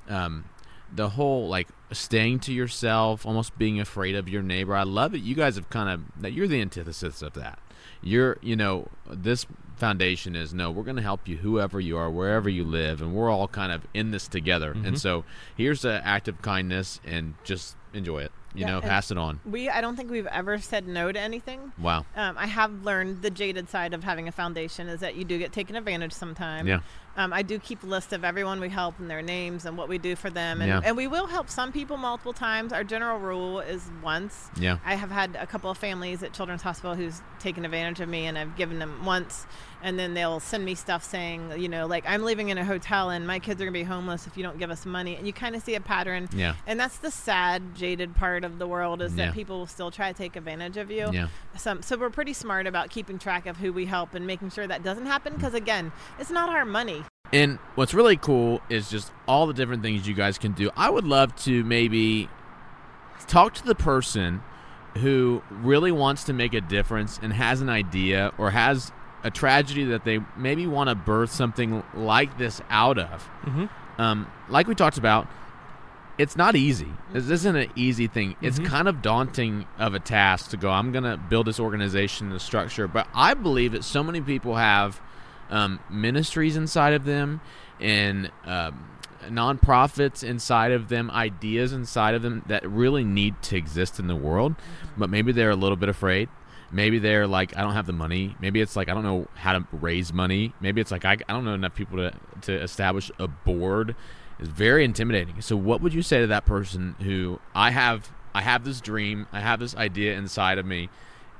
Um, 0.08 0.44
the 0.92 1.10
whole 1.10 1.46
like 1.48 1.68
staying 1.92 2.40
to 2.40 2.52
yourself, 2.52 3.24
almost 3.24 3.56
being 3.56 3.78
afraid 3.78 4.16
of 4.16 4.28
your 4.28 4.42
neighbor. 4.42 4.74
I 4.74 4.82
love 4.82 5.14
it. 5.14 5.20
you 5.20 5.36
guys 5.36 5.54
have 5.54 5.70
kind 5.70 5.88
of 5.88 6.20
that 6.20 6.32
you're 6.32 6.48
the 6.48 6.60
antithesis 6.60 7.22
of 7.22 7.34
that. 7.34 7.60
You're, 8.02 8.38
you 8.42 8.56
know, 8.56 8.88
this 9.08 9.46
foundation 9.76 10.34
is 10.34 10.52
no, 10.52 10.68
we're 10.72 10.82
going 10.82 10.96
to 10.96 11.02
help 11.02 11.28
you 11.28 11.36
whoever 11.36 11.78
you 11.78 11.96
are, 11.96 12.10
wherever 12.10 12.48
you 12.48 12.64
live, 12.64 13.00
and 13.00 13.14
we're 13.14 13.30
all 13.30 13.46
kind 13.46 13.70
of 13.70 13.86
in 13.94 14.10
this 14.10 14.26
together. 14.26 14.74
Mm-hmm. 14.74 14.84
And 14.86 14.98
so 15.00 15.24
here's 15.56 15.84
an 15.84 16.00
act 16.02 16.26
of 16.26 16.42
kindness, 16.42 17.00
and 17.04 17.34
just 17.44 17.76
enjoy 17.94 18.22
it. 18.24 18.32
You 18.54 18.62
Yeah, 18.62 18.72
know, 18.72 18.80
pass 18.80 19.10
it 19.10 19.18
on. 19.18 19.38
We 19.44 19.68
I 19.68 19.80
don't 19.80 19.96
think 19.96 20.10
we've 20.10 20.26
ever 20.26 20.58
said 20.58 20.88
no 20.88 21.12
to 21.12 21.18
anything. 21.20 21.72
Wow. 21.80 22.04
Um, 22.16 22.36
I 22.36 22.46
have 22.46 22.84
learned 22.84 23.22
the 23.22 23.30
jaded 23.30 23.68
side 23.68 23.94
of 23.94 24.02
having 24.02 24.26
a 24.26 24.32
foundation 24.32 24.88
is 24.88 25.00
that 25.00 25.14
you 25.14 25.24
do 25.24 25.38
get 25.38 25.52
taken 25.52 25.76
advantage 25.76 26.12
sometimes. 26.12 26.66
Yeah. 26.68 26.80
Um, 27.20 27.35
I 27.35 27.42
do 27.42 27.59
keep 27.59 27.83
a 27.83 27.87
list 27.87 28.14
of 28.14 28.24
everyone 28.24 28.61
we 28.61 28.70
help 28.70 28.98
and 28.98 29.11
their 29.11 29.20
names 29.20 29.66
and 29.66 29.76
what 29.76 29.88
we 29.90 29.98
do 29.98 30.16
for 30.16 30.30
them. 30.30 30.62
And, 30.62 30.68
Yeah. 30.70 30.80
and 30.83 30.96
we 30.96 31.06
will 31.06 31.26
help 31.26 31.50
some 31.50 31.70
people 31.70 31.98
multiple 31.98 32.33
times. 32.33 32.72
Our 32.72 32.83
general 32.83 33.18
rule 33.18 33.61
is 33.61 33.90
once. 34.02 34.48
Yeah. 34.59 34.78
I 34.87 34.94
have 34.94 35.11
had 35.11 35.37
a 35.37 35.46
couple 35.46 35.70
of 35.70 35.76
families 35.76 36.22
at 36.22 36.33
Children's 36.33 36.62
Hospital 36.62 36.94
who's 36.94 37.20
taken 37.38 37.64
advantage 37.66 38.00
of 38.00 38.09
me, 38.09 38.26
and 38.26 38.38
I've 38.38 38.56
given 38.56 38.78
them 38.78 39.04
once, 39.04 39.46
and 39.83 39.98
then 39.98 40.14
they'll 40.14 40.40
send 40.40 40.64
me 40.64 40.74
stuff 40.74 41.04
saying, 41.04 41.52
you 41.61 41.68
know, 41.68 41.87
like 41.87 42.04
I'm 42.09 42.22
living 42.22 42.48
in 42.48 42.56
a 42.59 42.64
hotel 42.64 43.11
and 43.11 43.26
my 43.26 43.38
kids 43.38 43.61
are 43.61 43.64
gonna 43.64 43.72
be 43.72 43.83
homeless 43.83 44.26
if 44.26 44.37
you 44.38 44.42
don't 44.42 44.59
give 44.59 44.70
us 44.70 44.87
money, 44.87 45.16
and 45.16 45.26
you 45.26 45.33
kind 45.35 45.54
of 45.54 45.62
see 45.62 45.74
a 45.74 45.80
pattern. 45.80 46.26
Yeah. 46.33 46.54
And 46.66 46.80
that's 46.80 46.96
the 46.98 47.11
sad, 47.11 47.74
jaded 47.74 48.14
part 48.16 48.44
of 48.44 48.59
the 48.59 48.66
world 48.66 49.02
is 49.02 49.14
Yeah. 49.14 49.26
that 49.26 49.35
people 49.35 49.59
will 49.59 49.66
still 49.66 49.90
try 49.90 50.11
to 50.11 50.16
take 50.16 50.37
advantage 50.37 50.78
of 50.78 50.90
you. 50.90 51.11
Yeah. 51.12 51.28
Some, 51.56 51.83
so 51.83 51.98
we're 51.98 52.09
pretty 52.11 52.33
smart 52.33 52.66
about 52.66 52.88
keeping 52.88 53.18
track 53.18 53.44
of 53.46 53.59
who 53.59 53.72
we 53.74 53.85
help 53.87 54.14
and 54.14 54.26
making 54.26 54.50
sure 54.50 54.66
that 54.66 54.83
doesn't 54.83 55.06
happen 55.06 55.35
because 55.35 55.52
again, 55.54 55.92
it's 56.18 56.30
not 56.30 56.48
our 56.48 56.64
money. 56.64 57.04
And 57.32 57.58
what's 57.76 57.94
really 57.94 58.16
cool 58.16 58.60
is 58.68 58.90
just 58.90 59.12
all 59.28 59.46
the 59.46 59.54
different 59.54 59.82
things 59.82 60.06
you 60.08 60.14
guys 60.14 60.36
can 60.38 60.52
do. 60.52 60.70
I 60.76 60.90
would 60.90 61.04
love 61.04 61.34
to 61.44 61.62
maybe 61.64 62.28
talk 63.28 63.54
to 63.54 63.64
the 63.64 63.74
person 63.74 64.42
who 64.98 65.42
really 65.50 65.92
wants 65.92 66.24
to 66.24 66.32
make 66.32 66.52
a 66.54 66.60
difference 66.60 67.20
and 67.22 67.32
has 67.32 67.60
an 67.60 67.68
idea 67.68 68.32
or 68.38 68.50
has 68.50 68.90
a 69.22 69.30
tragedy 69.30 69.84
that 69.84 70.04
they 70.04 70.18
maybe 70.36 70.66
want 70.66 70.88
to 70.88 70.94
birth 70.96 71.30
something 71.30 71.84
like 71.94 72.36
this 72.38 72.60
out 72.70 72.98
of. 72.98 73.28
Mhm. 73.44 73.68
Um, 73.98 74.26
like 74.48 74.66
we 74.66 74.74
talked 74.74 74.98
about, 74.98 75.28
it's 76.18 76.36
not 76.36 76.56
easy. 76.56 76.88
This 77.12 77.30
isn't 77.30 77.54
an 77.54 77.70
easy 77.76 78.08
thing. 78.08 78.34
It's 78.40 78.58
Mhm. 78.58 78.66
kind 78.66 78.88
of 78.88 79.02
daunting 79.02 79.66
of 79.78 79.94
a 79.94 80.00
task 80.00 80.50
to 80.50 80.56
go. 80.56 80.70
I'm 80.70 80.90
going 80.90 81.04
to 81.04 81.16
build 81.16 81.46
this 81.46 81.60
organization, 81.60 82.30
the 82.30 82.40
structure. 82.40 82.88
But 82.88 83.06
I 83.14 83.34
believe 83.34 83.72
that 83.72 83.84
so 83.84 84.02
many 84.02 84.20
people 84.20 84.56
have 84.56 85.00
um, 85.50 85.80
ministries 85.90 86.56
inside 86.56 86.94
of 86.94 87.04
them 87.04 87.40
and 87.80 88.30
um, 88.44 88.88
nonprofits 89.26 90.22
inside 90.22 90.72
of 90.72 90.88
them, 90.88 91.10
ideas 91.10 91.72
inside 91.72 92.14
of 92.14 92.22
them 92.22 92.44
that 92.46 92.68
really 92.68 93.04
need 93.04 93.40
to 93.42 93.56
exist 93.56 93.98
in 93.98 94.06
the 94.06 94.16
world. 94.16 94.54
But 94.96 95.10
maybe 95.10 95.32
they're 95.32 95.50
a 95.50 95.56
little 95.56 95.76
bit 95.76 95.88
afraid. 95.88 96.28
Maybe 96.72 96.98
they're 96.98 97.26
like, 97.26 97.56
I 97.56 97.62
don't 97.62 97.72
have 97.72 97.86
the 97.86 97.92
money. 97.92 98.36
Maybe 98.40 98.60
it's 98.60 98.76
like, 98.76 98.88
I 98.88 98.94
don't 98.94 99.02
know 99.02 99.26
how 99.34 99.52
to 99.52 99.66
raise 99.72 100.12
money. 100.12 100.54
Maybe 100.60 100.80
it's 100.80 100.92
like, 100.92 101.04
I, 101.04 101.12
I 101.28 101.32
don't 101.32 101.44
know 101.44 101.54
enough 101.54 101.74
people 101.74 101.98
to, 101.98 102.12
to 102.42 102.62
establish 102.62 103.10
a 103.18 103.26
board. 103.26 103.96
It's 104.38 104.48
very 104.48 104.84
intimidating. 104.84 105.40
So, 105.42 105.56
what 105.56 105.82
would 105.82 105.92
you 105.92 106.02
say 106.02 106.20
to 106.20 106.28
that 106.28 106.46
person 106.46 106.94
who 107.00 107.40
I 107.54 107.72
have, 107.72 108.10
I 108.32 108.42
have 108.42 108.64
this 108.64 108.80
dream, 108.80 109.26
I 109.32 109.40
have 109.40 109.58
this 109.58 109.74
idea 109.74 110.16
inside 110.16 110.58
of 110.58 110.64
me, 110.64 110.88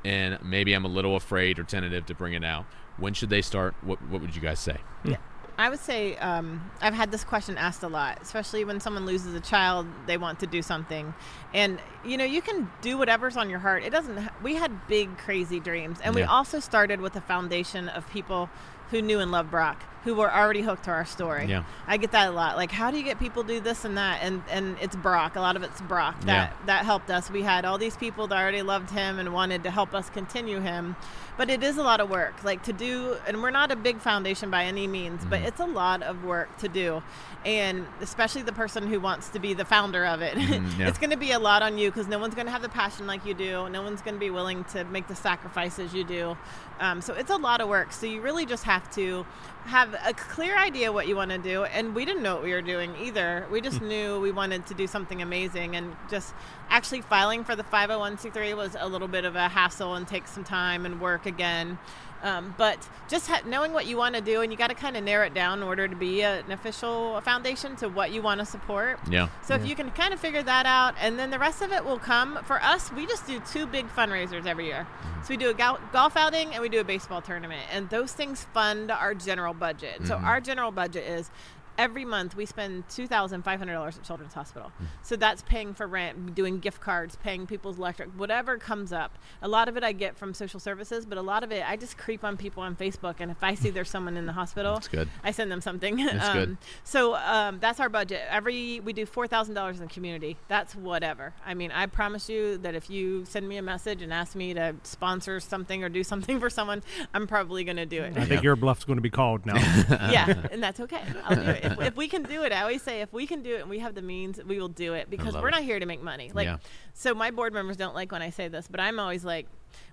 and 0.05 0.42
maybe 0.42 0.73
I'm 0.73 0.85
a 0.85 0.88
little 0.88 1.16
afraid 1.16 1.59
or 1.59 1.62
tentative 1.62 2.07
to 2.07 2.14
bring 2.14 2.35
it 2.35 2.44
out? 2.44 2.66
When 3.01 3.15
should 3.15 3.31
they 3.31 3.43
start? 3.43 3.75
What, 3.83 4.01
what 4.09 4.21
would 4.21 4.35
you 4.37 4.41
guys 4.43 4.61
say? 4.61 4.77
Yeah. 5.05 5.17
I 5.59 5.69
would 5.69 5.81
say 5.81 6.17
um, 6.17 6.71
I've 6.81 6.95
had 6.95 7.11
this 7.11 7.23
question 7.23 7.59
asked 7.59 7.83
a 7.83 7.89
lot, 7.89 8.19
especially 8.23 8.65
when 8.65 8.81
someone 8.81 9.05
loses 9.05 9.35
a 9.35 9.41
child, 9.41 9.87
they 10.07 10.17
want 10.17 10.41
to 10.41 10.47
do 10.47 10.63
something, 10.63 11.13
and 11.53 11.79
you 12.03 12.17
know 12.17 12.25
you 12.25 12.41
can 12.41 12.71
do 12.81 12.97
whatever's 12.97 13.37
on 13.37 13.51
your 13.51 13.59
heart. 13.59 13.83
It 13.85 13.91
doesn't. 13.91 14.17
ha- 14.17 14.33
We 14.43 14.55
had 14.55 14.87
big, 14.89 15.19
crazy 15.19 15.61
dreams, 15.61 15.99
and 16.03 16.15
we 16.15 16.23
also 16.23 16.61
started 16.61 17.03
with 17.03 17.15
a 17.17 17.21
foundation 17.21 17.91
of 17.91 18.09
people 18.09 18.49
who 18.91 19.03
knew 19.03 19.21
and 19.21 19.31
loved 19.31 19.51
Brock, 19.51 19.83
who 20.05 20.15
were 20.15 20.33
already 20.35 20.63
hooked 20.63 20.85
to 20.85 20.91
our 20.91 21.05
story. 21.05 21.47
Yeah. 21.47 21.65
I 21.87 21.97
get 21.99 22.13
that 22.13 22.29
a 22.29 22.31
lot. 22.31 22.57
Like, 22.57 22.71
how 22.73 22.91
do 22.91 22.97
you 22.97 23.03
get 23.03 23.19
people 23.19 23.43
to 23.45 23.49
do 23.55 23.61
this 23.61 23.85
and 23.85 23.99
that? 23.99 24.21
And 24.23 24.43
and 24.51 24.77
it's 24.81 24.97
Brock. 24.97 25.37
A 25.37 25.41
lot 25.41 25.57
of 25.57 25.63
it's 25.63 25.81
Brock 25.83 26.19
that 26.23 26.27
Yeah. 26.53 26.67
that 26.67 26.85
helped 26.85 27.11
us. 27.11 27.31
We 27.31 27.43
had 27.43 27.65
all 27.65 27.77
these 27.79 27.97
people 27.97 28.27
that 28.29 28.39
already 28.39 28.63
loved 28.63 28.91
him 28.91 29.19
and 29.19 29.33
wanted 29.35 29.63
to 29.65 29.71
help 29.71 29.95
us 29.95 30.09
continue 30.11 30.61
him. 30.61 30.97
But 31.37 31.49
it 31.49 31.63
is 31.63 31.79
a 31.79 31.83
lot 31.83 32.01
of 32.01 32.11
work, 32.11 32.35
like 32.45 32.63
to 32.65 32.73
do. 32.73 33.17
And 33.27 33.43
we're 33.43 33.51
not 33.51 33.71
a 33.71 33.77
big 33.77 33.99
foundation 33.99 34.51
by 34.51 34.65
any 34.65 34.87
means, 34.87 35.25
but 35.25 35.41
Mhm. 35.41 35.47
it's 35.47 35.61
a 35.61 35.65
lot 35.67 36.03
of 36.03 36.25
work 36.25 36.55
to 36.59 36.69
do. 36.69 37.03
And 37.47 37.87
especially 38.03 38.43
the 38.43 38.53
person 38.53 38.87
who 38.87 39.01
wants 39.01 39.31
to 39.31 39.39
be 39.39 39.55
the 39.55 39.65
founder 39.65 40.05
of 40.05 40.21
it, 40.21 40.35
Mhm, 40.37 40.67
yeah. 40.79 40.89
it's 40.89 40.99
going 40.99 41.11
to 41.11 41.17
be 41.17 41.33
a 41.33 41.39
lot 41.39 41.63
on 41.63 41.79
you 41.79 41.91
because 41.91 42.09
no 42.09 42.19
one's 42.19 42.35
going 42.35 42.45
to 42.47 42.53
have 42.53 42.61
the 42.61 42.69
passion 42.69 43.07
like 43.07 43.25
you 43.25 43.33
do. 43.33 43.69
No 43.71 43.81
one's 43.81 44.03
going 44.03 44.15
to 44.17 44.21
be 44.21 44.29
willing 44.29 44.65
to 44.65 44.85
make 44.85 45.09
the 45.09 45.15
sacrifices 45.17 45.95
you 45.95 46.05
do. 46.05 46.37
Um, 46.79 47.01
so 47.01 47.15
it's 47.15 47.31
a 47.31 47.37
lot 47.37 47.63
of 47.63 47.69
work. 47.69 47.93
So 47.93 48.05
you 48.07 48.21
really 48.21 48.45
just 48.45 48.65
have 48.65 48.91
to 48.93 49.25
have 49.64 49.94
a 50.05 50.12
clear 50.12 50.57
idea 50.57 50.92
what 50.92 51.07
you 51.07 51.16
want 51.16 51.31
to 51.31 51.38
do. 51.38 51.64
And 51.64 51.94
we 51.94 52.05
didn't 52.05 52.23
know 52.23 52.35
what 52.35 52.44
we 52.44 52.53
were 52.53 52.62
doing 52.62 52.94
either. 52.96 53.46
We 53.51 53.61
just 53.61 53.79
hmm. 53.79 53.88
knew 53.88 54.20
we 54.20 54.33
wanted 54.33 54.66
to 54.66 54.75
do 54.75 54.87
something 54.87 55.23
amazing. 55.23 55.77
And 55.77 55.96
just 56.11 56.35
actually 56.68 57.03
filing 57.03 57.44
for 57.44 57.55
the 57.55 57.64
501c3 57.64 58.57
was 58.57 58.77
a 58.79 58.88
little 58.88 59.09
bit 59.09 59.25
of 59.25 59.37
a 59.37 59.49
hassle 59.49 59.94
and 59.94 60.07
take 60.07 60.27
some 60.27 60.44
time 60.44 60.87
and 60.87 61.01
work 61.01 61.27
again. 61.27 61.79
Um, 62.22 62.54
but 62.59 62.87
just 63.09 63.26
ha- 63.28 63.40
knowing 63.46 63.72
what 63.72 63.87
you 63.87 63.96
want 63.96 64.14
to 64.14 64.20
do, 64.20 64.42
and 64.42 64.52
you 64.52 64.59
got 64.59 64.68
to 64.68 64.74
kind 64.74 64.96
of 64.96 65.04
narrow 65.04 65.26
it 65.26 65.35
down 65.35 65.59
in 65.59 65.64
order 65.64 65.88
to 65.88 65.96
be 65.96 66.20
a, 66.20 66.40
an 66.40 66.52
official 66.52 67.20
foundation 67.22 67.76
to 67.76 67.88
what 67.88 68.12
you 68.12 68.20
want 68.22 68.40
to 68.40 68.46
support. 68.46 68.98
Yeah. 69.11 69.28
So 69.42 69.54
if 69.54 69.66
you 69.66 69.74
can 69.74 69.90
kind 69.90 70.12
of 70.12 70.20
figure 70.20 70.42
that 70.42 70.66
out, 70.66 70.94
and 71.00 71.18
then 71.18 71.30
the 71.30 71.38
rest 71.38 71.62
of 71.62 71.72
it 71.72 71.85
will 71.85 71.98
come. 71.98 72.38
For 72.44 72.62
us, 72.62 72.92
we 72.92 73.06
just 73.06 73.26
do 73.26 73.40
two 73.52 73.66
big 73.66 73.88
fundraisers 73.88 74.46
every 74.46 74.66
year. 74.66 74.87
So 75.22 75.30
we 75.30 75.37
do 75.37 75.50
a 75.50 75.54
gol- 75.54 75.80
golf 75.92 76.16
outing 76.16 76.52
and 76.54 76.62
we 76.62 76.68
do 76.68 76.80
a 76.80 76.85
baseball 76.85 77.22
tournament, 77.22 77.62
and 77.72 77.88
those 77.90 78.12
things 78.12 78.44
fund 78.52 78.90
our 78.90 79.14
general 79.14 79.54
budget. 79.54 80.06
So 80.06 80.16
our 80.16 80.40
general 80.40 80.70
budget 80.70 81.04
is. 81.04 81.30
Every 81.78 82.04
month 82.04 82.37
we 82.37 82.46
spend 82.46 82.88
two 82.88 83.06
thousand 83.06 83.42
five 83.42 83.59
hundred 83.59 83.74
dollars 83.74 83.96
at 83.96 84.04
Children's 84.04 84.35
Hospital, 84.35 84.72
so 85.02 85.16
that's 85.16 85.42
paying 85.42 85.74
for 85.74 85.87
rent, 85.87 86.35
doing 86.35 86.59
gift 86.59 86.80
cards, 86.80 87.16
paying 87.16 87.46
people's 87.46 87.78
electric, 87.78 88.11
whatever 88.11 88.59
comes 88.59 88.92
up. 88.92 89.18
A 89.42 89.48
lot 89.48 89.68
of 89.68 89.76
it 89.76 89.85
I 89.85 89.92
get 89.92 90.16
from 90.16 90.35
social 90.35 90.61
services, 90.61 91.06
but 91.06 91.18
a 91.18 91.22
lot 91.22 91.42
of 91.42 91.52
it 91.52 91.68
I 91.68 91.76
just 91.76 91.96
creep 91.96 92.24
on 92.24 92.37
people 92.37 92.62
on 92.62 92.76
Facebook, 92.76 93.16
and 93.20 93.30
if 93.30 93.42
I 93.42 93.54
see 93.54 93.70
there's 93.70 93.90
someone 93.90 94.16
in 94.16 94.26
the 94.26 94.33
hospital, 94.33 94.74
That's 94.74 94.88
good. 94.88 95.09
I 95.24 95.30
send 95.30 95.50
them 95.50 95.61
something. 95.61 95.96
That's 95.96 96.24
um, 96.28 96.37
good. 96.37 96.56
So 96.85 97.14
um, 97.14 97.59
that's 97.61 97.80
our 97.80 97.88
budget. 97.88 98.22
Every 98.28 98.80
we 98.80 98.92
do 98.92 99.06
four 99.06 99.26
thousand 99.26 99.54
dollars 99.54 99.80
in 99.80 99.87
the 99.87 99.92
community. 99.92 100.37
That's 100.48 100.74
whatever. 100.74 101.35
I 101.46 101.54
mean, 101.54 101.70
I 101.70 101.87
promise 101.87 102.28
you 102.28 102.59
that 102.59 102.74
if 102.74 102.90
you 102.90 103.24
send 103.24 103.48
me 103.48 103.56
a 103.56 103.62
message 103.62 104.02
and 104.02 104.12
ask 104.12 104.35
me 104.35 104.54
to 104.54 104.74
sponsor 104.83 105.40
something 105.40 105.83
or 105.85 105.88
do 105.88 106.04
something 106.12 106.40
for 106.40 106.50
someone, 106.50 106.83
I'm 107.14 107.26
probably 107.26 107.64
going 107.64 107.76
to 107.76 107.87
do 107.87 108.02
it. 108.02 108.16
I 108.16 108.24
think 108.24 108.42
your 108.42 108.56
bluff's 108.56 108.85
going 108.85 108.98
to 108.98 109.02
be 109.02 109.11
called 109.11 109.46
now. 109.46 109.56
yeah, 110.11 110.46
and 110.50 110.62
that's 110.62 110.80
okay. 110.80 111.02
I'll 111.24 111.37
do 111.37 111.42
it. 111.42 111.60
If, 111.64 111.81
if 111.81 111.96
we 111.96 112.09
can 112.09 112.23
do 112.23 112.42
it, 112.42 112.53
I 112.53 112.62
always 112.62 112.83
say 112.83 113.01
if 113.01 113.12
we 113.12 113.27
can 113.27 113.42
do 113.42 113.55
it 113.57 113.61
and 113.61 113.70
we 113.70 113.79
have 113.81 113.94
the 113.94 114.03
means, 114.03 114.40
we 114.44 114.59
will 114.59 114.68
do 114.68 114.94
it 114.94 115.09
because 115.11 115.35
we're 115.35 115.51
not 115.51 115.62
here 115.62 115.79
to 115.79 115.87
make 115.87 116.03
money. 116.03 116.31
Like, 116.35 116.46
Yeah. 116.46 116.57
so 116.94 117.14
my 117.14 117.31
board 117.31 117.53
members 117.53 117.77
don't 117.77 117.94
like 117.94 118.12
when 118.12 118.23
I 118.23 118.31
say 118.31 118.49
this, 118.49 118.66
but 118.68 118.81
I'm 118.81 118.99
always 118.99 119.25
like, 119.25 119.46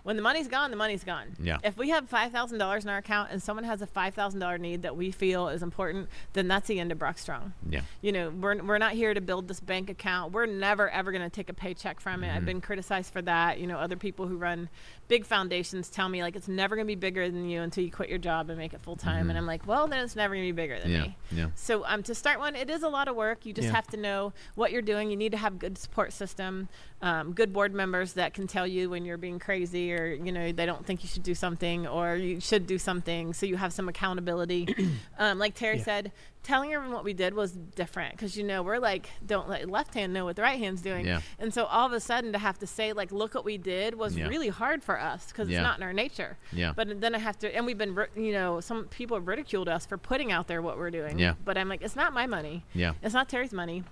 when 0.03 0.15
the 0.15 0.21
money's 0.21 0.47
gone, 0.47 0.71
the 0.71 0.77
money's 0.77 1.03
gone. 1.03 1.35
Yeah. 1.39 1.57
If 1.63 1.77
we 1.77 1.89
have 1.89 2.07
five 2.09 2.31
thousand 2.31 2.57
dollars 2.59 2.83
in 2.83 2.89
our 2.89 2.97
account 2.97 3.29
and 3.31 3.41
someone 3.43 3.63
has 3.65 3.81
a 3.81 3.87
five 3.87 4.13
thousand 4.13 4.39
dollar 4.39 4.57
need 4.57 4.83
that 4.83 4.95
we 4.95 5.11
feel 5.11 5.49
is 5.49 5.61
important, 5.63 6.09
then 6.33 6.47
that's 6.47 6.67
the 6.67 6.79
end 6.79 6.91
of 6.91 6.99
Brock 6.99 7.17
Strong. 7.17 7.53
Yeah. 7.69 7.81
You 8.01 8.11
know, 8.11 8.29
we're, 8.29 8.63
we're 8.63 8.77
not 8.77 8.93
here 8.93 9.13
to 9.13 9.21
build 9.21 9.47
this 9.47 9.59
bank 9.59 9.89
account. 9.89 10.31
We're 10.33 10.45
never 10.45 10.89
ever 10.89 11.11
going 11.11 11.23
to 11.23 11.29
take 11.29 11.49
a 11.49 11.53
paycheck 11.53 11.99
from 11.99 12.23
it. 12.23 12.33
I've 12.35 12.45
been 12.45 12.61
criticized 12.61 13.11
for 13.11 13.21
that. 13.23 13.59
You 13.59 13.67
know, 13.67 13.77
other 13.77 13.95
people 13.97 14.27
who 14.27 14.37
run 14.37 14.69
big 15.07 15.25
foundations 15.25 15.89
tell 15.89 16.09
me 16.09 16.21
like 16.21 16.35
it's 16.35 16.47
never 16.47 16.75
going 16.75 16.85
to 16.85 16.91
be 16.91 16.95
bigger 16.95 17.29
than 17.29 17.49
you 17.49 17.61
until 17.61 17.83
you 17.83 17.91
quit 17.91 18.09
your 18.09 18.17
job 18.17 18.49
and 18.49 18.57
make 18.57 18.73
it 18.73 18.81
full 18.81 18.95
time. 18.95 19.29
And 19.29 19.37
I'm 19.37 19.45
like, 19.45 19.65
well, 19.67 19.87
then 19.87 20.03
it's 20.03 20.15
never 20.15 20.33
going 20.35 20.47
to 20.47 20.53
be 20.53 20.55
bigger 20.61 20.79
than 20.79 20.91
Yeah. 20.91 21.01
me. 21.01 21.17
Yeah. 21.31 21.47
So 21.55 21.85
um, 21.85 22.03
to 22.03 22.15
start 22.15 22.39
one, 22.39 22.55
it 22.55 22.69
is 22.69 22.83
a 22.83 22.89
lot 22.89 23.07
of 23.07 23.15
work. 23.15 23.45
You 23.45 23.53
just 23.53 23.67
Yeah. 23.67 23.73
have 23.75 23.87
to 23.87 23.97
know 23.97 24.33
what 24.55 24.71
you're 24.71 24.81
doing. 24.81 25.09
You 25.09 25.17
need 25.17 25.31
to 25.33 25.37
have 25.37 25.59
good 25.59 25.77
support 25.77 26.11
system, 26.13 26.67
um, 27.01 27.33
good 27.33 27.53
board 27.53 27.73
members 27.73 28.13
that 28.13 28.33
can 28.33 28.47
tell 28.47 28.65
you 28.65 28.89
when 28.89 29.05
you're 29.05 29.17
being 29.17 29.37
crazy 29.39 29.93
or 29.93 30.07
you 30.07 30.31
know 30.31 30.51
they 30.51 30.65
don't 30.65 30.85
think 30.85 31.03
you 31.03 31.07
should 31.09 31.23
do 31.23 31.35
something 31.35 31.85
or 31.87 32.15
you 32.15 32.39
should 32.39 32.65
do 32.65 32.77
something. 32.79 33.33
So 33.33 33.45
you 33.45 33.55
have 33.57 33.71
some 33.73 33.87
accountability. 33.87 34.67
um, 35.19 35.37
like 35.37 35.53
Terry 35.53 35.77
Yeah. 35.77 35.83
said, 35.83 36.11
telling 36.43 36.73
everyone 36.73 36.93
what 36.95 37.03
we 37.03 37.13
did 37.13 37.33
was 37.33 37.51
different 37.51 38.13
because 38.13 38.35
you 38.37 38.43
know 38.43 38.63
we're 38.63 38.79
like 38.79 39.09
don't 39.25 39.47
let 39.49 39.69
left 39.69 39.93
hand 39.93 40.13
know 40.13 40.25
what 40.25 40.35
the 40.37 40.41
right 40.41 40.57
hand's 40.57 40.81
doing. 40.81 41.05
Yeah. 41.05 41.21
And 41.37 41.53
so 41.53 41.65
all 41.65 41.85
of 41.85 41.93
a 41.93 41.99
sudden 41.99 42.31
to 42.33 42.39
have 42.39 42.57
to 42.59 42.67
say 42.67 42.93
like 42.93 43.11
look 43.11 43.35
what 43.35 43.45
we 43.45 43.57
did 43.59 43.93
was 43.95 44.17
Yeah. 44.17 44.27
really 44.27 44.47
hard 44.49 44.83
for 44.83 44.99
us 44.99 45.27
because 45.27 45.49
it's 45.49 45.57
not 45.59 45.77
in 45.77 45.83
our 45.83 45.93
nature. 45.93 46.37
Yeah. 46.51 46.73
But 46.75 46.99
then 47.01 47.13
I 47.13 47.19
have 47.19 47.37
to, 47.39 47.55
and 47.55 47.65
we've 47.65 47.77
been, 47.77 47.95
you 48.15 48.31
know, 48.31 48.59
some 48.59 48.85
people 48.85 49.17
have 49.17 49.27
ridiculed 49.27 49.67
us 49.69 49.85
for 49.85 49.97
putting 49.97 50.31
out 50.31 50.47
there 50.47 50.61
what 50.63 50.77
we're 50.79 50.89
doing. 50.91 51.19
Yeah. 51.19 51.33
But 51.45 51.57
I'm 51.59 51.69
like, 51.69 51.81
it's 51.83 51.95
not 51.95 52.11
my 52.13 52.25
money. 52.25 52.63
Yeah. 52.73 52.93
It's 53.03 53.13
not 53.13 53.29
Terry's 53.29 53.51
money. 53.53 53.83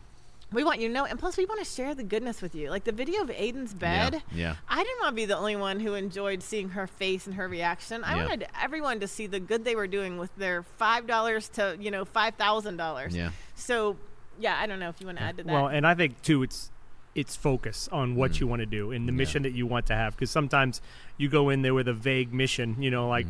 We 0.53 0.63
want 0.63 0.79
you 0.79 0.87
to 0.87 0.93
know, 0.93 1.05
and 1.05 1.19
plus 1.19 1.37
we 1.37 1.45
want 1.45 1.59
to 1.59 1.65
share 1.65 1.95
the 1.95 2.03
goodness 2.03 2.41
with 2.41 2.55
you. 2.55 2.69
Like 2.69 2.83
the 2.83 2.91
video 2.91 3.21
of 3.21 3.29
Aiden's 3.29 3.73
bed. 3.73 4.21
Yeah. 4.33 4.55
I 4.69 4.83
didn't 4.83 4.99
want 5.01 5.11
to 5.11 5.15
be 5.15 5.25
the 5.25 5.35
only 5.37 5.55
one 5.55 5.79
who 5.79 5.95
enjoyed 5.95 6.41
seeing 6.43 6.69
her 6.69 6.87
face 6.87 7.25
and 7.25 7.35
her 7.35 7.47
reaction. 7.47 8.03
I 8.03 8.15
Yeah. 8.17 8.21
wanted 8.23 8.47
everyone 8.61 8.99
to 9.01 9.07
see 9.07 9.27
the 9.27 9.39
good 9.39 9.65
they 9.65 9.75
were 9.75 9.87
doing 9.87 10.17
with 10.17 10.33
their 10.37 10.63
five 10.63 11.07
dollars 11.07 11.49
to 11.49 11.75
you 11.79 11.91
know 11.91 12.05
five 12.05 12.35
thousand 12.35 12.77
dollars. 12.77 13.15
Yeah. 13.15 13.31
So, 13.55 13.97
yeah, 14.39 14.57
I 14.59 14.65
don't 14.67 14.79
know 14.79 14.89
if 14.89 15.01
you 15.01 15.07
want 15.07 15.17
to 15.17 15.23
add 15.23 15.37
to 15.37 15.43
that. 15.43 15.51
Well, 15.51 15.67
and 15.67 15.85
I 15.85 15.95
think 15.95 16.21
too, 16.21 16.43
it's 16.43 16.71
it's 17.15 17.35
focus 17.35 17.87
on 17.91 18.15
what 18.15 18.31
Mm. 18.33 18.39
you 18.41 18.47
want 18.47 18.59
to 18.59 18.65
do 18.65 18.91
and 18.91 19.07
the 19.07 19.13
mission 19.13 19.43
that 19.43 19.53
you 19.53 19.65
want 19.65 19.85
to 19.87 19.95
have. 19.95 20.15
Because 20.15 20.29
sometimes 20.31 20.79
you 21.17 21.27
go 21.27 21.49
in 21.49 21.63
there 21.63 21.73
with 21.73 21.87
a 21.87 21.93
vague 21.93 22.33
mission, 22.33 22.75
you 22.81 22.91
know, 22.91 23.07
like 23.09 23.25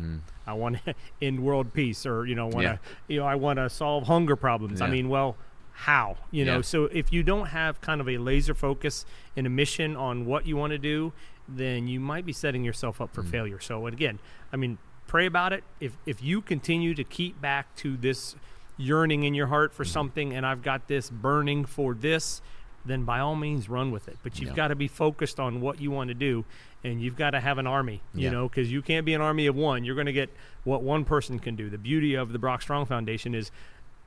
I 0.46 0.52
want 0.52 0.84
to 0.84 0.94
end 1.22 1.40
world 1.40 1.72
peace, 1.72 2.04
or 2.04 2.26
you 2.26 2.34
know, 2.34 2.46
want 2.48 2.52
to, 2.54 2.58
Mm-hmm. 2.74 2.84
Yeah. 3.08 3.14
you 3.14 3.20
know, 3.20 3.26
I 3.26 3.36
want 3.36 3.58
to 3.58 3.70
solve 3.70 4.04
hunger 4.06 4.36
problems. 4.36 4.80
I 4.80 4.88
mean, 4.90 5.08
well, 5.08 5.36
how? 5.80 6.16
You 6.30 6.44
know, 6.44 6.56
Yeah. 6.56 6.60
so 6.62 6.84
if 6.86 7.12
you 7.12 7.22
don't 7.22 7.46
have 7.48 7.80
kind 7.80 8.00
of 8.00 8.08
a 8.08 8.16
laser 8.18 8.54
focus 8.54 9.04
and 9.36 9.46
a 9.46 9.50
mission 9.50 9.94
on 9.96 10.24
what 10.24 10.46
you 10.46 10.56
want 10.56 10.70
to 10.72 10.78
do, 10.78 11.12
then 11.46 11.86
you 11.86 12.00
might 12.00 12.24
be 12.26 12.32
setting 12.32 12.64
yourself 12.64 13.00
up 13.00 13.12
for 13.14 13.22
Mm. 13.22 13.30
failure. 13.30 13.60
So, 13.60 13.86
and 13.86 13.94
again, 13.94 14.18
I 14.52 14.56
mean, 14.56 14.78
pray 15.06 15.26
about 15.26 15.52
it. 15.52 15.62
If 15.80 15.96
if 16.06 16.22
you 16.22 16.40
continue 16.40 16.94
to 16.94 17.04
keep 17.04 17.40
back 17.40 17.74
to 17.76 17.96
this 17.96 18.36
yearning 18.78 19.22
in 19.24 19.34
your 19.34 19.46
heart 19.48 19.72
for 19.72 19.84
Mm-hmm. 19.84 19.92
something, 19.92 20.34
and 20.34 20.44
I've 20.46 20.62
got 20.62 20.88
this 20.88 21.08
burning 21.10 21.64
for 21.64 21.94
this, 21.94 22.40
then 22.84 23.04
by 23.04 23.18
all 23.18 23.34
means 23.34 23.68
run 23.68 23.90
with 23.90 24.06
it. 24.08 24.16
But 24.22 24.38
you've 24.40 24.50
Yeah. 24.50 24.56
got 24.56 24.68
to 24.68 24.74
be 24.76 24.86
focused 24.88 25.40
on 25.40 25.60
what 25.60 25.80
you 25.80 25.90
want 25.90 26.08
to 26.08 26.14
do, 26.14 26.44
and 26.84 27.00
you've 27.02 27.16
got 27.16 27.30
to 27.30 27.40
have 27.40 27.58
an 27.58 27.66
army. 27.66 28.00
You 28.14 28.24
Yeah. 28.24 28.30
know, 28.30 28.48
because 28.48 28.70
you 28.70 28.80
can't 28.82 29.04
be 29.04 29.12
an 29.14 29.20
army 29.20 29.46
of 29.46 29.56
one. 29.56 29.84
You're 29.84 29.94
going 29.96 30.06
to 30.06 30.12
get 30.12 30.30
what 30.64 30.82
one 30.82 31.04
person 31.04 31.38
can 31.38 31.56
do. 31.56 31.68
The 31.68 31.78
beauty 31.78 32.14
of 32.14 32.32
the 32.32 32.38
Brock 32.38 32.62
Strong 32.62 32.86
Foundation 32.86 33.34
is 33.34 33.50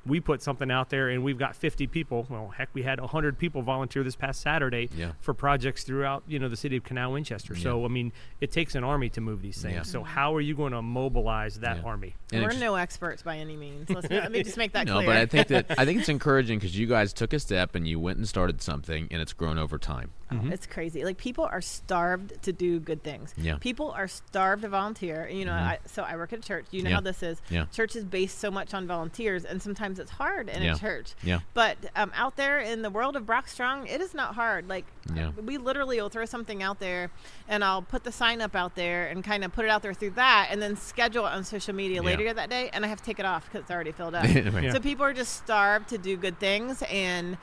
we 0.06 0.20
put 0.20 0.42
something 0.42 0.72
out 0.72 0.90
there 0.90 1.10
and 1.10 1.24
we've 1.24 1.38
got 1.38 1.56
50 1.56 1.86
people 1.88 2.26
well 2.30 2.48
heck 2.58 2.70
we 2.74 2.84
had 2.84 3.00
100 3.00 3.38
people 3.38 3.62
volunteer 3.62 4.02
this 4.04 4.16
past 4.16 4.42
saturday 4.42 4.90
Yeah. 4.96 5.12
for 5.20 5.34
projects 5.34 5.84
throughout 5.84 6.24
you 6.28 6.40
know 6.40 6.48
the 6.48 6.56
city 6.56 6.78
of 6.78 6.84
canal 6.84 7.12
winchester 7.12 7.56
so 7.56 7.84
i 7.86 7.90
mean 7.90 8.12
it 8.40 8.52
takes 8.52 8.76
an 8.76 8.84
army 8.84 9.10
to 9.10 9.22
move 9.22 9.42
these 9.42 9.62
things 9.62 9.74
Yeah. 9.76 9.82
so 9.84 10.04
how 10.04 10.34
are 10.36 10.42
you 10.42 10.56
going 10.56 10.72
to 10.72 10.82
mobilize 10.82 11.60
that 11.60 11.78
Yeah. 11.78 11.84
army 11.84 12.16
And 12.32 12.42
we're 12.44 12.50
it's- 12.50 12.62
no 12.62 12.76
experts 12.76 13.22
by 13.24 13.38
any 13.38 13.56
means. 13.58 13.90
Let's, 13.90 14.10
let 14.10 14.32
me 14.32 14.44
just 14.44 14.58
make 14.58 14.72
that 14.74 14.88
No, 14.88 14.96
clear. 14.96 15.08
but 15.08 15.18
I 15.18 15.26
think 15.26 15.48
that 15.50 15.66
I 15.78 15.86
think 15.86 16.00
it's 16.00 16.10
encouraging 16.18 16.60
because 16.60 16.78
you 16.78 16.88
guys 16.88 17.12
took 17.14 17.34
a 17.34 17.40
step 17.40 17.76
and 17.76 17.88
you 17.88 18.00
went 18.00 18.18
and 18.18 18.28
started 18.28 18.62
something, 18.62 19.08
and 19.12 19.22
it's 19.22 19.34
grown 19.34 19.58
over 19.58 19.78
time. 19.78 20.12
Mm-hmm. 20.32 20.52
It's 20.54 20.68
crazy. 20.68 21.04
Like 21.04 21.18
people 21.18 21.46
are 21.46 21.62
starved 21.62 22.42
to 22.44 22.54
do 22.54 22.80
good 22.80 23.04
things. 23.04 23.34
Yeah. 23.38 23.58
People 23.58 23.92
are 23.92 24.08
starved 24.08 24.62
to 24.62 24.70
volunteer. 24.70 25.28
You 25.30 25.46
know, 25.46 25.54
I, 25.54 25.80
so 25.86 26.04
I 26.04 26.16
work 26.16 26.34
at 26.34 26.40
a 26.40 26.42
church. 26.42 26.66
You 26.72 26.84
know 26.84 26.90
Yeah. 26.90 26.96
how 26.96 27.02
this 27.02 27.24
is. 27.24 27.42
Yeah. 27.50 27.66
Church 27.72 27.96
is 27.96 28.04
based 28.06 28.38
so 28.40 28.52
much 28.52 28.74
on 28.74 28.86
volunteers, 28.88 29.44
and 29.46 29.62
sometimes 29.62 29.98
it's 30.00 30.12
hard 30.12 30.50
in 30.50 30.62
Yeah. 30.64 30.76
a 30.76 30.78
church. 30.78 31.14
Yeah. 31.24 31.40
But 31.54 31.78
um, 31.96 32.12
out 32.16 32.36
there 32.36 32.60
in 32.60 32.82
the 32.84 32.90
world 32.90 33.16
of 33.16 33.26
Brock 33.26 33.48
Strong, 33.48 33.88
it 33.88 34.02
is 34.02 34.14
not 34.14 34.36
hard. 34.36 34.68
Like 34.70 34.86
Yeah. 35.16 35.32
we 35.44 35.58
literally 35.58 36.00
will 36.02 36.10
throw 36.10 36.26
something 36.26 36.62
out 36.62 36.80
there, 36.80 37.10
and 37.48 37.64
I'll 37.64 37.82
put 37.82 38.04
the 38.04 38.12
sign 38.12 38.42
up 38.42 38.56
out 38.56 38.76
there 38.76 39.08
and 39.08 39.24
kind 39.24 39.44
of 39.44 39.52
put 39.52 39.66
it 39.66 39.72
out 39.72 39.82
there 39.82 39.94
through 39.94 40.12
that, 40.12 40.50
and 40.52 40.62
then 40.62 40.76
schedule 40.76 41.26
it 41.26 41.30
on 41.32 41.44
social 41.44 41.74
media 41.74 42.02
later 42.04 42.32
that 42.34 42.50
day, 42.50 42.70
and 42.74 42.86
I 42.86 42.88
have 42.88 43.00
to 43.00 43.04
take 43.04 43.20
it 43.20 43.26
off 43.26 43.46
because 43.46 43.62
it's 43.62 43.72
already 43.72 43.92
filled 43.92 44.16
up. 44.16 44.26
So 44.72 44.80
people 44.80 45.06
are 45.06 45.14
just 45.14 45.38
starved 45.38 45.90
to 45.90 45.98
do 45.98 46.16
good 46.18 46.40
things, 46.40 46.84
and 46.92 47.38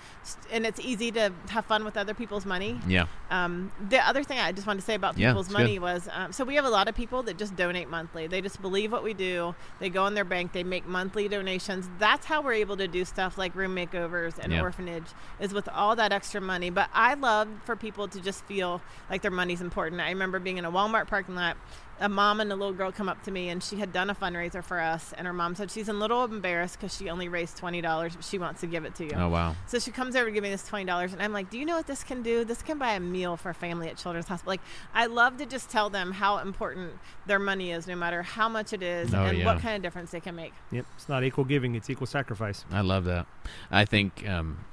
and 0.53 0.64
it's 0.66 0.79
easy 0.81 1.11
to 1.12 1.33
have 1.49 1.64
fun 1.64 1.85
with 1.85 1.96
other 1.96 2.14
people's 2.14 2.44
money. 2.46 2.75
Yeah. 2.86 3.06
Um, 3.30 3.72
the 3.88 3.98
other 4.06 4.22
thing 4.22 4.38
I 4.38 4.52
just 4.52 4.66
wanted 4.66 4.80
to 4.80 4.86
say 4.86 4.94
about 4.94 5.18
Yeah, 5.18 5.30
people's 5.30 5.50
money 5.50 5.74
good. 5.74 5.82
was 5.82 6.08
um, 6.12 6.32
so 6.32 6.44
we 6.44 6.54
have 6.54 6.64
a 6.64 6.70
lot 6.70 6.88
of 6.88 6.94
people 6.94 7.22
that 7.24 7.36
just 7.36 7.56
donate 7.56 7.88
monthly. 7.90 8.26
They 8.28 8.40
just 8.40 8.62
believe 8.62 8.92
what 8.92 9.02
we 9.02 9.14
do. 9.14 9.54
They 9.80 9.88
go 9.90 10.06
in 10.06 10.14
their 10.14 10.24
bank. 10.24 10.52
They 10.52 10.62
make 10.62 10.86
monthly 10.86 11.26
donations. 11.28 11.88
That's 11.98 12.26
how 12.26 12.40
we're 12.42 12.52
able 12.52 12.76
to 12.76 12.86
do 12.86 13.04
stuff 13.04 13.36
like 13.36 13.54
room 13.54 13.74
makeovers 13.74 14.38
and 14.38 14.52
Yeah. 14.52 14.60
orphanage 14.62 15.06
is 15.40 15.52
with 15.52 15.68
all 15.68 15.96
that 15.96 16.12
extra 16.12 16.40
money. 16.40 16.70
But 16.70 16.88
I 16.94 17.14
love 17.14 17.48
for 17.64 17.74
people 17.74 18.06
to 18.08 18.20
just 18.20 18.44
feel 18.44 18.80
like 19.10 19.22
their 19.22 19.30
money's 19.32 19.60
important. 19.60 20.00
I 20.00 20.10
remember 20.10 20.38
being 20.38 20.58
in 20.58 20.64
a 20.64 20.70
Walmart 20.70 21.08
parking 21.08 21.34
lot. 21.34 21.56
A 21.98 22.09
mom 22.11 22.40
and 22.40 22.52
a 22.52 22.54
little 22.56 22.74
girl 22.74 22.92
come 22.92 23.09
up 23.09 23.22
to 23.24 23.30
me, 23.30 23.48
and 23.48 23.62
she 23.62 23.76
had 23.76 23.90
done 23.90 24.11
a 24.11 24.14
fundraiser 24.14 24.62
for 24.62 24.78
us. 24.80 25.14
And 25.16 25.26
her 25.26 25.32
mom 25.32 25.54
said 25.54 25.70
she's 25.70 25.88
a 25.88 25.94
little 25.94 26.24
embarrassed 26.24 26.78
because 26.78 26.94
she 26.94 27.09
only 27.09 27.28
raised 27.28 27.56
twenty 27.56 27.80
dollars, 27.80 28.14
but 28.14 28.24
she 28.24 28.38
wants 28.38 28.61
to 28.61 28.66
give 28.66 28.85
it 28.85 28.94
to 28.96 29.04
you. 29.04 29.12
Oh 29.14 29.30
wow. 29.30 29.56
So 29.66 29.78
she 29.78 29.90
comes 29.90 30.14
over 30.14 30.26
to 30.26 30.30
give 30.30 30.42
me 30.42 30.50
this 30.50 30.66
twenty 30.68 30.85
dollars, 30.85 31.14
and 31.14 31.22
I'm 31.22 31.32
like, 31.32 31.48
"Do 31.48 31.59
you 31.59 31.64
know 31.64 31.76
what 31.76 31.87
this 31.87 32.04
can 32.04 32.22
do? 32.22 32.44
This 32.44 32.61
can 32.61 32.76
buy 32.78 32.92
a 32.92 33.00
meal 33.00 33.38
for 33.38 33.48
a 33.48 33.54
family 33.54 33.88
at 33.88 33.96
Children's 33.96 34.28
Hospital." 34.28 34.50
Like, 34.50 34.61
I 34.92 35.06
love 35.06 35.38
to 35.38 35.46
just 35.46 35.70
tell 35.70 35.88
them 35.88 36.12
how 36.12 36.37
important 36.38 36.92
their 37.24 37.38
money 37.38 37.70
is, 37.72 37.87
no 37.87 37.96
matter 37.96 38.22
how 38.22 38.48
much 38.50 38.74
it 38.74 38.82
is, 38.82 39.14
Oh, 39.14 39.24
and 39.24 39.38
yeah. 39.38 39.46
what 39.46 39.61
kind 39.62 39.74
of 39.76 39.82
difference 39.82 40.11
they 40.11 40.20
can 40.20 40.35
make. 40.37 40.52
yep 40.70 40.85
it's 40.96 41.09
not 41.09 41.24
equal 41.24 41.44
giving 41.44 41.74
it's 41.76 41.88
equal 41.88 42.06
sacrifice 42.06 42.64
I 42.70 42.82
love 42.82 43.04
that. 43.04 43.26
I 43.70 43.87
think 43.87 44.28
um, 44.28 44.66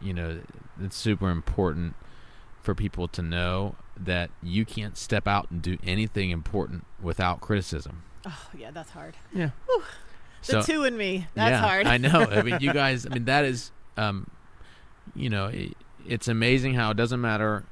you 0.00 0.14
know 0.14 0.40
it's 0.80 0.96
super 0.96 1.30
important 1.30 1.96
for 2.62 2.74
people 2.76 3.08
to 3.08 3.22
know 3.22 3.74
that 4.00 4.30
you 4.42 4.64
can't 4.64 4.96
step 4.96 5.28
out 5.28 5.50
and 5.50 5.60
do 5.62 5.76
anything 5.84 6.30
important 6.30 6.84
without 7.02 7.40
criticism. 7.40 8.02
Oh 8.26 8.48
yeah, 8.56 8.70
that's 8.70 8.90
hard. 8.90 9.14
yeah 9.32 9.50
The 10.46 10.62
two 10.62 10.84
in 10.84 10.96
me, 10.96 11.26
that's 11.34 11.50
yeah, 11.50 11.60
hard. 11.60 11.86
I 11.86 11.96
know. 11.98 12.26
I 12.30 12.42
mean, 12.42 12.58
you 12.60 12.72
guys. 12.82 13.06
I 13.06 13.10
mean, 13.10 13.24
that 13.26 13.44
is, 13.44 13.72
um, 13.96 14.30
you 15.14 15.28
know, 15.30 15.46
it, 15.46 15.74
it's 16.06 16.28
amazing 16.28 16.74
how 16.74 16.90
it 16.90 16.96
doesn't 16.96 17.20
matter. 17.20 17.64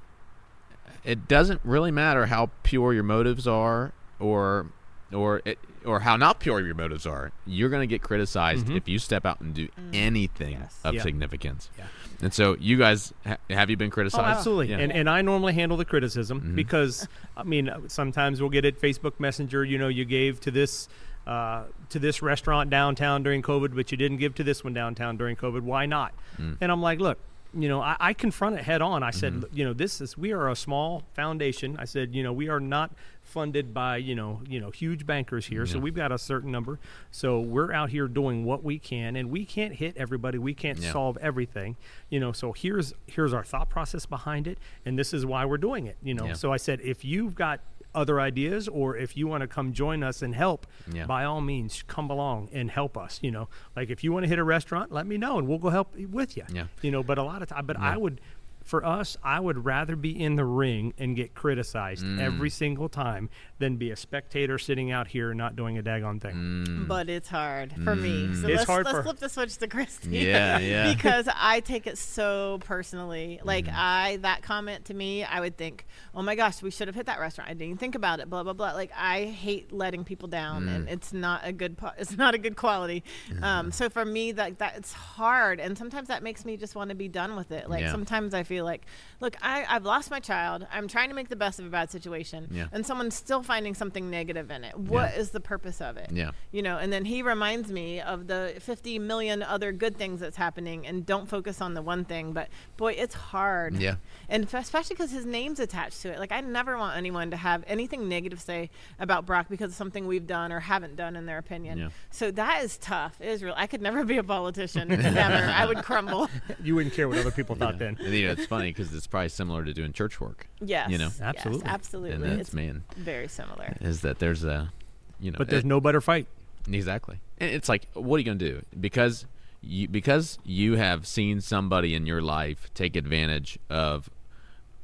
It 1.04 1.28
doesn't 1.28 1.60
really 1.64 1.90
matter 1.90 2.26
how 2.26 2.50
pure 2.62 2.92
your 2.92 3.02
motives 3.04 3.46
are, 3.46 3.92
or 4.20 4.66
or 5.12 5.40
it, 5.46 5.58
or 5.84 6.00
how 6.00 6.16
not 6.16 6.40
pure 6.40 6.60
your 6.60 6.74
motives 6.74 7.06
are, 7.06 7.32
you're 7.46 7.70
going 7.70 7.80
to 7.80 7.86
get 7.86 8.02
criticized 8.02 8.68
if 8.68 8.86
you 8.88 8.98
step 8.98 9.24
out 9.24 9.40
and 9.40 9.54
do 9.54 9.68
anything 9.94 10.52
Yes. 10.60 10.78
of 10.84 10.94
Yeah. 10.96 11.02
significance. 11.02 11.70
Yeah. 11.78 11.86
And 12.20 12.34
so, 12.34 12.56
you 12.58 12.76
guys, 12.76 13.12
ha- 13.24 13.36
have 13.48 13.70
you 13.70 13.76
been 13.76 13.88
Oh, 13.88 13.90
criticized? 13.94 14.24
absolutely. 14.38 14.70
Yeah. 14.70 14.78
And 14.78 14.90
and 14.92 15.08
I 15.08 15.22
normally 15.22 15.52
handle 15.54 15.76
the 15.76 15.84
criticism 15.84 16.40
Mm-hmm. 16.40 16.54
because 16.56 17.06
I 17.36 17.44
mean 17.44 17.70
sometimes 17.86 18.40
we'll 18.40 18.50
get 18.50 18.64
it 18.64 18.80
Facebook 18.80 19.20
Messenger. 19.20 19.64
You 19.64 19.78
know, 19.78 19.88
you 19.88 20.04
gave 20.04 20.40
to 20.40 20.50
this. 20.50 20.88
Uh, 21.26 21.64
to 21.90 21.98
this 21.98 22.22
restaurant 22.22 22.70
downtown 22.70 23.22
during 23.22 23.42
COVID, 23.42 23.74
but 23.76 23.90
you 23.92 23.98
didn't 23.98 24.16
give 24.16 24.34
to 24.36 24.42
this 24.42 24.64
one 24.64 24.72
downtown 24.72 25.18
during 25.18 25.36
COVID. 25.36 25.60
Why 25.60 25.84
not? 25.84 26.14
Mm. 26.38 26.56
And 26.58 26.72
I'm 26.72 26.80
like, 26.80 27.00
look, 27.00 27.18
you 27.54 27.68
know, 27.68 27.80
I, 27.80 27.96
I 27.98 28.12
confront 28.12 28.56
it 28.56 28.64
head 28.64 28.82
on. 28.82 29.02
I 29.02 29.10
said, 29.10 29.32
Mm-hmm. 29.32 29.56
you 29.56 29.64
know, 29.64 29.72
this 29.72 30.00
is 30.00 30.16
we 30.18 30.32
are 30.32 30.48
a 30.50 30.56
small 30.56 31.02
foundation. 31.14 31.76
I 31.78 31.84
said, 31.86 32.14
you 32.14 32.22
know, 32.22 32.32
we 32.32 32.48
are 32.48 32.60
not 32.60 32.90
funded 33.22 33.74
by 33.74 33.98
you 33.98 34.14
know 34.14 34.40
you 34.48 34.58
know 34.58 34.70
huge 34.70 35.04
bankers 35.04 35.44
here, 35.46 35.66
so 35.66 35.78
we've 35.78 35.94
got 35.94 36.10
a 36.12 36.18
certain 36.18 36.50
number. 36.50 36.78
So 37.10 37.40
we're 37.40 37.72
out 37.72 37.90
here 37.90 38.08
doing 38.08 38.44
what 38.44 38.64
we 38.64 38.78
can, 38.78 39.16
and 39.16 39.30
we 39.30 39.44
can't 39.44 39.74
hit 39.74 39.96
everybody. 39.98 40.38
We 40.38 40.54
can't 40.54 40.78
Yeah. 40.78 40.92
solve 40.92 41.18
everything, 41.20 41.76
you 42.10 42.20
know. 42.20 42.32
So 42.32 42.52
here's 42.52 42.94
here's 43.06 43.32
our 43.34 43.44
thought 43.44 43.68
process 43.68 44.06
behind 44.06 44.46
it, 44.46 44.58
and 44.86 44.98
this 44.98 45.12
is 45.12 45.26
why 45.26 45.44
we're 45.44 45.58
doing 45.58 45.86
it, 45.86 45.96
you 46.02 46.14
know. 46.14 46.26
Yeah. 46.26 46.32
So 46.34 46.52
I 46.52 46.56
said, 46.56 46.80
if 46.82 47.04
you've 47.04 47.34
got 47.34 47.60
other 47.94 48.20
ideas 48.20 48.68
or 48.68 48.96
if 48.96 49.16
you 49.16 49.26
want 49.26 49.40
to 49.40 49.46
come 49.48 49.72
join 49.72 50.02
us 50.02 50.20
and 50.22 50.34
help 50.34 50.66
Yeah. 50.92 51.06
by 51.06 51.24
all 51.24 51.40
means 51.40 51.82
come 51.86 52.10
along 52.10 52.50
and 52.52 52.70
help 52.70 52.96
us 52.98 53.18
you 53.22 53.30
know 53.30 53.48
like 53.74 53.88
if 53.90 54.04
you 54.04 54.12
want 54.12 54.24
to 54.24 54.28
hit 54.28 54.38
a 54.38 54.44
restaurant 54.44 54.92
let 54.92 55.06
me 55.06 55.16
know 55.16 55.38
and 55.38 55.48
we'll 55.48 55.58
go 55.58 55.70
help 55.70 55.96
with 55.96 56.36
you 56.36 56.44
Yeah. 56.52 56.64
you 56.82 56.90
know 56.90 57.02
but 57.02 57.18
a 57.18 57.22
lot 57.22 57.40
of 57.42 57.48
time 57.48 57.64
but 57.66 57.78
i 57.78 57.96
would 57.96 58.20
for 58.68 58.84
us 58.84 59.16
i 59.24 59.40
would 59.40 59.64
rather 59.64 59.96
be 59.96 60.10
in 60.22 60.36
the 60.36 60.44
ring 60.44 60.92
and 60.98 61.16
get 61.16 61.34
criticized 61.34 62.04
Mm. 62.04 62.20
every 62.20 62.50
single 62.50 62.88
time 62.88 63.30
than 63.58 63.76
be 63.76 63.90
a 63.90 63.96
spectator 63.96 64.58
sitting 64.58 64.90
out 64.92 65.08
here 65.08 65.32
not 65.34 65.56
doing 65.56 65.78
a 65.78 65.82
daggone 65.82 66.20
thing 66.20 66.34
Mm. 66.36 66.86
But 66.86 67.08
it's 67.08 67.28
hard 67.28 67.72
for 67.84 67.94
me. 67.96 68.32
So 68.34 68.46
It's 68.48 68.58
let's, 68.58 68.64
hard 68.64 68.84
let's 68.86 68.96
for- 68.98 69.02
flip 69.02 69.18
the 69.18 69.28
switch 69.28 69.56
to 69.58 69.68
Kristi. 69.68 70.22
Yeah, 70.22 70.58
yeah. 70.58 70.92
because 70.94 71.28
I 71.34 71.60
take 71.60 71.86
it 71.86 71.98
so 71.98 72.58
personally. 72.64 73.40
Like 73.44 73.66
Mm-hmm. 73.66 73.76
I, 73.76 74.18
that 74.22 74.42
comment 74.42 74.86
to 74.86 74.94
me, 74.94 75.24
I 75.24 75.40
would 75.40 75.56
think, 75.56 75.86
oh 76.14 76.22
my 76.22 76.34
gosh, 76.34 76.62
we 76.62 76.70
should 76.70 76.88
have 76.88 76.94
hit 76.94 77.06
that 77.06 77.18
restaurant. 77.20 77.50
I 77.50 77.52
didn't 77.54 77.66
even 77.66 77.76
think 77.78 77.94
about 77.94 78.20
it. 78.20 78.28
Blah 78.30 78.42
blah 78.44 78.52
blah. 78.54 78.72
Like 78.72 78.90
I 78.96 79.24
hate 79.24 79.72
letting 79.72 80.04
people 80.04 80.28
down, 80.28 80.64
Mm. 80.66 80.74
and 80.74 80.88
it's 80.88 81.12
not 81.12 81.40
a 81.44 81.52
good. 81.52 81.76
It's 81.98 82.16
not 82.16 82.34
a 82.34 82.38
good 82.38 82.56
quality. 82.56 83.02
Mm-hmm. 83.30 83.44
Um, 83.44 83.72
so 83.72 83.88
for 83.90 84.04
me, 84.04 84.32
that 84.32 84.58
that 84.58 84.76
it's 84.76 84.92
hard, 84.92 85.60
and 85.60 85.76
sometimes 85.76 86.08
that 86.08 86.22
makes 86.22 86.44
me 86.44 86.56
just 86.56 86.74
want 86.74 86.90
to 86.90 86.96
be 86.96 87.08
done 87.08 87.36
with 87.36 87.50
it. 87.52 87.68
Like 87.68 87.82
Yeah. 87.82 87.90
sometimes 87.92 88.32
I 88.34 88.42
feel 88.44 88.57
like, 88.64 88.86
look, 89.20 89.36
I, 89.42 89.64
I've 89.68 89.84
lost 89.84 90.10
my 90.10 90.20
child. 90.20 90.66
I'm 90.72 90.88
trying 90.88 91.08
to 91.08 91.14
make 91.14 91.28
the 91.28 91.36
best 91.36 91.58
of 91.58 91.66
a 91.66 91.70
bad 91.70 91.90
situation, 91.90 92.48
Yeah. 92.50 92.66
and 92.72 92.84
someone's 92.86 93.14
still 93.14 93.42
finding 93.42 93.74
something 93.74 94.10
negative 94.10 94.50
in 94.50 94.64
it. 94.64 94.78
What 94.78 95.14
is 95.16 95.30
the 95.30 95.40
purpose 95.40 95.80
of 95.80 95.96
it? 95.96 96.10
Yeah. 96.12 96.30
you 96.52 96.62
know 96.62 96.78
and 96.78 96.92
then 96.92 97.04
he 97.04 97.22
reminds 97.22 97.70
me 97.70 98.00
of 98.00 98.26
the 98.26 98.54
50 98.60 98.98
million 98.98 99.42
other 99.42 99.72
good 99.72 99.96
things 99.96 100.20
that's 100.20 100.36
happening 100.36 100.86
and 100.86 101.04
don't 101.04 101.28
focus 101.28 101.60
on 101.60 101.74
the 101.74 101.82
one 101.82 102.04
thing 102.04 102.32
but 102.32 102.48
boy 102.76 102.92
it's 102.92 103.14
hard 103.14 103.74
Yeah. 103.76 103.96
and 104.28 104.44
f- 104.44 104.54
especially 104.54 104.94
because 104.96 105.10
his 105.10 105.26
name's 105.26 105.60
attached 105.60 106.00
to 106.02 106.08
it 106.10 106.18
like 106.18 106.32
i 106.32 106.40
never 106.40 106.76
want 106.78 106.96
anyone 106.96 107.30
to 107.30 107.36
have 107.36 107.62
anything 107.66 108.08
negative 108.08 108.40
say 108.40 108.70
about 108.98 109.26
brock 109.26 109.46
because 109.48 109.72
of 109.72 109.76
something 109.76 110.06
we've 110.06 110.26
done 110.26 110.50
or 110.52 110.60
haven't 110.60 110.96
done 110.96 111.14
in 111.16 111.26
their 111.26 111.38
opinion 111.38 111.78
Yeah. 111.78 111.88
so 112.10 112.30
that 112.32 112.64
is 112.64 112.78
tough 112.78 113.16
it 113.20 113.28
is 113.28 113.42
real 113.42 113.54
i 113.56 113.66
could 113.66 113.82
never 113.82 114.04
be 114.04 114.16
a 114.16 114.24
politician 114.24 114.88
never 114.88 115.50
i 115.50 115.64
would 115.66 115.82
crumble 115.84 116.28
you 116.62 116.74
wouldn't 116.74 116.94
care 116.94 117.08
what 117.08 117.18
other 117.18 117.30
people 117.30 117.54
thought 117.54 117.78
then 117.78 117.96
And, 118.00 118.14
you 118.14 118.26
know, 118.26 118.32
it's 118.32 118.46
funny 118.48 118.70
because 118.70 118.92
it's 118.94 119.06
probably 119.06 119.28
similar 119.28 119.64
to 119.64 119.72
doing 119.72 119.92
church 119.92 120.20
work. 120.20 120.48
yes 120.60 120.90
You 120.90 120.98
know. 120.98 121.04
yes, 121.04 121.20
Absolutely. 121.20 121.66
absolutely 121.66 122.12
And 122.12 122.22
that's 122.24 122.40
it's 122.40 122.52
man, 122.52 122.84
very 122.96 123.28
similar 123.28 123.76
is 123.80 124.00
that 124.02 124.18
there's 124.18 124.44
a, 124.44 124.72
you 125.20 125.30
know, 125.30 125.38
but 125.38 125.48
there's 125.50 125.64
it- 125.64 125.66
no 125.66 125.80
better 125.80 126.00
fight 126.00 126.26
Exactly. 126.70 127.18
And 127.38 127.50
it's 127.50 127.68
like, 127.68 127.86
what 127.94 128.16
are 128.16 128.18
you 128.18 128.24
going 128.24 128.38
to 128.38 128.48
do? 128.50 128.62
Because 128.78 129.24
you 129.62 129.88
because 129.88 130.38
you 130.44 130.76
have 130.76 131.06
seen 131.06 131.40
somebody 131.40 131.94
in 131.94 132.06
your 132.06 132.20
life 132.22 132.70
take 132.74 132.94
advantage 132.94 133.58
of 133.70 134.08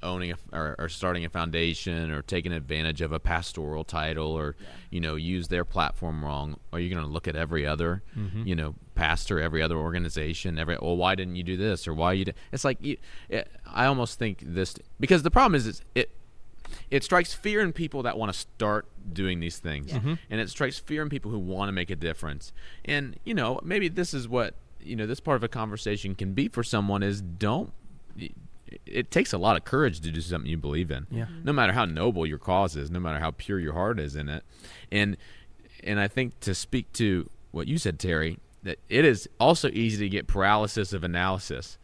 owning 0.02 0.32
a, 0.32 0.36
or, 0.52 0.74
or 0.78 0.88
starting 0.88 1.24
a 1.24 1.28
foundation 1.28 2.10
or 2.10 2.22
taking 2.22 2.52
advantage 2.52 3.00
of 3.00 3.12
a 3.12 3.18
pastoral 3.20 3.84
title 3.84 4.32
or 4.32 4.56
you 4.90 5.00
know 5.00 5.14
use 5.14 5.48
their 5.48 5.64
platform 5.64 6.24
wrong 6.24 6.58
are 6.72 6.80
you 6.80 6.90
going 6.92 7.02
to 7.04 7.08
look 7.10 7.26
at 7.28 7.36
every 7.36 7.66
other 7.66 8.02
mm-hmm. 8.18 8.46
you 8.46 8.54
know 8.54 8.74
pastor 8.94 9.40
every 9.40 9.62
other 9.62 9.76
organization 9.76 10.58
every 10.58 10.76
well 10.80 10.96
why 10.96 11.14
didn't 11.14 11.36
you 11.36 11.42
do 11.42 11.56
this 11.56 11.88
or 11.88 11.94
why 11.94 12.12
you 12.12 12.24
did 12.24 12.34
it's 12.52 12.64
like 12.64 12.78
you, 12.80 12.96
it, 13.28 13.50
i 13.66 13.86
almost 13.86 14.18
think 14.18 14.38
this 14.44 14.76
because 15.00 15.22
the 15.22 15.30
problem 15.30 15.54
is, 15.54 15.66
is 15.66 15.82
it 15.94 16.10
it 16.90 17.04
strikes 17.04 17.32
fear 17.32 17.60
in 17.60 17.72
people 17.72 18.02
that 18.02 18.16
want 18.16 18.32
to 18.32 18.38
start 18.38 18.86
doing 19.12 19.40
these 19.40 19.58
things. 19.58 19.92
Mm-hmm. 19.92 20.14
And 20.30 20.40
it 20.40 20.50
strikes 20.50 20.78
fear 20.78 21.02
in 21.02 21.08
people 21.08 21.30
who 21.30 21.38
want 21.38 21.68
to 21.68 21.72
make 21.72 21.90
a 21.90 21.96
difference. 21.96 22.52
And 22.84 23.18
you 23.24 23.34
know 23.34 23.60
maybe 23.62 23.88
this 23.88 24.14
is 24.14 24.28
what 24.28 24.54
you 24.80 24.96
know 24.96 25.06
this 25.06 25.20
part 25.20 25.36
of 25.36 25.44
a 25.44 25.48
conversation 25.48 26.14
can 26.14 26.32
be 26.32 26.48
for 26.48 26.62
someone 26.62 27.02
is 27.02 27.20
don't 27.20 27.72
it 28.86 29.10
takes 29.10 29.32
a 29.32 29.38
lot 29.38 29.56
of 29.56 29.64
courage 29.64 30.00
to 30.00 30.10
do 30.10 30.20
something 30.20 30.50
you 30.50 30.56
believe 30.56 30.90
in. 30.90 31.06
Yeah. 31.10 31.26
no 31.42 31.52
matter 31.52 31.72
how 31.72 31.84
noble 31.84 32.26
your 32.26 32.38
cause 32.38 32.76
is 32.76 32.90
no 32.90 33.00
matter 33.00 33.20
how 33.20 33.30
pure 33.32 33.58
your 33.58 33.74
heart 33.74 33.98
is 34.00 34.16
in 34.16 34.28
it. 34.28 34.44
And 34.90 35.16
and 35.82 36.00
i 36.00 36.08
think 36.08 36.38
to 36.40 36.54
speak 36.54 36.92
to 36.94 37.28
what 37.50 37.68
you 37.68 37.78
said 37.78 37.98
terry 37.98 38.38
that 38.64 38.78
it 38.88 39.04
is 39.04 39.28
also 39.38 39.68
easy 39.70 40.04
to 40.04 40.08
get 40.08 40.26
paralysis 40.26 40.92
of 40.92 41.04
analysis 41.04 41.78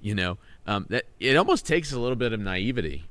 you 0.00 0.14
know? 0.14 0.36
Um, 0.66 0.86
that 0.90 1.04
it 1.18 1.36
almost 1.36 1.66
takes 1.66 1.92
a 1.92 1.98
little 1.98 2.16
bit 2.16 2.32
of 2.32 2.40
naivety 2.40 3.04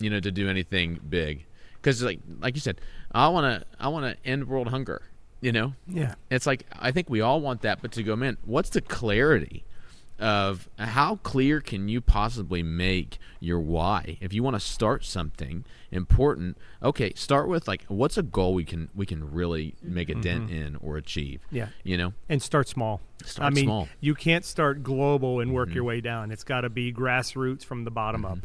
you 0.00 0.10
know 0.10 0.20
to 0.20 0.30
do 0.30 0.48
anything 0.48 1.00
big. 1.08 1.44
Because 1.74 2.02
like 2.02 2.20
like 2.40 2.54
you 2.54 2.60
said 2.60 2.80
i 3.12 3.28
want 3.28 3.44
to 3.46 3.66
i 3.80 3.88
want 3.88 4.04
to 4.04 4.28
end 4.28 4.48
world 4.48 4.68
hunger 4.68 5.02
you 5.40 5.52
know? 5.52 5.74
Yeah. 5.86 6.14
It's 6.30 6.46
like 6.46 6.66
I 6.72 6.90
think 6.90 7.08
we 7.08 7.20
all 7.20 7.40
want 7.40 7.62
that, 7.62 7.80
but 7.80 7.92
to 7.92 8.02
go, 8.02 8.16
man, 8.16 8.36
what's 8.44 8.70
the 8.70 8.80
clarity 8.80 9.64
of 10.18 10.68
how 10.78 11.16
clear 11.16 11.60
can 11.60 11.88
you 11.88 12.00
possibly 12.00 12.62
make 12.62 13.18
your 13.40 13.60
why? 13.60 14.18
If 14.20 14.32
you 14.32 14.42
want 14.42 14.56
to 14.56 14.60
start 14.60 15.04
something 15.04 15.64
important, 15.90 16.58
okay, 16.82 17.12
start 17.14 17.48
with 17.48 17.68
like 17.68 17.84
what's 17.88 18.18
a 18.18 18.22
goal 18.22 18.54
we 18.54 18.64
can 18.64 18.88
we 18.94 19.06
can 19.06 19.30
really 19.32 19.74
make 19.82 20.08
a 20.08 20.14
dent 20.14 20.50
in 20.50 20.76
or 20.76 20.96
achieve. 20.96 21.40
Yeah. 21.50 21.68
You 21.84 21.96
know? 21.96 22.12
and 22.28 22.42
start 22.42 22.68
small. 22.68 23.00
Start 23.24 23.52
I 23.52 23.54
mean, 23.54 23.64
small. 23.64 23.84
Mm-hmm. 23.84 23.94
you 24.00 24.14
can't 24.14 24.44
start 24.44 24.82
global 24.82 25.40
and 25.40 25.52
work 25.52 25.74
your 25.74 25.84
way 25.84 26.00
down. 26.00 26.30
It's 26.30 26.44
got 26.44 26.62
to 26.62 26.70
be 26.70 26.92
grassroots 26.92 27.64
from 27.64 27.84
the 27.84 27.90
bottom 27.90 28.24
up. 28.24 28.38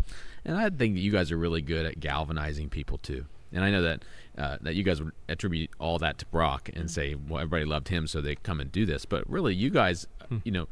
And 0.45 0.57
I 0.57 0.69
think 0.69 0.95
that 0.95 1.01
you 1.01 1.11
guys 1.11 1.31
are 1.31 1.37
really 1.37 1.61
good 1.61 1.85
at 1.85 1.99
galvanizing 1.99 2.69
people 2.69 2.97
too. 2.97 3.25
And 3.51 3.63
I 3.63 3.69
know 3.69 3.83
that 3.83 4.03
uh, 4.35 4.57
that 4.61 4.73
you 4.73 4.83
guys 4.83 5.01
would 5.01 5.13
attribute 5.29 5.69
all 5.79 5.99
that 5.99 6.17
to 6.17 6.25
Brock 6.27 6.69
and 6.73 6.89
say, 6.89 7.15
well, 7.15 7.39
everybody 7.39 7.65
loved 7.65 7.89
him, 7.89 8.07
so 8.07 8.19
they 8.19 8.35
come 8.35 8.59
and 8.59 8.71
do 8.71 8.83
this. 8.83 9.05
But 9.05 9.29
really, 9.29 9.53
you 9.53 9.69
guys, 9.69 10.07
you 10.43 10.51
know, 10.51 10.67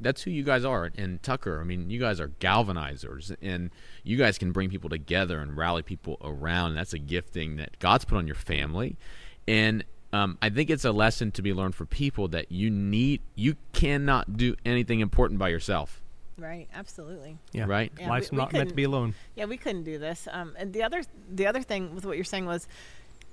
that's 0.00 0.22
who 0.22 0.30
you 0.30 0.42
guys 0.42 0.64
are. 0.64 0.90
And 0.96 1.22
Tucker, 1.22 1.60
I 1.60 1.64
mean, 1.64 1.90
you 1.90 2.00
guys 2.00 2.20
are 2.20 2.28
galvanizers, 2.40 3.34
and 3.42 3.70
you 4.04 4.16
guys 4.16 4.38
can 4.38 4.52
bring 4.52 4.70
people 4.70 4.90
together 4.90 5.40
and 5.40 5.56
rally 5.56 5.82
people 5.82 6.18
around. 6.22 6.68
And 6.70 6.78
that's 6.78 6.92
a 6.92 6.98
gifting 6.98 7.56
that 7.56 7.78
God's 7.78 8.04
put 8.04 8.16
on 8.18 8.26
your 8.26 8.36
family, 8.36 8.96
and 9.46 9.84
um, 10.12 10.38
I 10.40 10.50
think 10.50 10.70
it's 10.70 10.84
a 10.84 10.92
lesson 10.92 11.30
to 11.32 11.42
be 11.42 11.52
learned 11.52 11.74
for 11.74 11.84
people 11.84 12.28
that 12.28 12.50
you 12.50 12.70
need. 12.70 13.20
You 13.34 13.56
cannot 13.72 14.36
do 14.36 14.54
anything 14.64 15.00
important 15.00 15.38
by 15.38 15.48
yourself. 15.48 16.00
right 16.38 16.68
absolutely 16.74 17.38
Yeah. 17.52 17.64
Right. 17.66 17.90
Yeah, 17.98 18.08
Life's 18.10 18.30
we- 18.30 18.36
we 18.36 18.42
not 18.42 18.52
meant 18.52 18.68
to 18.68 18.74
be 18.74 18.84
alone. 18.84 19.14
Yeah, 19.34 19.46
we 19.46 19.56
couldn't 19.56 19.84
do 19.84 19.98
this. 19.98 20.28
Um, 20.30 20.54
and 20.58 20.72
the 20.72 20.82
other 20.82 21.02
the 21.30 21.46
other 21.46 21.62
thing 21.62 21.94
with 21.94 22.04
what 22.06 22.16
you're 22.16 22.24
saying 22.24 22.46
was 22.46 22.68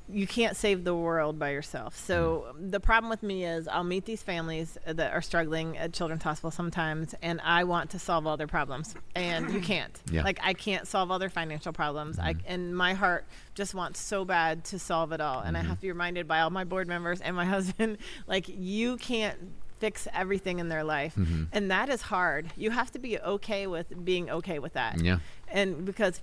you 0.10 0.28
can't 0.28 0.58
save 0.58 0.84
the 0.84 0.94
world 0.94 1.40
by 1.40 1.52
yourself. 1.52 1.98
So 1.98 2.48
um, 2.50 2.72
the 2.72 2.80
problem 2.80 3.10
with 3.10 3.24
me 3.24 3.46
is 3.46 3.68
I'll 3.68 3.86
meet 3.86 4.06
these 4.06 4.22
families 4.22 4.78
that 4.86 5.14
are 5.14 5.22
struggling 5.22 5.78
at 5.78 5.94
Children's 5.94 6.24
Hospital 6.24 6.52
sometimes, 6.52 7.16
and 7.22 7.40
I 7.42 7.64
want 7.64 7.92
to 7.92 8.00
solve 8.00 8.28
all 8.28 8.36
their 8.36 8.48
problems, 8.48 8.96
and 9.16 9.52
you 9.54 9.62
can't. 9.62 10.00
Yeah. 10.14 10.24
Like 10.24 10.40
I 10.44 10.54
can't 10.54 10.88
solve 10.88 11.10
all 11.10 11.18
their 11.18 11.30
financial 11.30 11.74
problems. 11.74 12.20
I 12.20 12.34
mm-hmm. 12.34 12.42
and 12.46 12.78
my 12.78 12.94
heart 12.94 13.26
just 13.56 13.74
wants 13.74 14.00
so 14.00 14.26
bad 14.26 14.64
to 14.66 14.78
solve 14.78 15.12
it 15.12 15.22
all, 15.22 15.40
and 15.40 15.58
I 15.58 15.62
have 15.62 15.68
mm-hmm. 15.68 15.76
to 15.76 15.82
be 15.82 15.92
reminded 15.92 16.28
by 16.28 16.42
all 16.42 16.52
my 16.52 16.66
board 16.66 16.88
members 16.88 17.20
and 17.20 17.36
my 17.36 17.46
husband, 17.56 17.98
like 18.28 18.46
you 18.48 18.98
can't 18.98 19.38
fix 19.80 20.08
everything 20.14 20.60
in 20.60 20.70
their 20.70 20.84
life, 20.84 21.18
and 21.52 21.72
that 21.72 21.90
is 21.90 22.04
hard. 22.04 22.52
You 22.56 22.70
have 22.72 22.92
to 22.92 23.00
be 23.00 23.18
okay 23.20 23.66
with 23.66 24.06
being 24.06 24.30
okay 24.30 24.60
with 24.60 24.74
that 24.74 25.02
Yeah. 25.02 25.18
and 25.48 25.84
because 25.84 26.22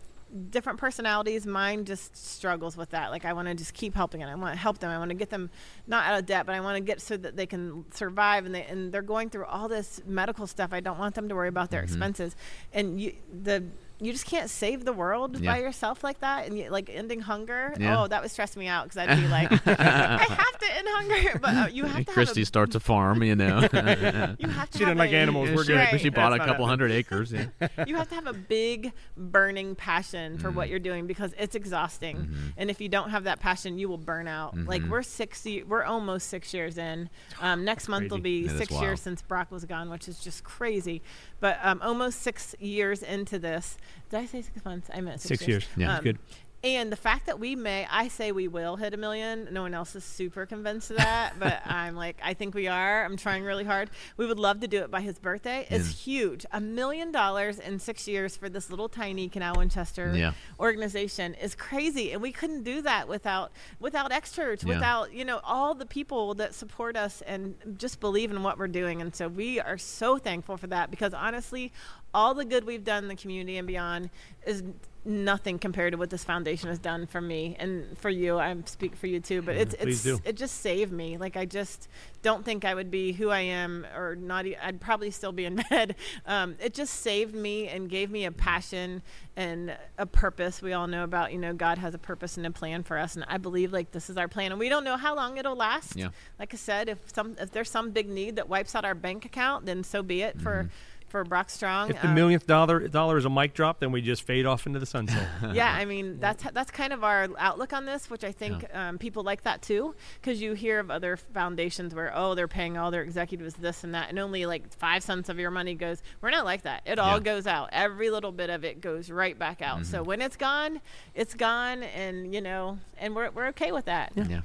different 0.51 0.79
personalities 0.79 1.47
mine 1.47 1.85
just 1.85 2.17
struggles 2.17 2.77
with 2.77 2.91
that. 2.91 3.11
Like 3.11 3.25
i 3.25 3.33
want 3.33 3.49
to 3.49 3.55
just 3.55 3.75
keep 3.75 3.95
helping 3.95 4.23
and 4.23 4.31
i 4.31 4.35
want 4.35 4.55
to 4.55 4.59
help 4.59 4.79
them. 4.79 4.91
I 4.91 4.99
want 4.99 5.11
to 5.11 5.17
get 5.17 5.31
them 5.31 5.51
not 5.87 6.05
out 6.07 6.19
of 6.19 6.27
debt 6.27 6.47
but 6.47 6.55
i 6.55 6.61
want 6.61 6.77
to 6.77 6.81
get 6.81 7.01
so 7.01 7.17
that 7.17 7.37
they 7.37 7.47
can 7.47 7.85
survive 7.93 8.47
and 8.47 8.55
they 8.55 8.65
and 8.65 8.93
they're 8.93 9.03
going 9.03 9.31
through 9.31 9.47
all 9.47 9.69
this 9.69 10.01
medical 10.07 10.47
stuff. 10.47 10.73
I 10.73 10.81
don't 10.81 10.99
want 10.99 11.15
them 11.15 11.29
to 11.29 11.35
worry 11.35 11.49
about 11.49 11.71
their 11.71 11.81
mm-hmm. 11.81 11.93
expenses. 11.93 12.37
And 12.73 13.01
you 13.01 13.15
the 13.43 13.65
you 14.01 14.13
just 14.13 14.27
can't 14.27 14.49
save 14.51 14.85
the 14.85 14.93
world 14.93 15.39
Yeah. 15.39 15.53
by 15.53 15.59
yourself 15.61 16.03
like 16.03 16.21
that, 16.21 16.47
and 16.47 16.59
you, 16.59 16.71
like 16.71 16.89
ending 16.93 17.21
hunger. 17.21 17.75
Yeah. 17.79 18.03
Oh, 18.03 18.07
that 18.09 18.23
would 18.23 18.31
stress 18.31 18.57
me 18.57 18.67
out 18.67 18.85
because 18.89 18.97
I'd 19.09 19.17
be 19.21 19.29
like, 19.29 19.51
I 19.67 20.23
have 20.25 20.59
to 20.59 20.77
end 20.77 20.89
hunger, 20.91 21.39
but 21.43 21.55
uh, 21.55 21.69
you 21.71 21.85
have 21.85 22.07
to 22.07 22.13
Kristi 22.13 22.39
have 22.39 22.47
starts 22.47 22.75
a 22.75 22.81
farm, 22.81 23.23
you 23.23 23.37
know. 23.37 23.61
you 23.61 23.69
have 23.69 23.71
to 23.71 24.37
She 24.39 24.49
have 24.49 24.71
doesn't 24.79 24.97
like 24.99 25.13
a- 25.13 25.17
animals. 25.17 25.51
We're 25.51 25.65
she, 25.65 25.69
good. 25.73 25.77
Right. 25.77 26.01
she 26.01 26.09
bought 26.09 26.31
That's 26.31 26.43
a 26.45 26.47
couple 26.47 26.67
hundred 26.67 26.91
acres. 26.93 27.33
Yeah. 27.33 27.47
you 27.87 27.95
have 27.97 28.09
to 28.09 28.15
have 28.15 28.27
a 28.27 28.33
big 28.33 28.93
burning 29.17 29.75
passion 29.75 30.39
for 30.39 30.51
Mm. 30.51 30.55
what 30.55 30.69
you're 30.69 30.79
doing 30.79 31.07
because 31.07 31.35
it's 31.39 31.55
exhausting 31.55 32.17
Mm-hmm. 32.17 32.47
and 32.57 32.71
if 32.71 32.81
you 32.81 32.89
don't 32.89 33.11
have 33.11 33.25
that 33.25 33.39
passion 33.41 33.79
you 33.79 33.89
will 33.89 33.99
burn 33.99 34.27
out 34.27 34.57
like 34.57 34.83
we're 34.85 35.03
six 35.03 35.45
ye- 35.47 35.63
we're 35.63 35.85
almost 35.85 36.29
six 36.29 36.53
years 36.55 36.77
in 36.79 37.09
um, 37.41 37.65
next 37.71 37.89
month 37.89 38.11
will 38.11 38.19
be 38.19 38.47
That 38.47 38.53
is 38.55 38.59
six 38.59 38.81
years 38.81 39.01
since 39.01 39.23
brock 39.23 39.51
was 39.53 39.65
gone 39.65 39.91
which 39.91 40.09
is 40.09 40.19
just 40.19 40.43
crazy 40.45 41.03
but 41.41 41.59
um, 41.63 41.81
almost 41.83 42.21
six 42.23 42.55
years 42.59 43.03
into 43.03 43.39
this 43.39 43.77
did 44.11 44.21
i 44.21 44.27
say 44.27 44.43
six 44.43 44.65
months 44.65 44.89
i 44.95 45.01
meant 45.01 45.21
six, 45.21 45.41
Six 45.41 45.49
years. 45.49 45.67
Yeah. 45.77 45.87
That's 45.89 45.99
Um, 45.99 46.05
good. 46.05 46.19
and 46.63 46.93
the 46.93 46.97
fact 46.97 47.25
that 47.27 47.39
we 47.41 47.57
may, 47.57 47.87
I 47.91 48.09
say 48.09 48.33
we 48.33 48.47
will 48.47 48.77
hit 48.77 48.93
a 48.93 48.99
million. 48.99 49.49
No 49.51 49.63
one 49.63 49.73
else 49.73 49.97
is 49.97 50.05
super 50.05 50.45
convinced 50.45 50.91
of 50.91 50.99
that, 50.99 51.33
but 51.39 51.63
I'm 51.65 51.97
like, 51.97 52.19
I 52.23 52.35
think 52.35 52.55
we 52.55 52.69
are. 52.69 53.03
I'm 53.03 53.17
trying 53.17 53.45
really 53.45 53.65
hard. 53.65 53.89
We 54.19 54.27
would 54.27 54.39
love 54.39 54.61
to 54.61 54.69
do 54.69 54.83
it 54.83 54.91
by 54.91 55.01
his 55.01 55.19
birthday. 55.19 55.67
It's 55.71 55.89
Yeah. 55.89 56.21
huge. 56.21 56.45
A 56.53 56.61
million 56.61 57.13
dollars 57.13 57.59
in 57.59 57.79
six 57.79 58.07
years 58.07 58.37
for 58.37 58.51
this 58.51 58.69
little 58.69 58.91
tiny 58.91 59.27
Canal 59.31 59.55
Winchester 59.57 60.13
Yeah. 60.15 60.33
organization 60.59 61.33
is 61.35 61.55
crazy, 61.55 62.13
and 62.13 62.21
we 62.21 62.31
couldn't 62.31 62.63
do 62.63 62.83
that 62.83 63.09
without 63.09 63.53
without 63.79 64.13
X 64.13 64.31
Church, 64.33 64.63
Yeah. 64.63 64.75
without 64.75 65.15
you 65.15 65.25
know 65.25 65.41
all 65.43 65.75
the 65.75 65.87
people 65.87 66.35
that 66.35 66.55
support 66.55 66.95
us 66.95 67.23
and 67.23 67.55
just 67.79 68.01
believe 68.01 68.31
in 68.31 68.43
what 68.43 68.59
we're 68.59 68.69
doing. 68.69 69.01
And 69.01 69.17
so 69.17 69.29
we 69.29 69.59
are 69.61 69.79
so 69.79 70.19
thankful 70.19 70.59
for 70.59 70.67
that 70.67 70.91
because 70.91 71.15
honestly, 71.15 71.73
all 72.15 72.35
the 72.35 72.45
good 72.45 72.65
we've 72.65 72.85
done 72.85 73.05
in 73.05 73.09
the 73.09 73.17
community 73.17 73.57
and 73.57 73.67
beyond 73.67 74.11
is 74.47 74.63
nothing 75.05 75.59
compared 75.59 75.93
to 75.93 75.99
what 75.99 76.11
this 76.11 76.25
foundation 76.25 76.69
has 76.69 76.79
done 76.79 77.07
for 77.07 77.21
me 77.21 77.57
and 77.59 77.97
for 77.99 78.11
you. 78.11 78.39
I 78.39 78.55
speak 78.67 78.97
for 78.97 79.07
you 79.07 79.21
too, 79.21 79.43
but 79.43 79.57
it's 79.57 79.75
please 79.75 80.07
it's 80.07 80.19
do. 80.19 80.29
it 80.29 80.37
just 80.37 80.61
saved 80.61 80.93
me. 80.93 81.17
Like 81.17 81.37
I 81.37 81.45
just 81.47 81.89
don't 82.23 82.45
think 82.45 82.65
I 82.65 82.75
would 82.75 82.91
be 82.91 83.13
who 83.13 83.31
I 83.31 83.41
am, 83.41 83.87
or 83.97 84.15
not. 84.15 84.45
I'd 84.63 84.81
probably 84.81 85.11
still 85.11 85.33
be 85.33 85.47
in 85.47 85.57
bed. 85.71 85.97
Um, 86.27 86.57
it 86.61 86.75
just 86.75 87.01
saved 87.01 87.35
me 87.35 87.69
and 87.69 87.89
gave 87.89 88.11
me 88.11 88.25
a 88.27 88.33
passion 88.33 89.03
and 89.37 89.77
a 89.97 90.07
purpose. 90.07 90.61
We 90.61 90.73
all 90.73 90.87
know 90.87 91.05
about 91.05 91.33
you 91.33 91.39
know 91.39 91.55
God 91.55 91.79
has 91.79 91.95
a 91.95 91.99
purpose 91.99 92.37
and 92.37 92.47
a 92.47 92.51
plan 92.51 92.83
for 92.83 92.99
us, 92.99 93.17
and 93.17 93.25
I 93.29 93.39
believe 93.39 93.73
like 93.73 93.93
this 93.93 94.11
is 94.11 94.17
our 94.17 94.29
plan, 94.29 94.53
and 94.53 94.59
we 94.59 94.69
don't 94.69 94.85
know 94.85 94.97
how 94.97 95.15
long 95.15 95.39
it'll 95.39 95.57
last. 95.57 95.97
Yeah. 95.97 96.09
Like 96.39 96.53
I 96.53 96.59
said, 96.59 96.89
if 96.89 96.99
some 97.13 97.37
if 97.41 97.51
there's 97.51 97.71
some 97.71 97.91
big 97.91 98.09
need 98.09 98.37
that 98.37 98.49
wipes 98.49 98.75
out 98.75 98.85
our 98.85 98.95
bank 98.95 99.25
account, 99.25 99.67
then 99.67 99.83
so 99.83 100.03
be 100.03 100.23
it 100.23 100.41
for 100.41 100.69
for 101.11 101.23
Brock 101.25 101.51
Strong. 101.51 101.91
If 101.91 102.01
the 102.01 102.09
Um, 102.09 102.15
millionth 102.15 102.47
dollar 102.47 102.89
dollar 102.89 103.19
is 103.19 103.25
a 103.25 103.31
mic 103.31 103.53
drop, 103.53 103.81
then 103.81 103.93
we 103.93 104.01
just 104.01 104.23
fade 104.23 104.47
off 104.47 104.67
into 104.67 104.79
the 104.79 104.87
sunset. 104.87 105.29
yeah, 105.53 105.73
I 105.73 105.85
mean 105.85 106.19
that's 106.21 106.45
that's 106.53 106.71
kind 106.71 106.93
of 106.93 107.05
our 107.05 107.29
outlook 107.39 107.73
on 107.73 107.85
this, 107.85 108.09
which 108.09 108.25
I 108.25 108.33
think 108.33 108.65
um, 108.75 108.97
people 108.99 109.23
like 109.23 109.43
that 109.43 109.61
too, 109.61 109.95
because 110.21 110.41
you 110.41 110.55
hear 110.55 110.79
of 110.79 110.91
other 110.91 111.17
foundations 111.17 111.95
where 111.95 112.13
oh 112.15 112.35
they're 112.35 112.49
paying 112.49 112.79
all 112.79 112.91
their 112.91 113.03
executives 113.03 113.55
this 113.55 113.85
and 113.85 113.95
that, 113.95 114.09
and 114.09 114.19
only 114.19 114.47
like 114.47 114.73
five 114.79 115.03
cents 115.03 115.29
of 115.29 115.39
your 115.39 115.51
money 115.51 115.75
goes. 115.75 116.03
We're 116.21 116.31
not 116.31 116.45
like 116.45 116.63
that. 116.63 116.83
It 116.87 116.99
all 116.99 117.19
Yeah. 117.19 117.25
goes 117.25 117.47
out. 117.47 117.69
Every 117.73 118.11
little 118.11 118.33
bit 118.33 118.49
of 118.49 118.65
it 118.65 118.81
goes 118.81 119.11
right 119.11 119.39
back 119.39 119.61
out. 119.61 119.85
So 119.87 120.03
when 120.03 120.23
it's 120.23 120.37
gone, 120.37 120.81
it's 121.15 121.35
gone, 121.35 121.83
and 121.83 122.33
you 122.33 122.41
know, 122.41 122.79
and 122.99 123.15
we're 123.17 123.31
we're 123.31 123.49
okay 123.49 123.73
with 123.73 123.87
that. 123.87 124.13
Yeah. 124.15 124.43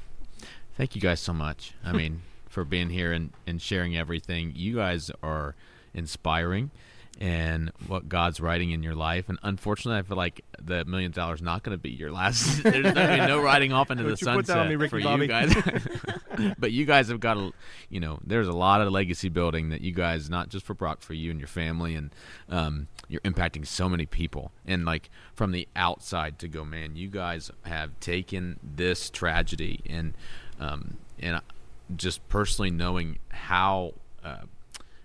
Thank 0.78 0.95
you 0.95 1.01
guys 1.01 1.20
so 1.20 1.34
much. 1.34 1.74
I 1.86 1.91
mean, 2.01 2.22
for 2.49 2.66
being 2.66 2.89
here 2.89 3.11
and, 3.11 3.32
and 3.47 3.61
sharing 3.61 3.95
everything. 3.97 4.53
You 4.55 4.76
guys 4.76 5.11
are 5.24 5.55
inspiring 5.95 6.69
and 7.19 7.71
what 7.87 8.09
God's 8.09 8.39
writing 8.41 8.71
in 8.71 8.83
your 8.83 8.95
life. 8.95 9.29
And 9.29 9.39
unfortunately, 9.41 9.99
I 9.99 10.01
feel 10.03 10.17
like 10.17 10.43
the 10.61 10.83
million 10.85 11.11
dollars 11.11 11.41
not 11.41 11.63
going 11.63 11.77
to 11.77 11.81
be 11.81 11.91
your 11.91 12.11
last. 12.11 12.63
There's 12.63 12.83
going 12.83 12.95
to 12.95 13.07
be 13.07 13.27
no 13.27 13.41
riding 13.41 13.71
off 13.71 13.89
into 13.89 14.03
Don't 14.03 14.19
the 14.19 14.25
you 14.25 14.35
put 14.35 14.47
that 14.47 14.57
on 14.57 14.65
sunset 14.65 14.69
me, 14.69 14.75
Ricky 14.75 14.89
for 14.89 15.01
Bobby. 15.01 15.21
you 15.23 15.27
guys. 15.27 15.55
but 16.57 16.71
you 16.71 16.85
guys 16.85 17.07
have 17.07 17.19
got 17.19 17.37
a, 17.37 17.51
you 17.89 17.99
know, 17.99 18.19
there's 18.25 18.47
a 18.47 18.53
lot 18.53 18.81
of 18.81 18.91
legacy 18.91 19.29
building 19.29 19.69
that 19.69 19.81
you 19.81 19.93
guys, 19.93 20.29
not 20.29 20.49
just 20.49 20.65
for 20.65 20.73
Brock, 20.73 21.01
for 21.01 21.13
you 21.13 21.31
and 21.31 21.39
your 21.39 21.47
family, 21.47 21.95
and 21.95 22.09
um, 22.49 22.87
you're 23.07 23.21
impacting 23.21 23.65
so 23.65 23.87
many 23.87 24.05
people. 24.05 24.51
And 24.65 24.83
like 24.85 25.09
from 25.33 25.51
the 25.51 25.67
outside 25.75 26.37
to 26.39 26.49
go, 26.49 26.65
man, 26.65 26.95
you 26.97 27.07
guys 27.07 27.49
have 27.63 27.97
taken 28.01 28.59
this 28.61 29.09
tragedy 29.09 29.79
and 29.89 30.13
um, 30.59 30.97
and 31.19 31.39
just 31.95 32.27
personally 32.27 32.71
knowing 32.71 33.19
how 33.29 33.93
uh, 34.23 34.43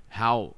how 0.08 0.54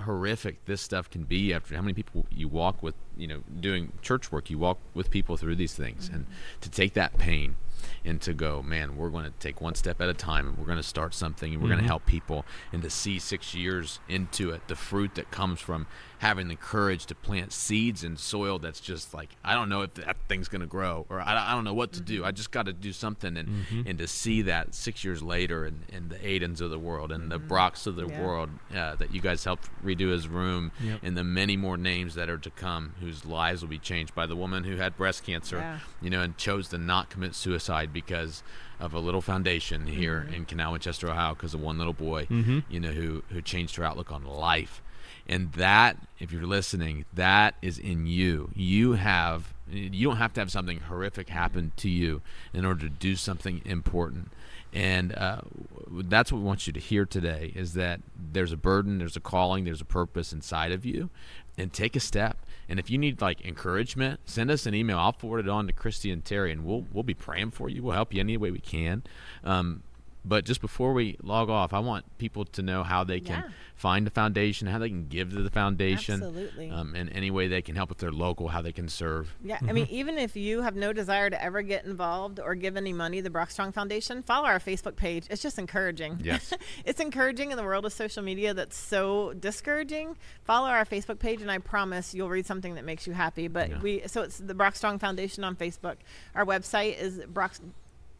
horrific 0.00 0.64
this 0.66 0.80
stuff 0.80 1.08
can 1.08 1.24
be 1.24 1.54
after 1.54 1.74
how 1.74 1.80
many 1.80 1.94
people 1.94 2.26
you 2.30 2.48
walk 2.48 2.82
with 2.82 2.94
you 3.16 3.26
know 3.26 3.42
doing 3.60 3.92
church 4.02 4.30
work 4.30 4.50
you 4.50 4.58
walk 4.58 4.78
with 4.94 5.10
people 5.10 5.36
through 5.36 5.56
these 5.56 5.74
things. 5.74 6.08
And 6.08 6.24
mm-hmm. 6.24 6.60
to 6.60 6.70
take 6.70 6.94
that 6.94 7.16
pain 7.18 7.56
and 8.04 8.20
to 8.22 8.32
go 8.32 8.62
man 8.62 8.96
we're 8.96 9.10
going 9.10 9.24
to 9.24 9.32
take 9.38 9.60
one 9.60 9.74
step 9.74 10.00
at 10.00 10.08
a 10.08 10.14
time 10.14 10.48
and 10.48 10.58
we're 10.58 10.64
going 10.64 10.78
to 10.78 10.82
start 10.82 11.14
something 11.14 11.52
and 11.52 11.62
we're 11.62 11.68
going 11.68 11.78
to 11.78 11.82
mm-hmm. 11.82 11.88
help 11.88 12.06
people 12.06 12.44
and 12.72 12.82
to 12.82 12.90
see 12.90 13.18
six 13.18 13.54
years 13.54 14.00
into 14.08 14.50
it 14.50 14.66
the 14.68 14.74
fruit 14.74 15.14
that 15.14 15.30
comes 15.30 15.60
from 15.60 15.86
having 16.18 16.48
the 16.48 16.56
courage 16.56 17.04
to 17.06 17.14
plant 17.14 17.52
seeds 17.52 18.02
in 18.02 18.16
soil 18.16 18.58
that's 18.58 18.80
just 18.80 19.12
like 19.12 19.28
i 19.44 19.54
don't 19.54 19.68
know 19.68 19.82
if 19.82 19.92
that 19.94 20.16
thing's 20.28 20.48
going 20.48 20.60
to 20.62 20.66
grow 20.66 21.04
or 21.10 21.20
I, 21.20 21.50
I 21.50 21.54
don't 21.54 21.64
know 21.64 21.74
what 21.74 21.92
to 21.92 22.00
do 22.00 22.24
i 22.24 22.30
just 22.30 22.50
got 22.50 22.66
to 22.66 22.72
do 22.72 22.92
something 22.92 23.36
and 23.36 23.64
and 23.86 23.98
to 23.98 24.06
see 24.06 24.42
that 24.42 24.74
six 24.74 25.04
years 25.04 25.22
later 25.22 25.64
and, 25.66 25.82
and 25.92 26.08
the 26.08 26.26
aidens 26.26 26.60
of 26.60 26.70
the 26.70 26.78
world 26.78 27.12
and 27.12 27.30
the 27.30 27.38
brocks 27.38 27.86
of 27.86 27.96
the 27.96 28.06
Yeah. 28.06 28.22
world 28.22 28.50
uh, 28.74 28.94
that 28.96 29.12
you 29.14 29.20
guys 29.20 29.44
helped 29.44 29.68
redo 29.84 30.10
his 30.10 30.26
room 30.28 30.72
Yep. 30.82 31.00
and 31.02 31.16
the 31.16 31.24
many 31.24 31.56
more 31.56 31.76
names 31.76 32.14
that 32.14 32.30
are 32.30 32.38
to 32.38 32.50
come 32.50 32.94
whose 33.00 33.24
lives 33.26 33.60
will 33.62 33.68
be 33.68 33.78
changed 33.78 34.14
by 34.14 34.26
the 34.26 34.36
woman 34.36 34.64
who 34.64 34.76
had 34.76 34.96
breast 34.96 35.24
cancer 35.24 35.58
Yeah. 35.58 35.78
you 36.00 36.08
know 36.10 36.22
and 36.22 36.36
chose 36.38 36.68
to 36.68 36.78
not 36.78 37.10
commit 37.10 37.34
suicide 37.34 37.92
because 37.92 38.42
of 38.80 38.94
a 38.94 38.98
little 39.00 39.20
foundation 39.22 39.86
here 39.86 40.24
Mm-hmm. 40.26 40.34
in 40.34 40.44
canal 40.46 40.72
winchester 40.72 41.10
ohio 41.10 41.34
because 41.34 41.52
of 41.54 41.60
one 41.60 41.76
little 41.78 41.92
boy 41.92 42.26
Mhm. 42.26 42.64
you 42.70 42.80
know 42.80 42.92
who 42.92 43.22
who 43.30 43.42
changed 43.42 43.76
her 43.76 43.84
outlook 43.84 44.10
on 44.12 44.24
life 44.24 44.80
and 45.28 45.52
that 45.52 45.96
if 46.18 46.32
you're 46.32 46.46
listening 46.46 47.04
that 47.14 47.54
is 47.62 47.78
in 47.78 48.06
you. 48.06 48.50
You 48.54 48.92
have 48.92 49.52
you 49.68 50.06
don't 50.06 50.18
have 50.18 50.32
to 50.34 50.40
have 50.40 50.52
something 50.52 50.78
horrific 50.80 51.28
happen 51.28 51.72
to 51.76 51.88
you 51.88 52.22
in 52.54 52.64
order 52.64 52.82
to 52.82 52.88
do 52.88 53.16
something 53.16 53.62
important. 53.64 54.30
And 54.72 55.12
uh, 55.14 55.40
that's 55.88 56.30
what 56.30 56.38
we 56.38 56.44
want 56.44 56.66
you 56.66 56.72
to 56.72 56.80
hear 56.80 57.04
today 57.04 57.52
is 57.56 57.74
that 57.74 58.00
there's 58.32 58.52
a 58.52 58.56
burden 58.56 58.98
there's 58.98 59.16
a 59.16 59.20
calling 59.20 59.64
there's 59.64 59.80
a 59.80 59.86
purpose 59.86 60.32
inside 60.32 60.72
of 60.72 60.84
you. 60.84 61.10
And 61.58 61.72
take 61.72 61.96
a 61.96 62.00
step. 62.00 62.36
And 62.68 62.78
if 62.78 62.90
you 62.90 62.98
need 62.98 63.20
like 63.20 63.44
encouragement 63.44 64.20
send 64.26 64.50
us 64.50 64.66
an 64.66 64.74
email. 64.74 64.98
I'll 64.98 65.12
forward 65.12 65.46
it 65.46 65.48
on 65.48 65.66
to 65.66 65.72
Kristi 65.72 66.12
and 66.12 66.24
terry 66.24 66.52
and 66.52 66.64
we'll 66.64 66.84
we'll 66.92 67.02
be 67.02 67.14
praying 67.14 67.52
for 67.52 67.68
you. 67.68 67.82
We'll 67.82 67.94
help 67.94 68.14
you 68.14 68.20
any 68.20 68.36
way 68.36 68.50
we 68.50 68.60
can. 68.60 69.02
Um, 69.42 69.82
but 70.26 70.44
just 70.44 70.60
before 70.60 70.92
we 70.92 71.16
log 71.22 71.48
off 71.48 71.72
i 71.72 71.78
want 71.78 72.04
people 72.18 72.44
to 72.44 72.60
know 72.62 72.82
how 72.82 73.04
they 73.04 73.20
can 73.20 73.44
Yeah. 73.44 73.50
find 73.76 74.06
the 74.06 74.10
foundation 74.10 74.66
how 74.66 74.78
they 74.78 74.88
can 74.88 75.06
give 75.08 75.30
to 75.30 75.42
the 75.42 75.50
foundation 75.50 76.14
Absolutely. 76.14 76.70
um, 76.70 76.94
and 76.94 77.10
any 77.12 77.30
way 77.30 77.46
they 77.48 77.62
can 77.62 77.76
help 77.76 77.90
if 77.90 77.98
they're 77.98 78.10
local 78.12 78.48
how 78.48 78.60
they 78.62 78.72
can 78.72 78.88
serve 78.88 79.34
Yeah, 79.42 79.58
I 79.68 79.72
mean, 79.72 79.86
even 79.90 80.18
if 80.18 80.34
you 80.36 80.62
have 80.62 80.74
no 80.76 80.92
desire 80.92 81.30
to 81.30 81.42
ever 81.42 81.62
get 81.62 81.84
involved 81.84 82.40
or 82.40 82.54
give 82.54 82.76
any 82.76 82.92
money 82.92 83.18
to 83.18 83.22
the 83.22 83.30
Brock 83.30 83.50
Strong 83.50 83.72
Foundation, 83.72 84.22
follow 84.22 84.46
our 84.46 84.58
Facebook 84.58 84.96
page. 84.96 85.26
It's 85.30 85.42
just 85.42 85.58
encouraging. 85.58 86.18
Yes. 86.22 86.52
it's 86.84 87.00
encouraging 87.00 87.50
in 87.52 87.56
the 87.56 87.62
world 87.62 87.84
of 87.86 87.92
social 87.92 88.22
media 88.22 88.54
that's 88.54 88.76
so 88.76 89.32
discouraging. 89.34 90.16
Follow 90.44 90.68
our 90.68 90.84
Facebook 90.84 91.18
page, 91.18 91.40
and 91.42 91.50
I 91.50 91.58
promise 91.58 92.14
you'll 92.14 92.28
read 92.30 92.46
something 92.46 92.74
that 92.74 92.84
makes 92.84 93.06
you 93.06 93.12
happy. 93.12 93.48
But 93.48 93.70
Yeah. 93.70 93.80
we, 93.80 94.02
so 94.06 94.22
it's 94.22 94.38
the 94.38 94.54
Brock 94.54 94.74
Strong 94.76 94.98
Foundation 94.98 95.44
on 95.44 95.54
Facebook. 95.56 95.96
Our 96.34 96.44
website 96.44 96.98
is 96.98 97.20
Brock. 97.28 97.54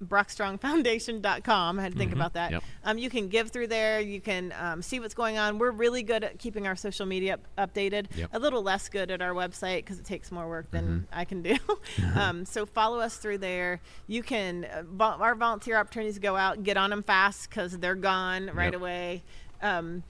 brockstrongfoundation.com. 0.05 1.79
I 1.79 1.83
had 1.83 1.93
to 1.93 1.99
think 1.99 2.13
about 2.13 2.35
that. 2.35 2.53
Yep. 2.53 2.65
Um, 2.85 2.99
you 2.99 3.11
can 3.11 3.29
give 3.29 3.51
through 3.51 3.69
there. 3.69 4.01
You 4.01 4.21
can 4.21 4.53
um, 4.59 4.83
see 4.83 5.01
what's 5.01 5.15
going 5.15 5.39
on. 5.39 5.59
We're 5.59 5.71
really 5.71 6.03
good 6.03 6.25
at 6.25 6.39
keeping 6.39 6.67
our 6.67 6.77
social 6.77 7.07
media 7.07 7.39
up- 7.57 7.73
updated. 7.75 8.07
Yep. 8.17 8.31
A 8.33 8.39
little 8.39 8.63
less 8.63 8.89
good 8.89 9.11
at 9.11 9.21
our 9.23 9.33
website 9.35 9.79
because 9.79 9.99
it 9.99 10.05
takes 10.05 10.31
more 10.31 10.49
work 10.49 10.71
than 10.71 11.07
I 11.13 11.25
can 11.25 11.43
do. 11.43 11.57
um, 12.15 12.45
so 12.45 12.67
follow 12.67 13.01
us 13.01 13.17
through 13.17 13.39
there. 13.39 13.81
You 14.07 14.23
can 14.23 14.65
uh, 14.65 14.83
vol- 14.87 15.23
our 15.23 15.35
volunteer 15.35 15.77
opportunities 15.77 16.19
go 16.19 16.37
out. 16.37 16.63
Get 16.63 16.77
on 16.77 16.91
them 16.91 17.03
fast 17.03 17.49
because 17.49 17.79
they're 17.79 17.95
gone 17.95 18.51
right 18.55 18.73
Yep. 18.73 18.81
away. 18.81 19.23
Um, 19.63 20.03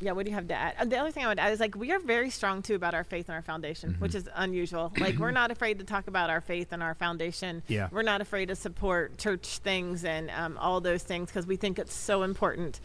yeah, 0.00 0.12
what 0.12 0.24
do 0.26 0.30
you 0.30 0.34
have 0.34 0.48
to 0.48 0.54
add? 0.54 0.74
Uh, 0.78 0.84
the 0.84 0.98
other 0.98 1.10
thing 1.10 1.24
I 1.24 1.28
would 1.28 1.38
add 1.38 1.52
is 1.52 1.60
like 1.60 1.74
we 1.74 1.92
are 1.92 1.98
very 1.98 2.30
strong 2.30 2.62
too 2.62 2.74
about 2.74 2.94
our 2.94 3.04
faith 3.04 3.28
and 3.28 3.34
our 3.34 3.42
foundation, 3.42 3.96
which 3.98 4.14
is 4.14 4.28
unusual. 4.34 4.92
like 4.98 5.16
we're 5.18 5.30
not 5.30 5.50
afraid 5.50 5.78
to 5.78 5.84
talk 5.84 6.06
about 6.06 6.28
our 6.30 6.40
faith 6.40 6.68
and 6.72 6.82
our 6.82 6.94
foundation. 6.94 7.62
Yeah. 7.68 7.88
we're 7.90 8.02
not 8.02 8.20
afraid 8.20 8.46
to 8.48 8.56
support 8.56 9.16
church 9.18 9.58
things 9.58 10.04
and 10.04 10.30
um, 10.30 10.58
all 10.58 10.80
those 10.80 11.02
things 11.02 11.30
because 11.30 11.46
we 11.46 11.56
think 11.56 11.78
it's 11.78 11.94
so 11.94 12.22
important 12.22 12.80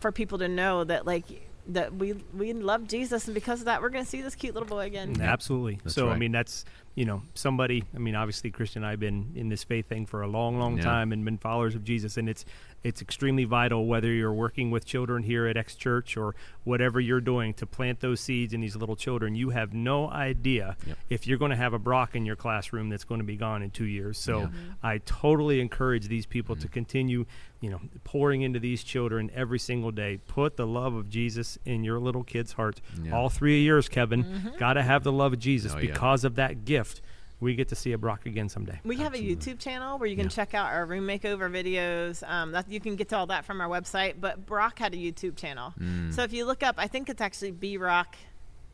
for 0.00 0.12
people 0.12 0.38
to 0.38 0.48
know 0.48 0.84
that 0.84 1.06
like 1.06 1.24
that 1.68 1.94
we 1.94 2.12
we 2.36 2.52
love 2.52 2.86
Jesus 2.86 3.26
and 3.26 3.34
because 3.34 3.60
of 3.60 3.64
that 3.66 3.80
we're 3.80 3.88
going 3.88 4.04
to 4.04 4.10
see 4.10 4.20
this 4.20 4.34
cute 4.34 4.54
little 4.54 4.68
boy 4.68 4.84
again. 4.86 5.20
Absolutely. 5.20 5.80
That's 5.82 5.94
so 5.94 6.10
I 6.10 6.18
mean 6.18 6.30
that's 6.32 6.64
you 6.94 7.04
know, 7.04 7.22
somebody. 7.34 7.82
I 7.94 7.98
mean, 7.98 8.14
obviously, 8.14 8.52
Christian 8.52 8.84
and 8.84 8.92
I've 8.92 9.00
been 9.00 9.32
in 9.34 9.48
this 9.48 9.64
faith 9.64 9.88
thing 9.88 10.06
for 10.06 10.22
a 10.22 10.28
long, 10.28 10.58
long 10.60 10.76
Yeah. 10.76 10.84
time 10.84 11.10
and 11.12 11.24
been 11.24 11.38
followers 11.38 11.74
of 11.74 11.82
Jesus, 11.82 12.16
and 12.16 12.28
it's 12.28 12.44
it's 12.84 13.00
extremely 13.02 13.44
vital 13.44 13.86
whether 13.86 14.12
you're 14.12 14.32
working 14.32 14.70
with 14.70 14.84
children 14.84 15.22
here 15.22 15.46
at 15.46 15.56
X 15.56 15.74
Church 15.74 16.16
or 16.16 16.34
whatever 16.64 17.00
you're 17.00 17.20
doing 17.20 17.54
to 17.54 17.66
plant 17.66 18.00
those 18.00 18.20
seeds 18.20 18.52
in 18.52 18.60
these 18.60 18.76
little 18.76 18.94
children. 18.94 19.34
You 19.34 19.50
have 19.50 19.72
no 19.72 20.10
idea 20.10 20.76
Yep. 20.86 20.98
if 21.08 21.26
you're 21.26 21.38
going 21.38 21.50
to 21.50 21.56
have 21.56 21.72
a 21.72 21.78
Brock 21.78 22.14
in 22.14 22.26
your 22.26 22.36
classroom 22.36 22.90
that's 22.90 23.04
going 23.04 23.20
to 23.20 23.24
be 23.24 23.36
gone 23.36 23.62
in 23.62 23.70
two 23.70 23.86
years. 23.86 24.18
So 24.18 24.40
Yeah. 24.40 24.48
I 24.82 24.98
totally 24.98 25.60
encourage 25.60 26.08
these 26.08 26.26
people 26.26 26.54
to 26.56 26.66
mm-hmm. 26.66 26.72
continue, 26.72 27.26
you 27.60 27.70
know, 27.70 27.80
pouring 28.04 28.42
into 28.42 28.60
these 28.60 28.84
children 28.84 29.30
every 29.34 29.58
single 29.58 29.90
day. 29.90 30.18
Put 30.28 30.56
the 30.56 30.66
love 30.66 30.94
of 30.94 31.08
Jesus 31.08 31.58
in 31.64 31.84
your 31.84 31.98
little 31.98 32.22
kids' 32.22 32.52
hearts. 32.52 32.82
Yeah. 33.02 33.12
All 33.16 33.30
three 33.30 33.60
of 33.60 33.64
yours, 33.64 33.88
Kevin, 33.88 34.24
mm-hmm. 34.24 34.58
got 34.58 34.74
to 34.74 34.82
have 34.82 35.04
the 35.04 35.12
love 35.12 35.32
of 35.32 35.38
Jesus 35.38 35.72
Oh, 35.74 35.78
yeah. 35.78 35.92
because 35.92 36.22
of 36.24 36.34
that 36.34 36.64
gift. 36.66 37.00
We 37.44 37.54
get 37.54 37.68
to 37.68 37.76
see 37.76 37.92
a 37.92 37.98
Brock 37.98 38.26
again 38.26 38.48
someday. 38.48 38.80
We 38.84 38.96
have 38.96 39.12
Absolutely. 39.14 39.32
a 39.32 39.36
YouTube 39.36 39.58
channel 39.60 39.98
where 39.98 40.08
you 40.08 40.16
can 40.16 40.24
Yeah. 40.26 40.30
check 40.30 40.54
out 40.54 40.72
our 40.72 40.86
room 40.86 41.06
makeover 41.06 41.50
videos. 41.50 42.28
Um, 42.28 42.52
that, 42.52 42.70
you 42.70 42.80
can 42.80 42.96
get 42.96 43.10
to 43.10 43.16
all 43.18 43.26
that 43.26 43.44
from 43.44 43.60
our 43.60 43.68
website. 43.68 44.14
But 44.20 44.46
Brock 44.46 44.78
had 44.78 44.94
a 44.94 44.96
YouTube 44.96 45.36
channel. 45.36 45.74
Mm. 45.78 46.12
So 46.14 46.22
if 46.22 46.32
you 46.32 46.46
look 46.46 46.62
up, 46.62 46.76
I 46.78 46.86
think 46.88 47.08
it's 47.10 47.20
actually 47.20 47.50
B 47.52 47.76
Rock 47.76 48.16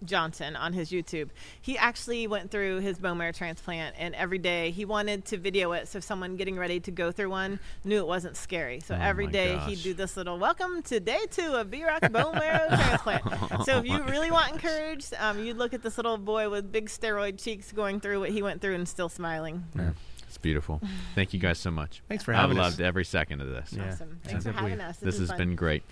Johnson 0.05 0.57
on 0.57 0.73
his 0.73 0.91
YouTube. 0.91 1.29
He 1.61 1.77
actually 1.79 2.27
went 2.27 2.51
through 2.51 2.81
his 2.81 2.99
bone 2.99 3.19
marrow 3.19 3.33
transplant, 3.33 3.97
and 3.99 4.15
every 4.15 4.39
day 4.39 4.71
he 4.71 4.85
wanted 4.85 5.25
to 5.27 5.37
video 5.37 5.73
it 5.73 5.89
so 5.89 6.01
someone 6.01 6.37
getting 6.37 6.57
ready 6.57 6.81
to 6.81 6.91
go 6.91 7.13
through 7.13 7.31
one 7.31 7.59
knew 7.85 7.99
it 7.99 8.07
wasn't 8.07 8.37
scary. 8.37 8.81
So 8.81 8.95
Oh 8.95 8.99
every 9.01 9.27
my 9.27 9.33
day 9.33 9.55
gosh. 9.55 9.69
he'd 9.71 9.83
do 9.83 9.95
this 9.95 10.17
little 10.17 10.39
welcome 10.39 10.83
to 10.85 11.01
day 11.01 11.21
two 11.31 11.53
of 11.55 11.71
B 11.71 11.85
Rock 11.85 12.01
bone 12.13 12.35
marrow 12.35 12.67
transplant. 12.69 13.65
So 13.65 13.79
if 13.79 13.87
you 13.87 14.03
really 14.05 14.31
want 14.31 14.53
encouraged, 14.53 15.13
um, 15.19 15.45
you 15.45 15.55
look 15.55 15.75
at 15.75 15.83
this 15.83 15.97
little 15.99 16.17
boy 16.19 16.49
with 16.49 16.73
big 16.73 16.87
steroid 16.89 17.43
cheeks 17.43 17.73
going 17.73 18.01
through 18.01 18.21
what 18.21 18.31
he 18.31 18.43
went 18.43 18.61
through 18.61 18.75
and 18.75 18.89
still 18.89 19.09
smiling. 19.09 19.65
It's 20.27 20.39
beautiful. 20.39 20.81
Thank 21.17 21.35
you 21.35 21.41
guys 21.41 21.59
so 21.59 21.73
much. 21.73 22.03
Thanks 22.09 22.23
for 22.23 22.33
having 22.33 22.57
us. 22.57 22.65
I've 22.65 22.71
loved 22.73 22.81
every 22.81 23.05
second 23.05 23.41
of 23.41 23.49
this. 23.49 23.73
Yeah. 23.73 23.89
Awesome. 23.89 24.21
Yeah. 24.25 24.29
Thanks 24.31 24.45
for 24.45 24.51
Simply- 24.53 24.71
having 24.71 24.81
us. 24.81 24.97
This 24.99 25.19
was 25.19 25.29
has 25.29 25.29
fun. 25.31 25.39
been 25.39 25.57
great. 25.57 25.83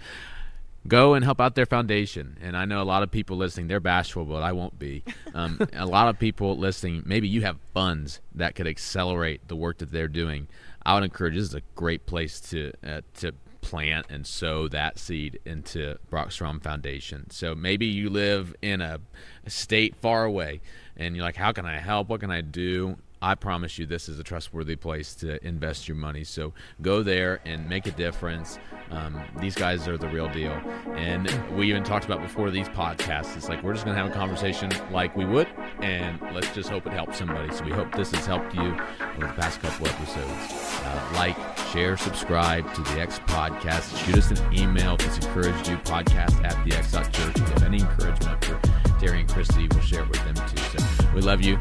Go 0.87 1.15
and 1.15 1.25
help 1.25 1.41
out 1.41 1.55
their 1.55 1.67
foundation. 1.67 2.39
And 2.41 2.57
I 2.57 2.65
know 2.65 2.81
a 2.81 2.85
lot 2.85 3.03
of 3.03 3.11
people 3.11 3.37
listening, 3.37 3.69
they're 3.69 3.81
bashful, 3.81 4.25
but 4.25 4.43
I 4.43 4.53
won't 4.53 4.79
be. 4.79 5.05
Um, 5.35 5.61
a 5.73 5.87
lot 5.87 6.09
of 6.09 6.19
people 6.19 6.57
listening, 6.57 7.03
maybe 7.05 7.29
you 7.29 7.43
have 7.43 7.59
funds 7.75 8.21
that 8.35 8.55
could 8.55 8.67
accelerate 8.67 9.49
the 9.49 9.57
work 9.57 9.79
that 9.79 9.91
they're 9.91 10.09
doing. 10.09 10.49
I 10.87 10.95
would 10.95 11.05
encourage 11.05 11.35
this 11.35 11.45
is 11.45 11.55
a 11.55 11.63
great 11.75 12.07
place 12.07 12.41
to 12.41 12.73
uh, 12.83 13.01
to 13.17 13.33
plant 13.61 14.07
and 14.09 14.27
sow 14.27 14.69
that 14.69 14.99
seed 14.99 15.39
into 15.45 15.99
Brock 16.09 16.33
Strong 16.33 16.61
Foundation. 16.61 17.29
So 17.31 17.55
maybe 17.55 17.87
you 17.87 18.09
live 18.09 18.55
in 18.63 18.81
a, 18.81 19.01
a 19.45 19.51
state 19.51 19.97
far 19.97 20.25
away 20.25 20.61
and 20.97 21.15
you're 21.15 21.25
like, 21.25 21.37
how 21.37 21.53
can 21.53 21.67
I 21.67 21.79
help? 21.79 22.09
What 22.09 22.21
can 22.21 22.31
I 22.31 22.41
do? 22.41 22.97
I 23.21 23.35
promise 23.35 23.79
you, 23.79 23.87
this 23.87 24.09
is 24.09 24.19
a 24.19 24.25
trustworthy 24.25 24.77
place 24.77 25.15
to 25.17 25.45
invest 25.45 25.89
your 25.89 25.97
money. 25.97 26.25
So 26.25 26.53
go 26.81 27.03
there 27.03 27.41
and 27.45 27.69
make 27.69 27.87
a 27.87 27.91
difference. 27.91 28.59
Um, 28.91 29.21
these 29.41 29.55
guys 29.55 29.89
are 29.89 29.99
the 29.99 30.09
real 30.09 30.29
deal. 30.29 30.53
And 30.95 31.29
we 31.57 31.69
even 31.69 31.83
talked 31.83 32.05
about 32.05 32.23
before 32.23 32.51
these 32.51 32.69
podcasts. 32.69 33.37
It's 33.37 33.49
like 33.49 33.63
we're 33.63 33.73
just 33.75 33.85
going 33.85 33.97
to 33.97 34.03
have 34.03 34.11
a 34.11 34.15
conversation 34.15 34.71
like 34.91 35.17
we 35.17 35.25
would, 35.25 35.49
and 35.81 36.21
let's 36.33 36.53
just 36.55 36.69
hope 36.69 36.87
it 36.87 36.93
helps 36.93 37.19
somebody. 37.19 37.53
So 37.53 37.65
we 37.65 37.73
hope 37.73 37.95
this 37.95 38.13
has 38.13 38.25
helped 38.25 38.55
you 38.55 38.77
over 39.17 39.27
the 39.27 39.33
past 39.35 39.61
couple 39.61 39.89
episodes. 39.89 40.55
Uh, 40.85 41.11
like, 41.15 41.37
share, 41.73 41.97
subscribe 41.97 42.73
to 42.75 42.83
the 42.83 43.01
X 43.01 43.19
Podcast. 43.21 44.05
Shoot 44.05 44.19
us 44.19 44.31
an 44.31 44.55
email 44.55 44.95
if 44.95 45.07
it's 45.07 45.27
encouraged 45.27 45.69
you. 45.69 45.77
Podcast 45.79 46.45
at 46.45 46.65
the 46.65 46.77
X 46.77 46.93
Church. 46.93 47.37
If 47.37 47.39
you 47.39 47.45
have 47.45 47.63
any 47.65 47.81
encouragement 47.81 48.45
for 48.45 48.88
Terry 48.99 49.21
and 49.21 49.29
Kristi, 49.29 49.73
we'll 49.73 49.83
share 49.83 50.03
it 50.03 50.09
with 50.09 50.25
them 50.25 50.35
too. 50.35 50.81
So 50.81 51.09
we 51.15 51.21
love 51.21 51.41
you, 51.41 51.57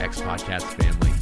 X 0.00 0.20
Podcast 0.20 0.62
family. 0.62 1.15